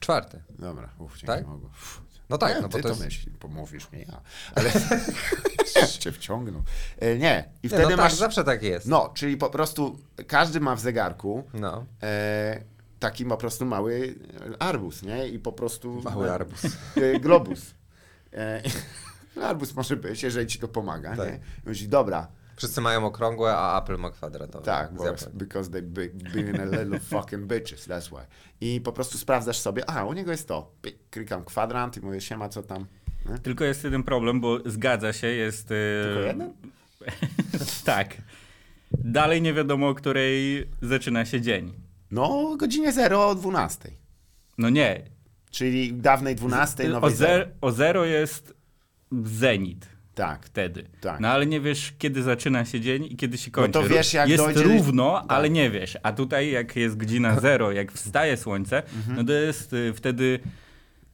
[0.00, 0.42] czwarty.
[0.58, 1.44] Dobra, uf, dzięki Tak?
[1.48, 2.02] Uff.
[2.30, 3.00] No tak, nie, no bo ty to to jest...
[3.00, 4.20] myśl, pomówisz mi ja.
[4.54, 4.70] Ale
[5.98, 6.62] cię wciągnął.
[6.98, 8.14] E, nie, i Nie, wtedy no tak, masz...
[8.14, 8.86] zawsze tak jest.
[8.86, 11.84] No, czyli po prostu każdy ma w zegarku No.
[12.02, 12.60] e,
[12.98, 14.14] taki po prostu mały
[14.58, 15.28] arbus, nie?
[15.28, 16.02] I po prostu...
[16.02, 16.64] Mały arbus.
[16.96, 17.74] E, globus.
[18.32, 18.62] E,
[19.48, 21.28] arbus może być, jeżeli ci to pomaga, Tak.
[21.28, 21.34] nie?
[21.36, 24.64] I myślisz, dobra, Wszyscy mają okrągłe, a Apple ma kwadratowe.
[24.64, 28.26] tak, bo because they be, being a little fucking bitches, that's why.
[28.60, 30.72] I po prostu sprawdzasz sobie, a u niego jest to.
[31.10, 32.86] Klikam kwadrant i mówię, siema, co tam?
[33.30, 33.38] Nie?
[33.38, 35.70] Tylko jest jeden problem, bo zgadza się, jest...
[35.70, 36.52] e, Tylko jeden?
[37.84, 38.16] tak.
[38.92, 41.72] Dalej nie wiadomo, o której zaczyna się dzień.
[42.10, 43.90] No, o godzinie 0 o 12.
[44.58, 45.02] No nie.
[45.50, 47.32] Czyli dawnej 12, o, nowej 0.
[47.44, 48.54] zer- o zero jest
[49.24, 49.86] zenit
[50.18, 50.46] Tak.
[50.46, 50.84] wtedy.
[51.00, 51.20] Tak.
[51.20, 53.72] No ale nie wiesz, kiedy zaczyna się dzień i kiedy się No kończy.
[53.72, 55.32] to wiesz, jak jest dojdzie- równo, Tak.
[55.32, 55.98] ale nie wiesz.
[56.02, 59.16] A tutaj, jak jest godzina zero, jak wstaje słońce, Mhm.
[59.16, 60.38] no to jest y, wtedy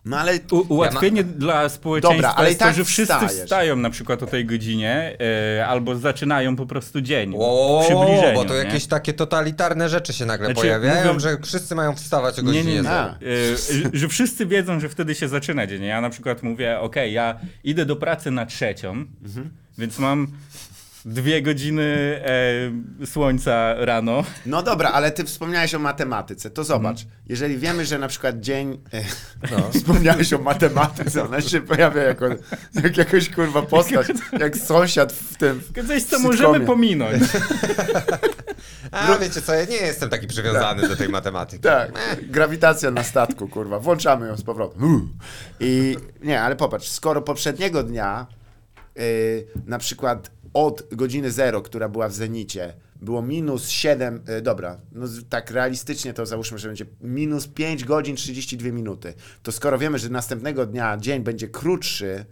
[0.04, 3.42] No ale u- ułatwienie dla społeczeństwa Dobra, ale jest tak to, że wszyscy wstajesz.
[3.44, 5.16] wstają na przykład o tej godzinie,
[5.58, 7.32] e, albo zaczynają po prostu dzień.
[7.32, 8.58] Wo, przybliżeniu, bo to nie?
[8.58, 12.46] jakieś takie totalitarne rzeczy się nagle Znaczy, pojawiają, mówią- że wszyscy mają wstawać o Nie,
[12.46, 12.82] godzinie nie, nie.
[12.82, 12.94] zero.
[12.94, 13.14] A.
[13.14, 15.82] E, że- że wszyscy wiedzą, że wtedy się zaczyna dzień.
[15.84, 18.90] Ja na przykład mówię, ok, ja idę do pracy na trzecią,
[19.24, 19.50] Mhm.
[19.78, 20.26] więc mam
[21.04, 22.20] dwie godziny
[23.02, 24.24] e, słońca rano.
[24.46, 27.02] No dobra, ale ty wspomniałeś o matematyce, to zobacz.
[27.02, 27.20] Mhm.
[27.26, 28.80] Jeżeli wiemy, że na przykład dzień.
[28.92, 29.04] E,
[29.50, 29.70] No.
[29.80, 32.26] Wspomniałeś o matematyce, ona się pojawia jako
[32.84, 34.06] jak jakaś kurwa postać,
[34.40, 35.60] jak sąsiad w tym.
[35.60, 37.22] w Coś, co możemy pominąć.
[38.90, 41.62] A wiecie co, ja nie jestem taki przywiązany do tej matematyki.
[41.62, 41.92] Tak,
[42.30, 43.78] grawitacja na statku, kurwa.
[43.78, 45.08] Włączamy ją z powrotem.
[45.60, 48.26] I nie, ale popatrz, skoro poprzedniego dnia
[48.98, 54.80] y, na przykład od godziny 0, która była w zenicie, było minus 7, y, dobra,
[54.92, 59.98] no tak realistycznie to załóżmy, że będzie minus 5 godzin 32 minuty, to skoro wiemy,
[59.98, 62.24] że następnego dnia dzień będzie krótszy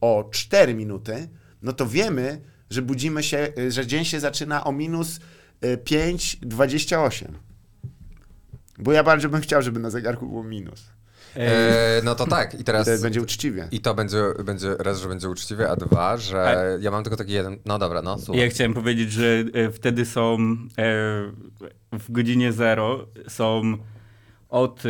[0.00, 1.28] o 4 minuty,
[1.62, 2.40] no to wiemy,
[2.70, 5.20] że budzimy się, y, że dzień się zaczyna o minus
[5.64, 7.26] y, 5,28.
[8.78, 10.99] Bo ja bardzo bym chciał, żeby na zegarku było minus.
[11.36, 12.86] E, no to tak, i teraz...
[12.86, 13.68] To będzie uczciwie.
[13.70, 17.32] I to będzie, będzie raz, że będzie uczciwe, a dwa, że ja mam tylko taki
[17.32, 17.56] jeden...
[17.64, 18.42] No dobra, no słuchaj.
[18.42, 20.76] Ja chciałem powiedzieć, że e, wtedy są e,
[21.92, 23.62] w godzinie zero są
[24.48, 24.82] od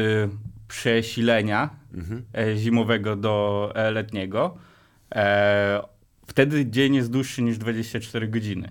[0.69, 2.25] przesilenia Mhm.
[2.59, 4.57] zimowego do letniego.
[6.27, 8.71] Wtedy dzień jest dłuższy niż 24 godziny.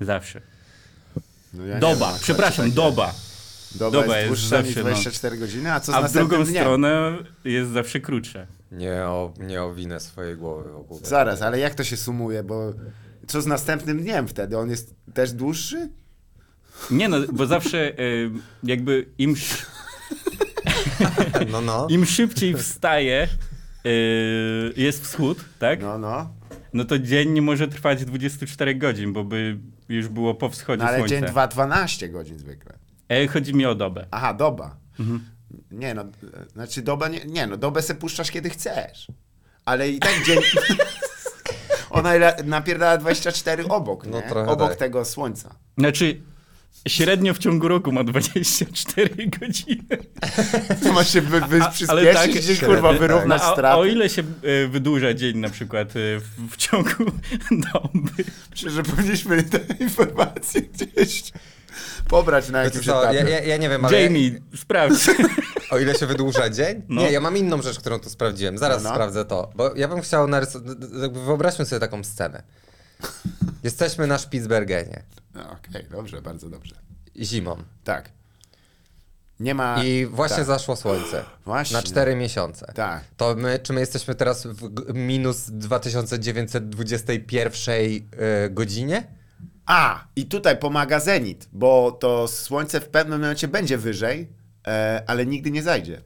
[0.00, 0.40] Zawsze.
[1.54, 3.14] No ja Doba, wiem, przepraszam, doba.
[3.74, 4.90] Doba, doba jest jest dłuższa niż zawsze, no.
[4.90, 6.46] 24 godziny, a co z A w drugą dniem?
[6.62, 8.46] stronę jest zawsze krótsza.
[8.72, 11.08] Nie, o, nie owinę swojej głowy wokół tego.
[11.08, 12.72] Zaraz, ale jak to się sumuje, bo
[13.26, 14.58] co z następnym dniem wtedy?
[14.58, 15.88] On jest też dłuższy?
[16.90, 18.02] Nie no, bo zawsze e,
[18.62, 19.34] jakby im,
[21.50, 21.86] No, no.
[21.90, 23.28] im szybciej wstaje
[23.84, 23.88] e,
[24.76, 25.82] jest wschód, tak?
[25.82, 26.34] No, no.
[26.72, 29.58] No to dzień nie może trwać 24 godzin, bo by
[29.88, 31.14] już było po wschodzie no ale słońca.
[31.16, 32.72] dzień trwa 12 godzin zwykle.
[33.12, 34.06] E, chodzi mi o dobę.
[34.10, 34.76] Aha, doba.
[35.00, 35.24] Mhm.
[35.70, 36.04] Nie no,
[36.52, 39.06] znaczy doba, nie, nie no, dobę se puszczasz kiedy chcesz.
[39.64, 40.38] Ale i tak dzień...
[41.90, 42.10] Ona
[42.44, 44.78] napierdala 24 obok, No obok tak.
[44.78, 45.54] tego słońca.
[45.78, 46.20] Znaczy,
[46.88, 49.98] średnio w ciągu roku ma 24 godziny.
[50.82, 52.98] To ma się wy, wy ale przyspieszyć, tak, gdzieś kurwa tak.
[52.98, 53.78] wyrównać a, straty.
[53.78, 57.04] o ile się e, wydłuża dzień na przykład e, w, w ciągu
[57.72, 58.24] doby.
[58.50, 61.22] Myślę, że powinniśmy te informacje gdzieś
[62.08, 63.30] pobrać na Wiecie jakimś co, etapie.
[63.30, 65.10] ja, ja, ja nie wiem, ale Jamie, sprawdź.
[65.70, 66.82] o ile się wydłuża dzień?
[66.88, 67.02] No.
[67.02, 68.58] Nie, ja mam inną rzecz, którą tu sprawdziłem.
[68.58, 68.94] Zaraz No, no.
[68.94, 69.50] sprawdzę to.
[69.54, 70.76] Bo ja bym chciał narysować,
[71.12, 72.42] wyobraźmy sobie taką scenę.
[73.62, 75.02] Jesteśmy na Spitsbergenie
[75.34, 76.74] No, Okej, dobrze, bardzo dobrze.
[77.16, 78.10] zimą Tak.
[79.40, 79.84] Nie ma...
[79.84, 80.46] i właśnie tak.
[80.46, 81.24] zaszło słońce.
[81.44, 81.76] Właśnie.
[81.76, 82.72] Na 4 miesiące.
[82.74, 83.04] Tak.
[83.16, 87.76] To my, czy my jesteśmy teraz w minus 2921
[88.46, 89.06] y, godzinie?
[89.66, 94.28] A, i tutaj pomaga zenit, bo to słońce w pewnym momencie będzie wyżej,
[94.66, 96.02] e, ale nigdy nie zajdzie.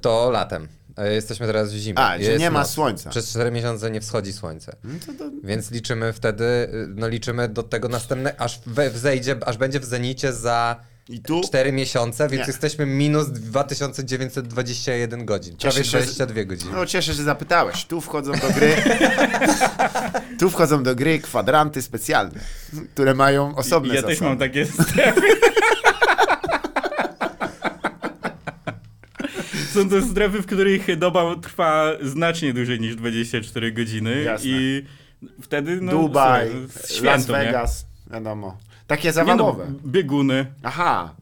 [0.00, 0.68] To latem.
[0.96, 1.98] E, Jesteśmy teraz w zimie.
[1.98, 2.70] A, że nie ma noc.
[2.70, 3.10] słońca.
[3.10, 4.76] Przez 4 miesiące nie wschodzi słońce.
[4.84, 9.36] No to, to, Więc liczymy wtedy, y, no liczymy do tego następne, aż we, wzejdzie,
[9.46, 10.76] aż będzie w zenicie za
[11.10, 12.46] I tu 4 miesiące, więc Nie.
[12.52, 15.56] jesteśmy minus 2921 godzin.
[15.56, 16.70] Cieszę Prawie się, że- 22 godziny.
[16.74, 17.84] No cieszę się, że zapytałeś.
[17.84, 18.76] Tu wchodzą do gry.
[20.40, 22.40] tu wchodzą do gry kwadranty specjalne,
[22.94, 24.14] które mają osobne Ja zasady.
[24.16, 25.20] też mam takie strefy.
[29.74, 34.48] Są to strefy, w których doba trwa znacznie dłużej niż 24 godziny Jasne.
[34.50, 34.84] i
[35.42, 37.44] wtedy no, Dubaj, słuchaj, Las święto, nie?
[37.46, 38.58] Vegas, wiadomo.
[38.90, 39.66] Takie Nie no, zawodowe.
[39.86, 41.14] bieguny, Aha.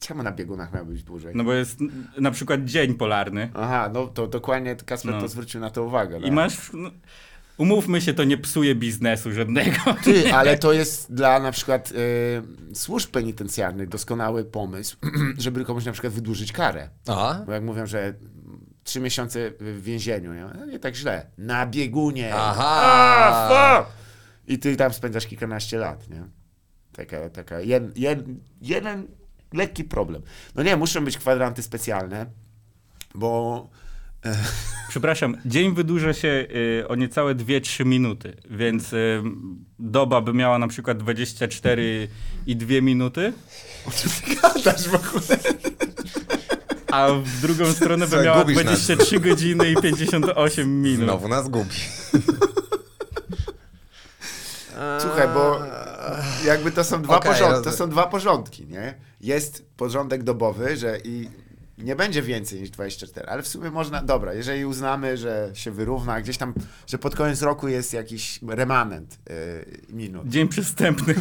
[0.00, 1.32] Czemu na biegunach miał być dłużej?
[1.36, 1.78] no bo jest
[2.20, 5.20] na przykład dzień polarny Aha, no to dokładnie Kasper No.
[5.20, 6.18] to zwrócił na to uwagę.
[6.18, 6.32] i tak.
[6.32, 6.90] masz, no,
[7.58, 9.78] umówmy się, to nie psuje biznesu żadnego.
[10.04, 11.92] Ty, ale to jest dla na przykład
[12.72, 14.96] y, służb penitencjarnych doskonały pomysł,
[15.38, 16.88] żeby komuś na przykład wydłużyć karę.
[17.08, 17.34] A?
[17.46, 18.14] Bo jak mówią, że
[18.84, 21.26] trzy miesiące w więzieniu, nie, no nie tak źle.
[21.38, 22.34] Na biegunie.
[22.34, 22.80] Aha.
[22.82, 23.48] A,
[23.84, 23.92] fuck!
[24.46, 26.22] I ty tam spędzasz kilkanaście lat, nie?
[26.92, 28.24] Taka, taka jed, jed,
[28.60, 29.06] jeden
[29.52, 30.22] lekki problem.
[30.54, 32.26] No nie, muszą być kwadranty specjalne,
[33.14, 33.68] bo
[34.88, 39.22] Przepraszam, dzień wydłuża się y, o niecałe 2-3 minuty, więc y,
[39.78, 42.08] doba by miała na przykład 24
[42.46, 43.32] i 2 minuty,
[44.42, 45.38] gadasz w ogóle.
[46.92, 48.64] a w drugą stronę by miała gubisz nas.
[48.64, 51.04] 23 godziny i 58 minut.
[51.04, 51.70] Znowu nas gubi.
[55.00, 55.60] Słuchaj, bo
[56.46, 58.94] jakby to są dwa, Okej, porząd- roz- to są dwa porządki, nie?
[59.20, 61.28] Jest porządek dobowy, że i
[61.78, 66.20] nie będzie więcej niż 24, ale w sumie można, dobra, jeżeli uznamy, że się wyrówna,
[66.20, 66.54] gdzieś tam,
[66.86, 71.14] że pod koniec roku jest jakiś remanent yy, minut, Dzień przystępny.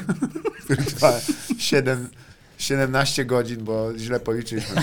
[0.63, 1.13] który trwa
[1.57, 2.09] 7,
[2.57, 4.75] 17 godzin, bo źle policzyliśmy.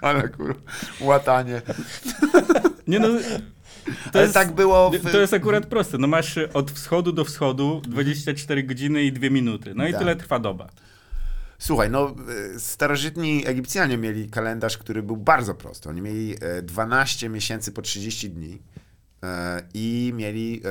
[0.00, 0.60] ale kurwa,
[1.00, 1.62] łatanie.
[2.86, 3.08] Nie no,
[4.12, 5.12] to jest, tak było w...
[5.12, 5.98] to jest akurat proste.
[5.98, 9.72] No masz y, od wschodu do wschodu 24 godziny i 2 minuty.
[9.74, 10.00] No i Tak.
[10.00, 10.68] tyle trwa doba.
[11.58, 12.14] Słuchaj, no
[12.56, 15.88] y, starożytni Egipcjanie mieli kalendarz, który był bardzo prosty.
[15.88, 18.58] Oni mieli e, 12 miesięcy po 30 dni
[19.22, 20.62] e, i mieli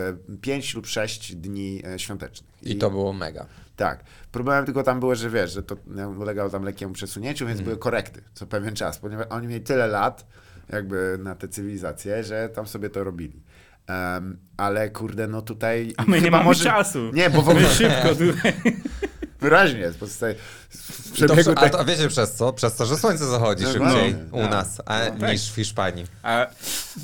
[0.42, 2.50] 5 lub 6 dni e, świątecznych.
[2.64, 3.46] I to było mega.
[3.78, 4.04] Tak.
[4.32, 7.78] Problemem tylko tam było, że wiesz, że to e, ulegało tam lekkiemu przesunięciu, więc były
[7.78, 10.26] korekty co pewien czas, ponieważ oni mieli tyle lat
[10.70, 13.42] jakby na tę cywilizację, że tam sobie to robili.
[13.88, 15.94] Em, ale kurde, no tutaj...
[15.98, 17.12] A my nie mamy może- czasu.
[17.14, 18.54] Nie, bo w ogóle szybko tutaj.
[19.42, 19.98] wyraźnie jest.
[20.00, 20.36] Pozostaje
[20.70, 22.54] w To, przebiegu a tej- to wiecie przez co?
[22.54, 23.90] Przez to, że słońce zachodzi Dokładnie.
[24.00, 24.50] szybciej u No.
[24.50, 25.32] nas a, No tak.
[25.32, 26.06] niż w Hiszpanii.
[26.24, 26.48] A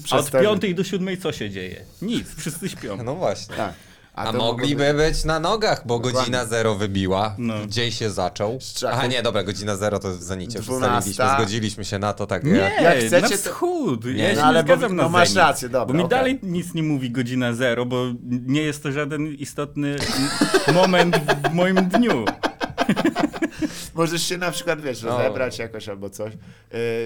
[0.03, 1.85] Przez od to- 5 do 7 co się dzieje?
[2.02, 3.03] Nic, wszyscy śpią.
[3.03, 3.56] No właśnie.
[3.56, 3.73] Tak.
[4.14, 6.19] A, to mogliby być na nogach, bo Dokładnie.
[6.19, 7.53] godzina zero wybiła, No.
[7.68, 8.61] dzień się zaczął.
[8.61, 8.95] Strzaku.
[8.98, 10.60] Aha, nie, dobra, godzina zero to jest w zenicie.
[10.60, 12.44] Ustaliliśmy, zgodziliśmy się na to, tak.
[12.44, 14.06] Nie, Ja, Jak chcecie, na wschód.
[14.06, 15.38] Nie, Ja no ale bo- no masz zenit.
[15.48, 16.10] rację, dobra, Bo mi okej.
[16.19, 18.06] dalej nic nie mówi godzina zero, bo
[18.48, 19.95] nie jest to żaden istotny
[20.73, 21.18] moment
[21.52, 22.26] w moim dniu.
[23.95, 25.18] Możesz się na przykład, wiesz, No.
[25.18, 26.34] rozebrać jakoś albo coś,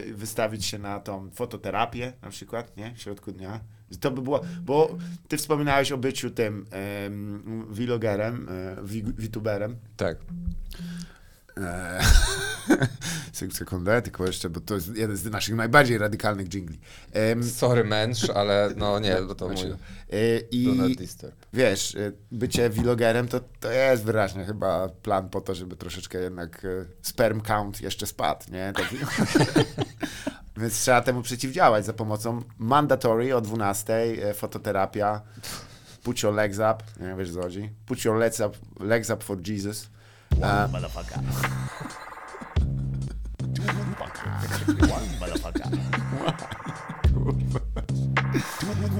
[0.08, 2.94] yy, wystawić się na tą fototerapię na przykład, nie?
[2.96, 3.60] W środku dnia.
[4.00, 4.98] To by było, bo
[5.28, 8.76] ty wspominałeś o byciu tym em, vlogerem, e,
[9.18, 9.76] VTuberem.
[9.98, 10.18] tak.
[11.58, 12.00] E,
[13.34, 16.80] sek- Sekundę, tylko jeszcze, bo to jest jeden z naszych najbardziej radykalnych jingli.
[17.14, 20.98] Em, Sorry mensch, ale no nie, bo to mój e, I
[21.54, 26.68] wiesz, y, bycie vlogerem to, to jest wyraźnie chyba plan po to, żeby troszeczkę jednak
[27.02, 28.74] sperm count jeszcze spadł, nie?
[28.76, 28.96] Taki...
[30.58, 33.94] Więc trzeba temu przeciwdziałać za pomocą mandatory o 12,
[34.30, 35.22] y, fototerapia,
[36.04, 36.76] put your legs up,
[37.08, 39.90] nie wiesz co chodzi, put your legs up, legs up for Jesus.
[40.44, 40.68] A,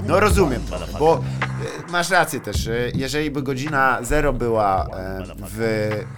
[0.06, 0.62] No rozumiem,
[0.98, 1.16] bo
[1.88, 2.66] e, masz rację też.
[2.68, 5.60] e, Jeżeli by godzina zero była e, w,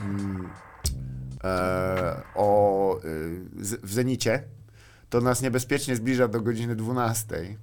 [0.03, 0.51] mm,
[1.45, 3.01] e, o, e,
[3.83, 4.45] w zenicie,
[5.11, 7.57] to nas niebezpiecznie zbliża do godziny 12,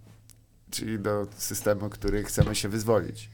[0.72, 3.30] czyli do systemu, który chcemy się wyzwolić.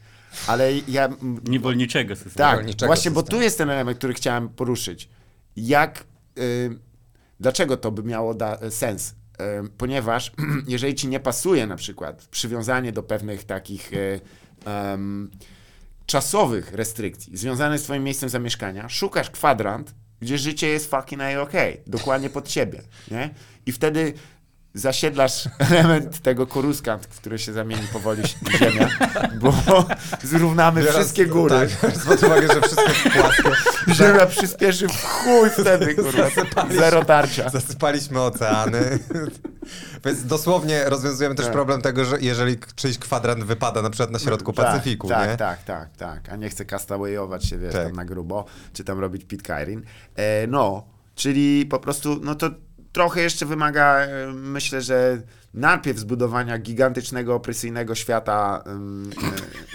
[0.46, 1.08] Ale ja...
[1.44, 2.36] Niewolniczego systemu.
[2.36, 3.38] Tak, rolniczego właśnie, bo systemu.
[3.38, 5.08] tu jest ten element, który chciałem poruszyć.
[5.56, 6.04] Jak,
[6.38, 6.78] y,
[7.40, 9.10] dlaczego to by miało da, sens?
[9.10, 9.14] Y,
[9.78, 10.32] ponieważ
[10.66, 14.20] jeżeli ci nie pasuje na przykład przywiązanie do pewnych takich y,
[16.06, 19.94] czasowych restrykcji związanych z twoim miejscem zamieszkania, szukasz kwadrant,
[20.24, 23.30] gdzie życie jest fucking okej, dokładnie pod ciebie, nie?
[23.66, 24.12] I wtedy
[24.74, 28.22] zasiedlasz element tego koruskant, w który się zamieni powoli
[28.58, 28.88] ziemia,
[29.40, 29.54] bo
[30.22, 31.68] zrównamy wszystkie góry.
[31.82, 33.50] Tak, uwagę, że wszystko jest płaskie.
[34.04, 36.28] Ziemia przyspieszy w chuj wtedy, kurwa.
[36.78, 37.48] Zero tarcia.
[37.48, 38.98] Zasypaliśmy oceany.
[40.04, 41.52] Więc dosłownie rozwiązujemy też Tak.
[41.52, 45.36] problem tego, że jeżeli czyjś kwadrant wypada na przykład na środku Pacyfiku, tak, nie?
[45.36, 46.28] Tak, tak, tak.
[46.28, 47.84] A nie chce castawayować się, wiesz, Tak.
[47.86, 49.80] tam na grubo, czy tam robić Pitcairn.
[50.16, 50.84] E, no,
[51.14, 52.50] czyli po prostu, no to
[52.94, 55.18] trochę jeszcze wymaga, myślę, że
[55.54, 58.64] najpierw zbudowania gigantycznego, opresyjnego świata,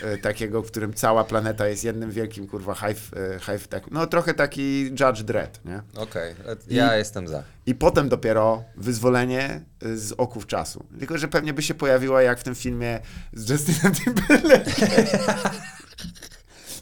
[0.02, 3.92] e, e, takiego, w którym cała planeta jest jednym wielkim, kurwa, hive, e, hive tak,
[3.92, 5.82] no trochę taki Judge Dredd, nie?
[5.96, 6.36] Okej,
[6.68, 7.44] ja jestem za.
[7.66, 9.62] I potem dopiero wyzwolenie
[9.96, 10.86] z oków czasu.
[11.00, 13.00] Tylko, że pewnie by się pojawiła jak w tym filmie
[13.34, 15.50] z Justinem Timberlake'em.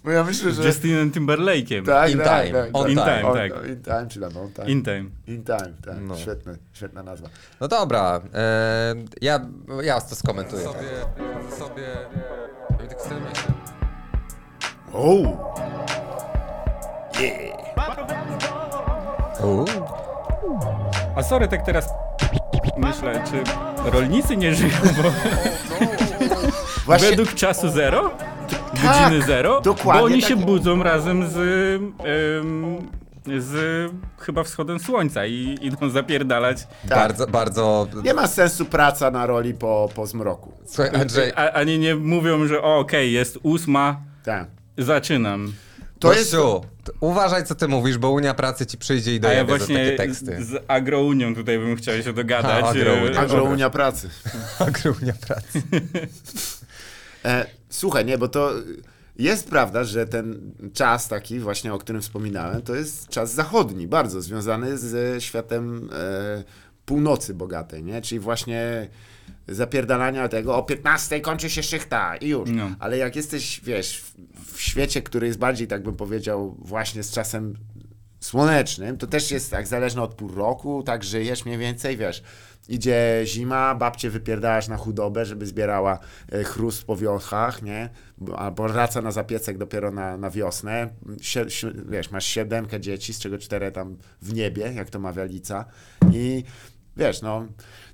[0.04, 0.64] Bo ja myślę, że...
[0.68, 1.86] Justinem Timberlake'iem.
[1.86, 3.06] Tak, In tak, time, tak, on tak.
[3.06, 3.28] time.
[3.28, 3.68] On- tak.
[3.68, 4.68] In time, czy tam on time.
[4.68, 5.10] In time.
[5.28, 5.96] In time, tak.
[6.02, 6.18] No.
[6.18, 7.30] Świetne, świetna nazwa.
[7.62, 9.40] No dobra, e, ja,
[9.84, 10.64] ja to skomentuję.
[10.64, 10.88] Sobie,
[11.60, 11.88] sobie
[14.94, 15.48] Oh!
[21.16, 21.90] A sorry, tak teraz
[22.78, 23.44] myślę, czy
[23.92, 25.12] rolnicy nie żyją, bo
[26.86, 28.12] Właśnie, według czasu zero?
[28.84, 29.62] Godziny zero?
[29.62, 30.30] dokładnie Bo oni tak.
[30.30, 32.88] się budzą razem z, ym,
[33.38, 36.68] z chyba wschodem słońca i idą zapierdalać.
[36.90, 36.98] tak.
[36.98, 37.88] Bardzo, bardzo...
[38.04, 40.52] Nie ma sensu praca na roli po, po zmroku.
[40.66, 44.48] Słuchaj, Andrzej, A, ani nie mówią, że o, okej, jest ósma, Tak.
[44.78, 45.54] zaczynam.
[46.00, 46.32] To jest...
[46.36, 49.54] Gościu, t- uważaj co ty mówisz, bo Unia Pracy ci przyjdzie i A ja dojebie
[49.54, 50.44] za takie właśnie teksty.
[50.46, 52.66] z, z Agrounią tutaj bym chciał się dogadać.
[52.66, 53.12] Agrounia.
[53.12, 54.10] e, Agrounia pracy.
[54.68, 55.62] Agrounia Pracy.
[57.26, 58.54] E, słuchaj, nie, bo to
[59.20, 64.22] jest prawda, że ten czas taki właśnie, o którym wspominałem, to jest czas zachodni, bardzo
[64.22, 66.44] związany ze światem e,
[66.86, 68.02] północy bogatej, nie?
[68.02, 68.88] Czyli właśnie
[69.48, 72.50] zapierdalania tego, o 15 kończy się szychta i już.
[72.50, 72.70] No.
[72.80, 77.12] Ale jak jesteś, wiesz, w, w świecie, który jest bardziej, tak bym powiedział, właśnie z
[77.12, 77.58] czasem
[78.20, 82.24] słonecznym, to też jest tak zależne od pół roku, tak żyjesz mniej więcej, wiesz.
[82.70, 86.00] Idzie zima, babcie wypierdalasz na chudobę, żeby zbierała
[86.32, 87.90] e, chrust po wiochach, nie?
[88.18, 90.90] Bo- Albo wraca na zapiecek dopiero na, na wiosnę.
[91.90, 95.66] Wiesz, masz siedemkę dzieci, z czego cztery tam w niebie, jak to mawia Lica.
[96.14, 96.44] I
[96.98, 97.46] wiesz, no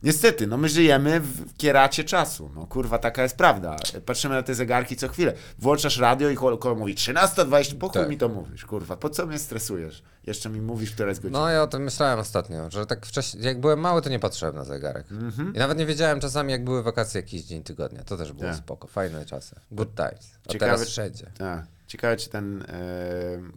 [0.03, 2.51] niestety, no my żyjemy w kieracie czasu.
[2.55, 3.75] No kurwa, taka jest prawda.
[4.05, 5.33] Patrzymy na te zegarki co chwilę.
[5.59, 8.09] Włączasz radio i koło mówi 13.20, po chuj Tak.
[8.09, 10.03] mi to mówisz, kurwa, po co mnie stresujesz?
[10.27, 11.39] Jeszcze mi mówisz, która jest godzina.
[11.39, 14.55] No ja o tym myślałem ostatnio, że tak wcześniej, jak byłem mały, to nie patrzyłem
[14.55, 15.11] na zegarek.
[15.11, 15.55] Mhm.
[15.55, 18.03] I nawet nie wiedziałem czasami, jak były wakacje jakiś dzień tygodnia.
[18.03, 18.57] To też było Tak.
[18.57, 19.55] spoko, fajne czasy.
[19.71, 20.31] Good times.
[20.47, 21.31] A Ciekawe, teraz wszędzie.
[21.37, 21.65] Tak.
[21.87, 22.65] Ciekawe, czy ten e,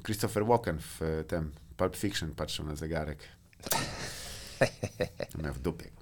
[0.04, 3.18] Christopher Walken w e, tym Pulp Fiction patrzył na zegarek.
[5.42, 5.95] Miał w dupie.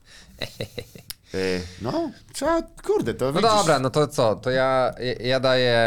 [1.82, 4.36] No, trzeba, kurde, to No widzisz, dobra, no to co?
[4.36, 5.80] To ja, ja, ja daję...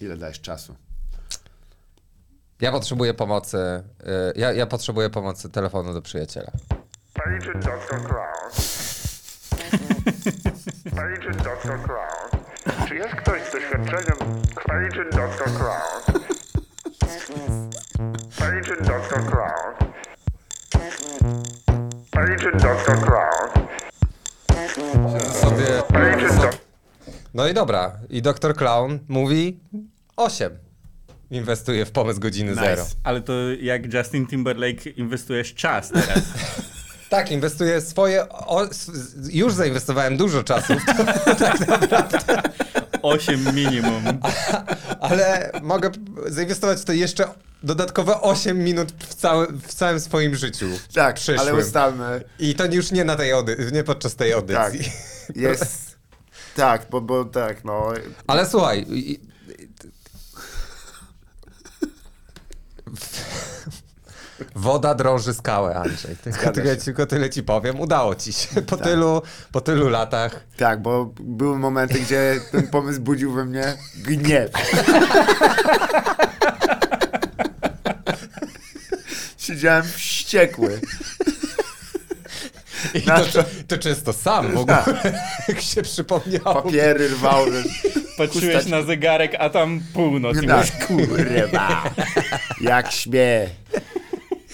[0.00, 0.74] ile dajesz czasu.
[2.60, 3.56] Ja potrzebuję pomocy.
[3.56, 6.50] y, Ja, ja potrzebuję pomocy telefonu do przyjaciela.
[7.14, 8.06] Agent Dr.
[8.06, 8.50] Clown.
[10.98, 11.82] Agent Dr.
[11.84, 12.44] Clown.
[12.88, 14.42] Czy jest ktoś z doświadczeniem?
[14.68, 15.44] Agent Dr.
[15.56, 16.22] Clown.
[18.40, 19.30] Agent Dr.
[19.30, 19.90] Clown.
[22.20, 22.96] Agent Dr.
[23.04, 23.66] Clown.
[25.32, 25.82] Sobie...
[25.94, 26.58] Agent Dr.
[27.34, 27.92] No i dobra.
[28.10, 29.60] I doktor Clown mówi
[30.16, 30.58] 8.
[31.30, 32.62] Inwestuje w pomysł godziny Nice.
[32.62, 32.84] zero.
[33.04, 36.20] Ale to jak Justin Timberlake inwestujesz czas teraz.
[37.10, 38.28] Tak, inwestuję swoje.
[38.28, 38.66] O,
[39.30, 40.72] już zainwestowałem dużo czasu,
[43.02, 44.02] 8 minimum.
[45.00, 45.90] ale mogę
[46.26, 47.28] zainwestować w to jeszcze
[47.62, 50.66] dodatkowe 8 minut w, całe, w całym swoim życiu.
[50.94, 51.38] Tak, przyszłym.
[51.40, 54.92] ale ustalmy, I to już nie na tej audy- nie podczas tej tak, audycji.
[55.36, 55.96] jest,
[56.56, 57.92] tak, bo, bo tak, no,
[58.26, 58.80] Ale słuchaj.
[58.88, 59.20] i- i-
[64.54, 66.16] Woda drąży skałę, Andrzej.
[66.16, 67.80] Tylko, Zgadza tylko, tyle ci powiem.
[67.80, 68.62] Udało ci się.
[68.62, 69.22] Po, tylu,
[69.52, 70.40] po tylu latach.
[70.56, 74.50] tak, bo były momenty, gdzie ten pomysł budził we mnie gniew.
[79.38, 80.80] Siedziałem wściekły.
[82.94, 84.84] I Na to, to często sam w ogóle,
[85.48, 86.62] jak się przypomniało.
[86.62, 87.44] Papiery rwał,
[88.18, 90.36] patrzyłeś na zegarek, a tam północ.
[90.46, 91.84] Tak, mówisz, kurwa.
[92.60, 93.48] Jak śmie.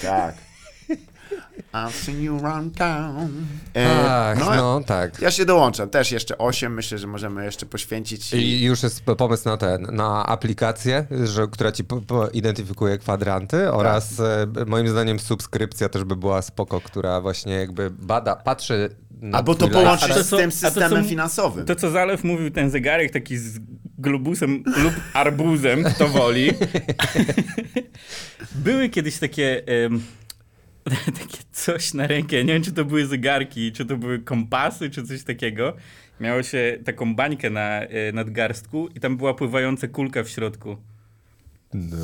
[0.03, 0.35] Tak.
[1.73, 3.47] I've seen you around town.
[3.75, 5.21] E, Tak, no, tak.
[5.21, 5.89] Ja się dołączam.
[5.91, 8.33] Też jeszcze 8 myślę, że możemy jeszcze poświęcić.
[8.33, 13.73] I już jest pomysł na ten, na aplikację, że, która ci po, po identyfikuje kwadranty
[13.73, 18.91] oraz e, moim zdaniem subskrypcja też by była spoko, która właśnie jakby bada, patrzy
[19.21, 21.67] na Albo to połączyć z tym a to systemem co- finansowym.
[21.67, 23.59] To co Zalew mówił, ten zegarek taki z
[23.99, 26.51] globusem lub arbuzem, kto woli.
[28.65, 30.03] Były kiedyś takie, em,
[31.21, 35.03] takie coś na rękę, nie wiem czy to były zegarki, czy to były kompasy, czy
[35.07, 35.77] coś takiego.
[36.21, 40.77] Miało się taką bańkę na e, nadgarstku i tam była pływająca kulka w środku.
[41.75, 41.97] No,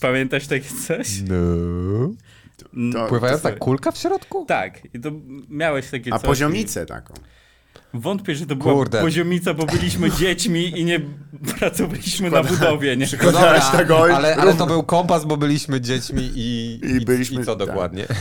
[0.00, 1.08] Pamiętasz takie coś?
[1.28, 1.36] no.
[2.92, 4.44] To- Pływająca to- kulka w środku?
[4.48, 5.10] Tak, i to
[5.48, 6.26] miałeś takie A coś.
[6.26, 7.14] poziomicę taką.
[7.94, 9.00] Wątpię, że to była Kurde.
[9.00, 11.00] poziomica, bo byliśmy dziećmi i nie
[11.58, 13.06] pracowaliśmy na budowie, nie?
[13.06, 17.04] No dobra, Przykładałeś tego i ale, ale to był kompas, bo byliśmy dziećmi i, I
[17.04, 17.68] byliśmy- i co tak.
[17.68, 18.06] dokładnie?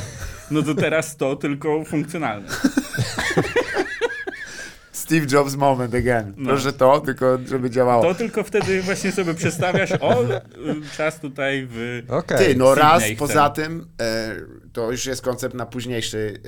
[0.51, 2.47] No to teraz to tylko funkcjonalne.
[4.91, 6.33] Steve Jobs moment again.
[6.37, 6.49] No.
[6.49, 8.03] Proszę to, tylko żeby działało.
[8.03, 10.37] To tylko wtedy właśnie sobie przestawiasz, o, y,
[10.97, 12.03] czas tutaj w...
[12.09, 12.37] Okej.
[12.37, 14.35] Ty, no raz Sydney poza tym, e,
[14.73, 16.41] to już jest koncept na późniejszy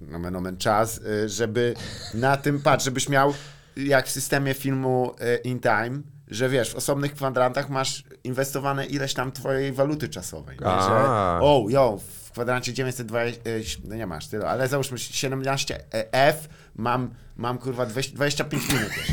[0.00, 1.74] e, nomen omen czas, e, żeby
[2.14, 3.34] na tym, patrz, żebyś miał
[3.76, 9.14] jak w systemie filmu e, In Time, że wiesz, w osobnych kwadrantach masz inwestowane ileś
[9.14, 10.56] tam twojej waluty czasowej.
[10.60, 10.66] Nie?
[10.66, 11.08] Że,
[11.40, 13.52] o, jo, w kwadrancie 920, e,
[13.84, 16.34] no nie masz tyle, ale załóżmy 17F,
[16.76, 19.12] mam, mam kurwa 20, 25 minut jeszcze.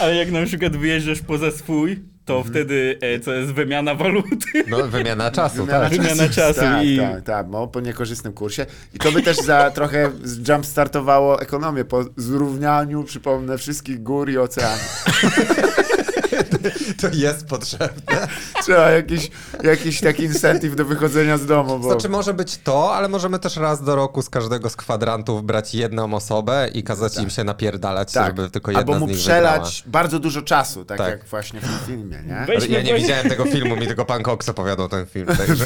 [0.00, 2.52] Ale jak na przykład wyjeżdżasz poza swój, to Mhm.
[2.54, 4.64] wtedy e, co jest wymiana waluty.
[4.68, 5.98] No, wymiana czasu, Wymiana tak.
[5.98, 8.66] Wymiana czasu tak, i- Tak, tak, no, po niekorzystnym kursie.
[8.94, 10.10] I to by też za trochę
[10.48, 15.04] jump startowało ekonomię po zrównaniu, przypomnę, wszystkich gór i oceanów.
[17.00, 18.28] To jest potrzebne.
[18.62, 19.30] Trzeba jakiś,
[19.62, 21.88] jakiś taki incentive do wychodzenia z domu, bo...
[21.90, 25.74] Znaczy może być to, ale możemy też raz do roku z każdego z kwadrantów brać
[25.74, 29.84] jedną osobę i kazać im się napierdalać, tak, żeby tylko jedna albo z mu przelać
[29.86, 31.08] bardzo dużo czasu, tak, Tak.
[31.08, 32.34] jak właśnie w tym filmie, nie?
[32.34, 32.66] Weź- wygrała.
[32.68, 35.64] Ja nie Weźmy- widziałem tego filmu, mi tylko pan Cox opowiadał ten film, także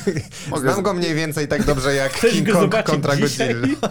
[0.60, 3.16] znam go mniej więcej tak dobrze jak Chcesz King Kong kontra?
[3.16, 3.66] Godzilla.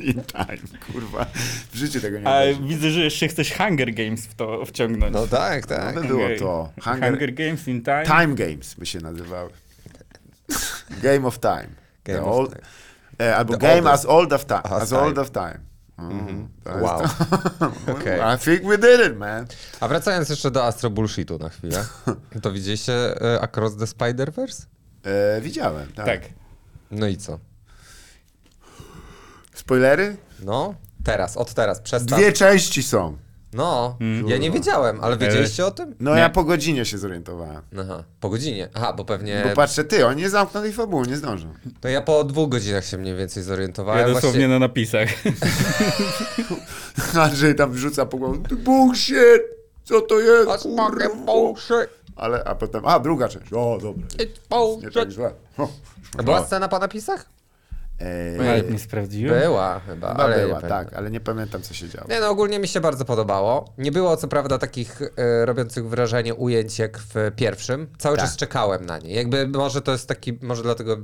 [0.00, 0.58] In time,
[0.92, 1.26] kurwa.
[1.72, 5.12] W życiu tego nie A widzę, że jeszcze chcesz Hunger Games w to wciągnąć.
[5.20, 5.94] No tak, tak.
[5.94, 6.72] No by było to.
[6.84, 8.04] Hunger, Hunger, Games in Time.
[8.04, 9.50] Time Games by się nazywały.
[11.02, 11.68] Game of Time.
[12.04, 12.62] Game of old- Time.
[13.28, 14.62] E, albo The Game oldest- as old of time.
[14.62, 15.00] As time.
[15.00, 15.58] old of time.
[15.98, 17.02] Mm, jest Wow.
[17.96, 18.20] Okej.
[18.34, 19.46] I think we did it, man.
[19.80, 21.84] A wracając jeszcze do Astro Bullshitu na chwilę,
[22.42, 24.66] to widzieliście e, Across the Spider-Verse?
[25.04, 26.06] E, widziałem, tak.
[26.06, 26.20] Tak.
[26.90, 27.38] No i co?
[29.54, 30.16] Spoilery?
[30.40, 30.74] No,
[31.04, 32.18] teraz, od teraz, przestań.
[32.18, 33.16] Dwie części są.
[33.52, 33.96] No,
[34.26, 35.94] ja nie wiedziałem, ale wiedzieliście o tym?
[36.00, 36.20] No Nie.
[36.20, 37.62] ja po godzinie się zorientowałem.
[37.80, 38.68] Aha, po godzinie.
[38.74, 39.42] Aha, bo pewnie.
[39.48, 41.54] Bo patrzę, ty, oni nie zamkną tej fabuły, nie zdążą.
[41.80, 44.00] To ja po dwóch godzinach się mniej więcej zorientowałem.
[44.00, 45.08] Ja dosłownie Właśnie- na napisach.
[47.24, 49.42] Andrzej tam wrzuca po głowie, "Ty bullshit!
[49.84, 50.48] Co to jest?
[50.48, 51.88] That's fucking kurwa?" bullshit.
[52.16, 53.52] Ale, a potem, a druga część.
[53.52, 54.06] O, dobra.
[54.06, 55.32] It's Nie tak źle.
[55.58, 55.68] O.
[56.24, 57.26] Była scena po napisach?
[57.98, 59.40] E, Nawet nie sprawdziłem.
[59.40, 60.84] Była chyba, Chyba ale nie była, pamiętam.
[60.84, 62.06] tak, ale nie pamiętam, co się działo.
[62.10, 63.74] Nie no, ogólnie mi się bardzo podobało.
[63.78, 67.86] Nie było co prawda takich e, robiących wrażenie ujęć jak w pierwszym.
[67.98, 68.26] Cały Tak.
[68.26, 69.14] czas czekałem na nie.
[69.14, 70.96] Jakby może to jest taki, może dlatego...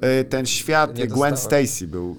[0.00, 1.66] E, Ten świat Nie Gwen dostałem.
[1.66, 2.16] Stacy był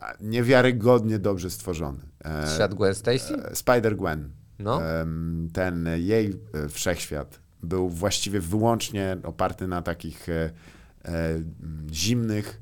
[0.00, 1.98] e, niewiarygodnie dobrze stworzony.
[2.24, 3.34] E, Świat Gwen Stacy?
[3.34, 4.18] e, Spider-Gwen.
[4.58, 4.80] No.
[5.52, 10.50] Ten jej e, wszechświat był właściwie wyłącznie oparty na takich e,
[11.04, 11.40] e,
[11.92, 12.61] zimnych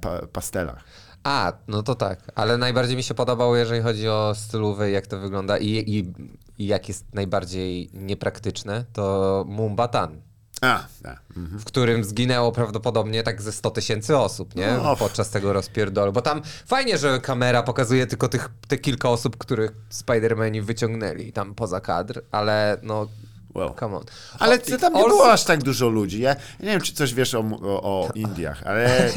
[0.00, 0.84] pa, pastelach.
[1.24, 2.32] A, no to tak.
[2.34, 6.12] Ale najbardziej mi się podobało, jeżeli chodzi o stylowy, jak to wygląda i, i,
[6.58, 10.22] i jak jest najbardziej niepraktyczne, to Mumbatan.
[10.60, 11.22] A, tak.
[11.36, 11.60] mhm.
[11.60, 14.78] w którym zginęło prawdopodobnie tak ze 100 tysięcy osób, nie?
[14.82, 14.96] No.
[14.96, 16.12] Podczas tego rozpierdolu.
[16.12, 21.54] Bo tam fajnie, że kamera pokazuje tylko tych, te kilka osób, których Spider-Mani wyciągnęli tam
[21.54, 23.06] poza kadr, ale no...
[23.54, 23.74] Wow.
[23.80, 24.04] Come on.
[24.38, 26.20] Ale to tam nie also- było aż tak dużo ludzi.
[26.20, 28.90] Ja, ja nie wiem, czy coś wiesz o, o, o Indiach, ale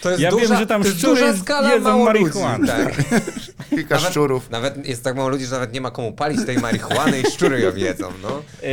[0.00, 2.58] To jest Ja duża, wiem, że tam jest szczury duża skala jedzą marihuanę.
[2.58, 3.04] ludzi.
[3.10, 3.22] Tak.
[3.70, 4.50] kilka szczurów.
[4.50, 7.60] Nawet jest tak mało ludzi, że nawet nie ma komu palić tej marihuany i szczury
[7.60, 8.42] ją jedzą, no.
[8.62, 8.68] E,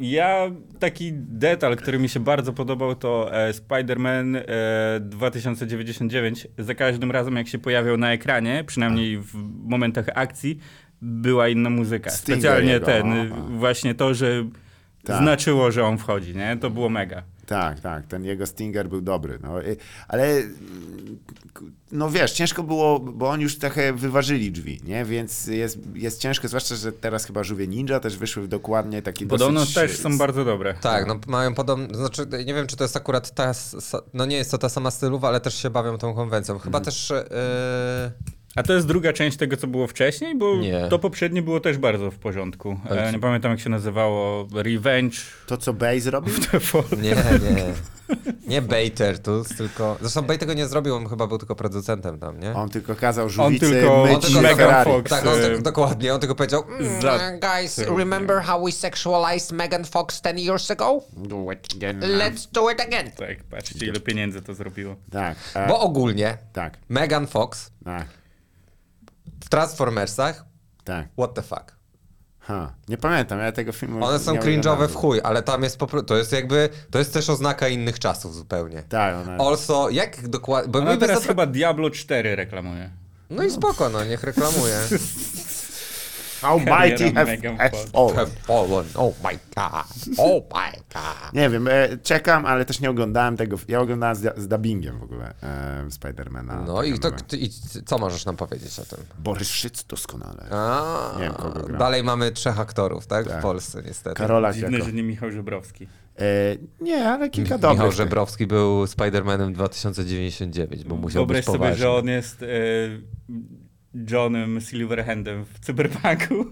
[0.00, 6.48] Ja taki detal, który mi się bardzo podobał, to e, Spider-Man e, 2099.
[6.58, 10.58] Za każdym razem, jak się pojawiał na ekranie, przynajmniej w momentach akcji,
[11.04, 12.10] była inna muzyka.
[12.10, 13.42] Stinga Specjalnie jego, ten, aha.
[13.50, 14.44] właśnie to, że
[15.04, 15.22] Tak.
[15.22, 16.56] znaczyło, że on wchodzi, nie?
[16.60, 17.22] To było mega.
[17.46, 19.54] Tak, tak, ten jego Stinger był dobry, no,
[20.08, 20.42] ale
[21.92, 26.48] no wiesz, ciężko było, bo oni już trochę wyważyli drzwi, nie, więc jest, jest ciężko,
[26.48, 29.74] zwłaszcza, że teraz chyba Żółwie Ninja też wyszły dokładnie takie Podobno dosyć...
[29.74, 30.74] też są bardzo dobre.
[30.80, 33.52] Tak, no mają podobne, znaczy nie wiem, czy to jest akurat ta,
[34.14, 36.58] no nie jest to ta sama stylowa, ale też się bawią tą konwencją.
[36.58, 36.84] Chyba Mhm.
[36.84, 38.10] też, e,
[38.56, 40.88] A to jest druga część tego, co było wcześniej, bo Nie.
[40.90, 42.80] to poprzednie było też bardzo w porządku.
[42.90, 44.48] Ale E, nie pamiętam, jak się nazywało.
[44.54, 45.16] Revenge.
[45.46, 46.34] To, co Bay zrobił?
[47.02, 47.64] nie, nie,
[48.46, 52.40] nie Bater tu, tylko, zresztą Bay tego nie zrobił, on chyba był tylko producentem tam,
[52.40, 52.52] nie?
[52.54, 54.56] On tylko kazał żółwicy tylko- on myć tylko Ferrari.
[54.58, 55.10] Megan Fox.
[55.10, 59.84] Tak, on e, tak, dokładnie, on tylko powiedział, mm, guys, remember how we sexualized Megan
[59.84, 61.00] Fox 10 years ago?
[61.16, 62.00] Do it again.
[62.00, 63.10] Let's do it again.
[63.10, 64.96] Tak, patrzcie, ile pieniędzy to zrobiło.
[65.12, 68.06] Tak, e, Bo ogólnie tak, Megan Fox tak,
[69.44, 70.44] w Transformersach,
[70.84, 71.08] tak.
[71.18, 71.76] what the fuck?
[72.40, 75.86] Ha, nie pamiętam, ja tego filmu One są cringe'owe w chuj, ale tam jest po
[75.86, 78.82] prostu, to jest jakby, to jest też oznaka innych czasów zupełnie.
[78.82, 79.36] Tak, ona...
[79.36, 82.90] Also, jak dokładnie, bo teraz zapra- chyba Diablo 4 reklamuje.
[83.30, 84.80] No i spoko, no, niech reklamuje.
[86.44, 88.16] How mighty Kariera have, have fallen.
[88.16, 91.32] Have fallen, oh my god, oh my god.
[91.34, 93.56] Nie wiem, e, czekam, ale też nie oglądałem tego.
[93.68, 96.64] Ja oglądałem z, z dubbingiem w ogóle e, Spidermana.
[96.66, 97.50] No i, to, ty, i
[97.86, 99.04] co możesz nam powiedzieć o tym?
[99.18, 100.46] Borys Szyc doskonale.
[100.50, 101.78] A, Nie wiem, kogo gra.
[101.78, 103.26] Dalej mamy trzech aktorów, tak?
[103.26, 103.42] W Tak.
[103.42, 104.16] Polsce niestety.
[104.16, 104.86] Karolak Dziwne, jako...
[104.86, 105.86] że nie Michał Żebrowski.
[106.18, 106.24] E,
[106.80, 107.78] nie, ale kilka dobrych.
[107.78, 111.76] Michał Żebrowski był Spider-Manem 2099, bo musiał Wyobraź być sobie, poważny.
[111.78, 112.46] że on jest e,
[114.10, 116.44] Johnem Silverhandem w Cyberpunku.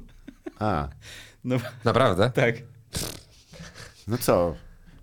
[0.59, 0.89] A,
[1.44, 2.31] No Naprawdę?
[2.31, 2.55] tak.
[4.09, 4.55] no co?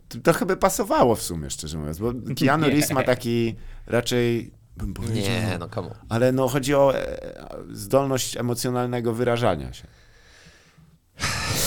[0.10, 2.66] To, to chyba pasowało w sumie, szczerze mówiąc, bo Keanu.
[2.68, 3.56] Reeves ma taki
[3.88, 5.96] raczej, bym powiedział, Nie, no komu?
[6.10, 7.18] ale no chodzi o e,
[7.72, 9.88] zdolność emocjonalnego wyrażania się.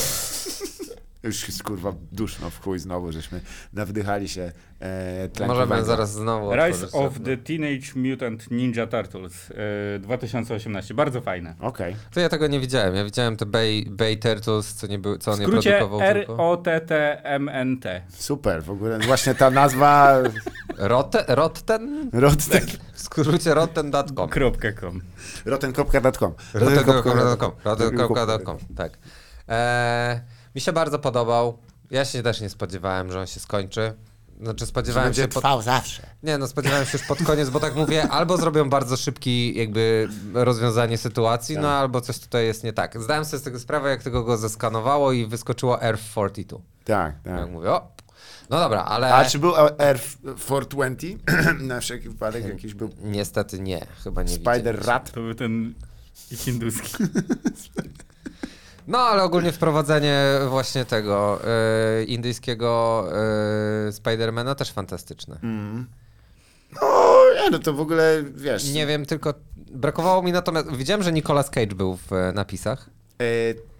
[1.22, 3.40] Już jest kurwa duszno w chuj znowu, żeśmy
[3.72, 9.52] nawdychali się e, Możemy zaraz znowu Rise of the Teenage Mutant Ninja Turtles
[9.96, 10.94] e, 2018.
[10.94, 11.54] Bardzo fajne.
[11.60, 11.96] Okej.
[12.14, 12.94] To ja tego nie widziałem.
[12.94, 16.00] Ja widziałem te Bay, Bay Turtles, co, nie był, co on nie produkował.
[16.00, 18.02] R-O-T-T-M-N-T.
[18.08, 20.18] Super, w ogóle właśnie ta nazwa
[20.78, 22.10] Rotte, Rotten?
[22.12, 24.14] Rotten, W skrócie rotten.com.
[24.14, 24.28] .com.
[25.44, 26.32] rotten.com.
[26.54, 27.52] Rotten.com.
[27.64, 28.58] Rotten.com.
[28.76, 28.98] Tak.
[29.48, 30.20] Eee,
[30.54, 31.58] mi się bardzo podobał.
[31.90, 33.94] Ja się też nie spodziewałem, że on się skończy.
[34.40, 35.42] Znaczy spodziewałem się pod...
[35.42, 36.06] trwał zawsze.
[36.22, 40.08] Nie, no spodziewałem się już pod koniec, bo tak mówię, albo zrobią bardzo szybki jakby
[40.34, 43.02] rozwiązanie sytuacji, no albo coś tutaj jest nie tak.
[43.02, 46.58] Zdałem sobie z tego sprawę, jak tego go zeskanowało i wyskoczyło R42.
[46.84, 47.50] Tak, Jak tak.
[47.50, 47.92] mówię, o,
[48.50, 51.18] no dobra, ale A czy był R420?
[51.60, 54.82] Na wszelki wypadek jakiś był niestety nie, chyba nie Spider widziałem.
[54.82, 55.12] Rat.
[55.12, 55.74] To był ten
[56.30, 57.04] hinduski.
[58.86, 63.04] No, ale ogólnie wprowadzenie właśnie tego e, indyjskiego
[63.88, 65.38] e, Spidermana też fantastyczne.
[66.82, 68.72] No, nie, no to w ogóle, wiesz...
[68.72, 72.90] Nie wiem, tylko brakowało mi natomiast, widziałem, że Nicolas Cage był w e, napisach.
[73.20, 73.24] E,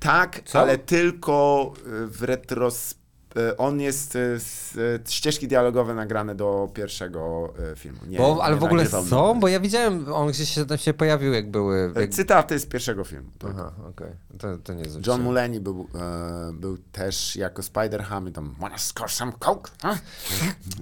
[0.01, 0.61] tak, Co?
[0.61, 1.73] ale tylko
[2.07, 2.95] w retros...
[3.36, 4.76] e, On jest e, z,
[5.06, 7.98] e, ścieżki dialogowe nagrane do pierwszego filmu.
[8.06, 10.94] Nie, Bo, ale nie w ogóle są, bo ja widziałem, on gdzieś się, tam się
[10.94, 11.92] pojawił, jak były.
[11.96, 12.10] Jak...
[12.10, 13.30] Cytaty z pierwszego filmu.
[13.38, 13.50] tak.
[13.54, 14.10] Aha, okej.
[14.38, 19.10] To, to nie John Mulaney był, e, był też jako Spider-Ham i tam wanna score
[19.10, 19.70] some coke?
[19.82, 19.98] Huh?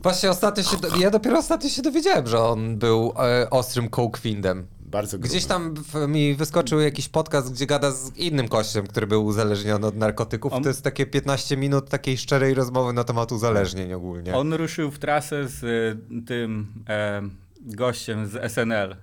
[0.02, 4.62] Właśnie ostatnio się, do- ja dopiero ostatnio się dowiedziałem, że on był e, ostrym coke-windem.
[4.90, 5.28] Bardzo gruby.
[5.28, 9.86] Gdzieś tam w, mi wyskoczył jakiś podcast, gdzie gada z innym kościem, który był uzależniony
[9.86, 10.52] od narkotyków.
[10.52, 14.36] On- To jest takie 15 minut takiej szczerej rozmowy na temat uzależnień ogólnie.
[14.36, 17.22] On ruszył w trasę z y, tym e,
[17.60, 18.96] gościem z SNL.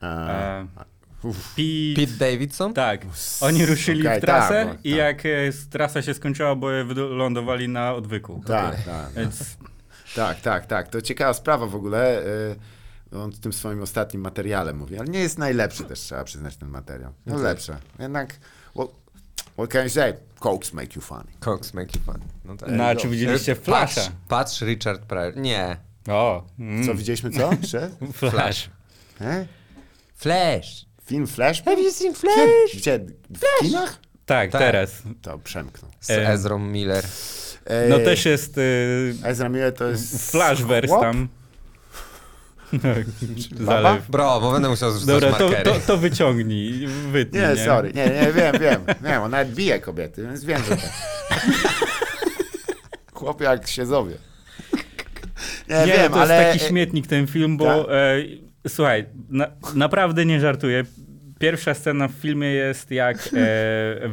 [0.00, 0.66] A, E,
[1.22, 2.74] Pete, Pete Davidson?
[2.74, 3.06] Tak.
[3.40, 4.98] Oni ruszyli Okej, w trasę tak, i tak.
[4.98, 5.28] jak e,
[5.70, 8.42] trasa się skończyła, bo wylądowali na odwyku.
[8.46, 9.12] tak, tak.
[9.16, 9.56] Więc
[10.16, 10.88] Tak, tak, tak.
[10.88, 12.22] To ciekawa sprawa w ogóle.
[12.26, 12.56] y,
[13.16, 16.68] On w tym swoim ostatnim materiale mówi, ale nie jest najlepszy też, trzeba przyznać ten
[16.68, 17.12] materiał.
[17.26, 17.76] No lepsze.
[17.98, 18.36] Jednak,
[18.74, 18.88] what,
[19.54, 20.14] what can you say?
[20.40, 21.32] Cokes make you funny.
[21.40, 22.18] Cox make you fun.
[22.44, 22.68] No tak.
[22.72, 24.00] no, a czy widzieliście Flasha?
[24.00, 25.36] Patrz, patrz Richard Pryor.
[25.36, 25.76] Nie.
[26.08, 27.50] O, mm, Co, widzieliśmy co?
[28.30, 28.70] Flash.
[29.20, 29.46] E?
[30.16, 30.86] Flash.
[31.04, 31.62] Film Flash?
[31.64, 32.14] Have you seen?
[32.14, 32.76] Flash?
[32.76, 32.98] Gdzie?
[33.30, 33.98] W kinach?
[34.26, 34.60] Tak, Tak.
[34.60, 35.02] teraz.
[35.22, 35.90] To przemknął.
[36.00, 37.04] Z E, Ezrą Miller.
[37.64, 40.30] E, No też jest y, Ezra Miller to jest...
[40.30, 41.00] Flashverse chłop?
[41.02, 41.28] tam.
[43.60, 43.82] Baba?
[43.82, 44.10] Zalew.
[44.10, 47.42] Bro, bo będę musiał zrzucać Dobra, to, to, to wyciągnij, wytnij.
[47.42, 47.92] Nie, sorry.
[47.92, 48.80] Nie, nie, wiem, wiem.
[49.02, 50.90] Wiem, on nawet bije kobiety, więc wiem, że tak.
[53.14, 54.14] Chłop jak się zowie.
[55.68, 56.42] Nie, Nie, wiem, to ale...
[56.42, 57.92] jest taki śmietnik ten film, bo Tak.
[58.64, 60.84] e, słuchaj, na, naprawdę nie żartuję.
[61.38, 64.10] Pierwsza scena w filmie jest jak e,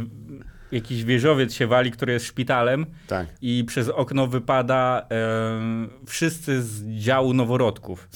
[0.72, 3.28] jakiś wieżowiec się wali, który jest szpitalem Tak.
[3.42, 8.10] i przez okno wypada em, wszyscy z działu noworodków.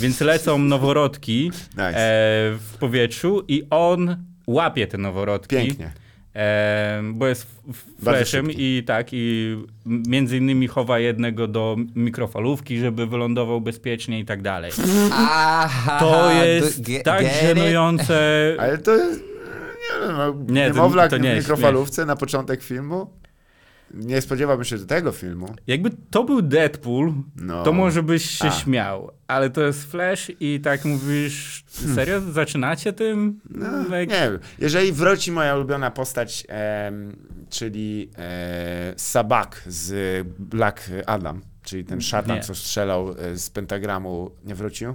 [0.00, 1.86] Więc lecą noworodki Nice.
[1.88, 1.92] e,
[2.58, 4.16] w powietrzu i on
[4.46, 5.56] łapie te noworodki.
[5.56, 5.92] Pięknie.
[6.34, 8.62] Em, bo jest f- f- Bardzo flashem szybki.
[8.78, 9.56] i tak, i
[9.86, 14.72] między innymi chowa jednego do mikrofalówki, żeby wylądował bezpiecznie i tak dalej.
[15.12, 18.54] Aha, To jest tak żenujące.
[18.58, 19.20] Ale to jest...
[19.20, 23.10] Nie, wiem, no, Nie, niemowlak to nie w jest mikrofalówce na początek filmu?
[23.94, 25.54] Nie spodziewałbym się tego filmu.
[25.66, 27.62] Jakby to był Deadpool, No.
[27.62, 28.50] to może byś się A.
[28.50, 33.40] śmiał, ale to jest Flash i tak mówisz, serio, zaczynacie tym?
[33.50, 34.38] No, Like- Nie wiem.
[34.58, 37.16] Jeżeli wróci moja ulubiona postać, em,
[37.50, 42.42] czyli e, Sabak z Black Adam, czyli ten szatan, Nie.
[42.42, 44.94] co strzelał e, z pentagramu, nie wrócił?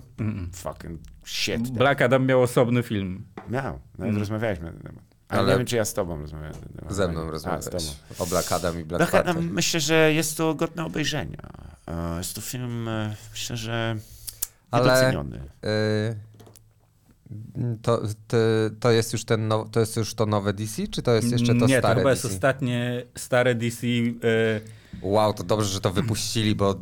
[0.53, 1.70] Fucking shit.
[1.72, 3.26] Black Adam miał osobny film.
[3.49, 3.80] Miał.
[3.98, 5.03] Nawet rozmawialiśmy na ten temat.
[5.34, 6.93] Ale, Ale- nie wiem, czy ja z tobą temat.
[6.93, 7.84] Ze mną A, z rozmawiałeś tobą.
[8.19, 9.30] o Black Adam i Black Black Panther.
[9.31, 11.38] Adam, myślę, że jest to godne obejrzenia.
[11.88, 13.95] E, Jest to film, e, myślę, że
[14.72, 15.38] Ale- niedoceniony.
[15.65, 16.15] Y,
[17.81, 18.38] to, to,
[18.80, 21.55] to jest już ten now, to jest już to nowe DC, czy to jest jeszcze
[21.55, 22.35] to Nie, to stare chyba jest DC?
[22.35, 23.88] ostatnie stare DC.
[23.88, 26.76] e, Wow, to dobrze, że to wypuścili, bo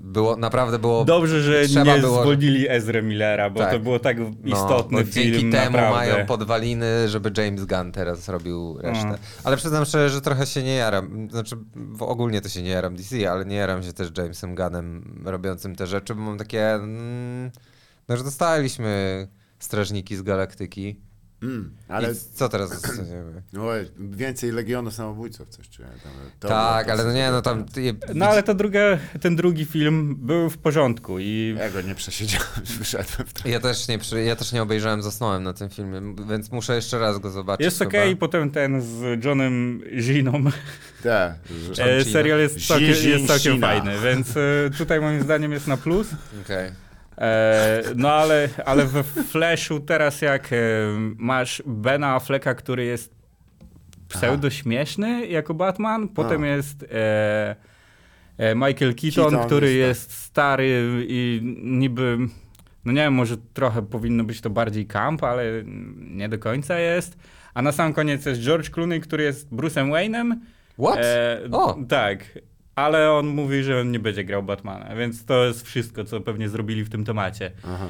[0.00, 1.04] było, naprawdę było...
[1.04, 3.72] Dobrze, że nie było- zwolnili Ezra Millera, bo Tak.
[3.72, 6.12] to było tak No, istotny bo film, dzięki temu naprawdę.
[6.12, 9.08] mają podwaliny, żeby James Gunn teraz robił resztę.
[9.08, 9.18] Mm.
[9.44, 11.28] Ale przyznam szczerze, że trochę się nie jaram.
[11.30, 11.56] Znaczy,
[12.00, 15.86] ogólnie to się nie jaram DC, ale nie jaram się też Jamesem Gunnem robiącym te
[15.86, 16.74] rzeczy, bo mam takie...
[16.74, 17.50] Mm,
[18.08, 21.00] no, że dostaliśmy Strażniki z Galaktyki.
[21.44, 22.12] Mm, Ale...
[22.12, 22.82] I co teraz
[23.98, 25.88] więcej Legionu Samobójców coś czuję.
[26.02, 27.64] Tam, to tak, ale no nie, no tam...
[28.14, 28.80] No ale to druga,
[29.20, 32.46] ten drugi film był w porządku i Ja go nie przesiedziałem,
[32.78, 33.46] wyszedłem w.
[33.46, 37.18] Ja też, nie, ja też nie obejrzałem, zasnąłem na tym filmie, więc muszę jeszcze raz
[37.18, 37.64] go zobaczyć.
[37.64, 40.44] jest okej, potem ten z Johnem Giną.
[41.02, 41.34] Tak,
[41.72, 45.76] że- E, serial jest całkiem, jest całkiem fajny, więc e, tutaj moim zdaniem jest na
[45.76, 46.08] plus.
[46.44, 46.83] Okej.
[47.18, 50.56] E, no ale, ale we Flashu teraz jak e,
[51.16, 53.14] masz Bena Afflecka, który jest
[54.08, 56.46] pseudo-śmieszny jako Batman, potem A.
[56.46, 57.56] jest e,
[58.38, 60.10] e, Michael Keaton, Keaton który jest, tak.
[60.10, 62.18] jest stary i niby,
[62.84, 65.44] no nie wiem, może trochę powinno być to bardziej camp, ale
[65.96, 67.18] nie do końca jest.
[67.54, 70.36] A na sam koniec jest George Clooney, który jest Bruce'em Wayne'em.
[70.78, 70.98] What?
[70.98, 71.78] E, O.
[71.88, 72.24] Tak.
[72.74, 76.48] Ale on mówi, że on nie będzie grał Batmana, więc to jest wszystko, co pewnie
[76.48, 77.50] zrobili w tym temacie.
[77.64, 77.86] Aha.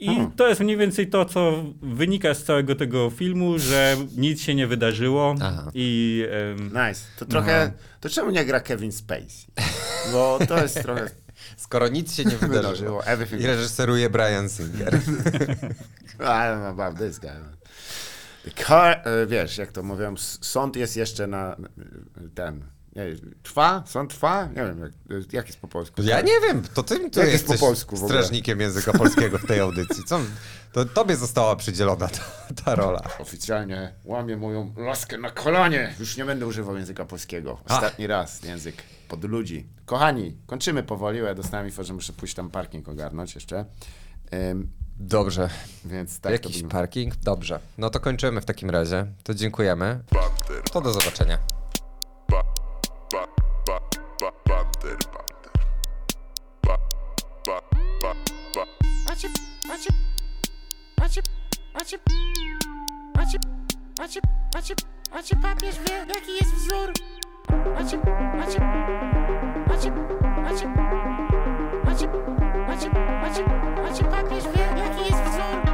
[0.00, 0.32] I Hmm.
[0.32, 4.66] to jest mniej więcej to, co wynika z całego tego filmu, że nic się nie
[4.66, 5.70] wydarzyło Aha.
[5.74, 7.00] i em, Nice.
[7.18, 7.82] To trochę, No.
[8.00, 9.46] to czemu nie gra Kevin Spacey?
[10.12, 11.10] Bo to jest trochę
[11.56, 13.02] Skoro nic się nie wydarzyło.
[13.40, 14.94] I reżyseruje Brian Singer.
[14.94, 17.30] I don't know about this guy.
[18.44, 21.56] The car, e, wiesz, jak to mówią, sąd jest jeszcze na
[22.34, 22.64] ten.
[22.96, 23.02] Nie,
[23.42, 23.82] trwa?
[23.86, 24.46] Sąd trwa?
[24.46, 26.02] Nie wiem, jak, jak jest po polsku.
[26.02, 29.46] Ja nie wiem, to ty, ty Jak jest jesteś po polsku strażnikiem języka polskiego w
[29.46, 30.04] tej audycji.
[30.04, 30.20] Co?
[30.72, 32.20] To tobie została przydzielona ta,
[32.64, 33.02] ta rola.
[33.18, 35.94] Oficjalnie łamię moją laskę na kolanie.
[36.00, 37.58] Już nie będę używał języka polskiego.
[37.68, 39.66] Ostatni raz język pod ludzi.
[39.86, 41.18] Kochani, kończymy powoli.
[41.18, 43.64] Ja dostałem info, że muszę pójść tam parking ogarnąć jeszcze.
[44.50, 45.48] Ym, Dobrze.
[45.84, 46.68] więc tak Jakiś to by...
[46.68, 47.16] parking?
[47.16, 47.60] Dobrze.
[47.78, 49.06] No to kończymy w takim razie.
[49.22, 50.00] To dziękujemy.
[50.72, 51.38] To do zobaczenia.
[53.66, 53.82] Pap,
[54.18, 55.52] pap, pater, pater.
[56.62, 56.80] Pap,
[57.44, 57.64] pap,
[58.00, 58.16] pap,
[58.54, 58.68] pap.
[59.08, 59.94] Watch it, watch it,
[60.98, 61.28] watch it,
[61.74, 62.00] watch it.
[63.14, 63.44] Watch it,
[63.98, 64.24] watch it,
[64.54, 65.40] watch it, watch it.
[65.40, 66.04] Pap, pater, pater.
[66.08, 66.92] Look here, this is Zorro.
[67.74, 68.62] Watch it, watch it,
[69.68, 69.92] watch it,
[70.48, 70.72] watch it.
[71.84, 72.10] Watch it,
[72.66, 72.82] watch it, watch it, watch it.
[72.82, 72.90] Macie, macie,
[73.20, 73.44] macie,
[73.82, 75.71] macie papież, wielki jest wzór.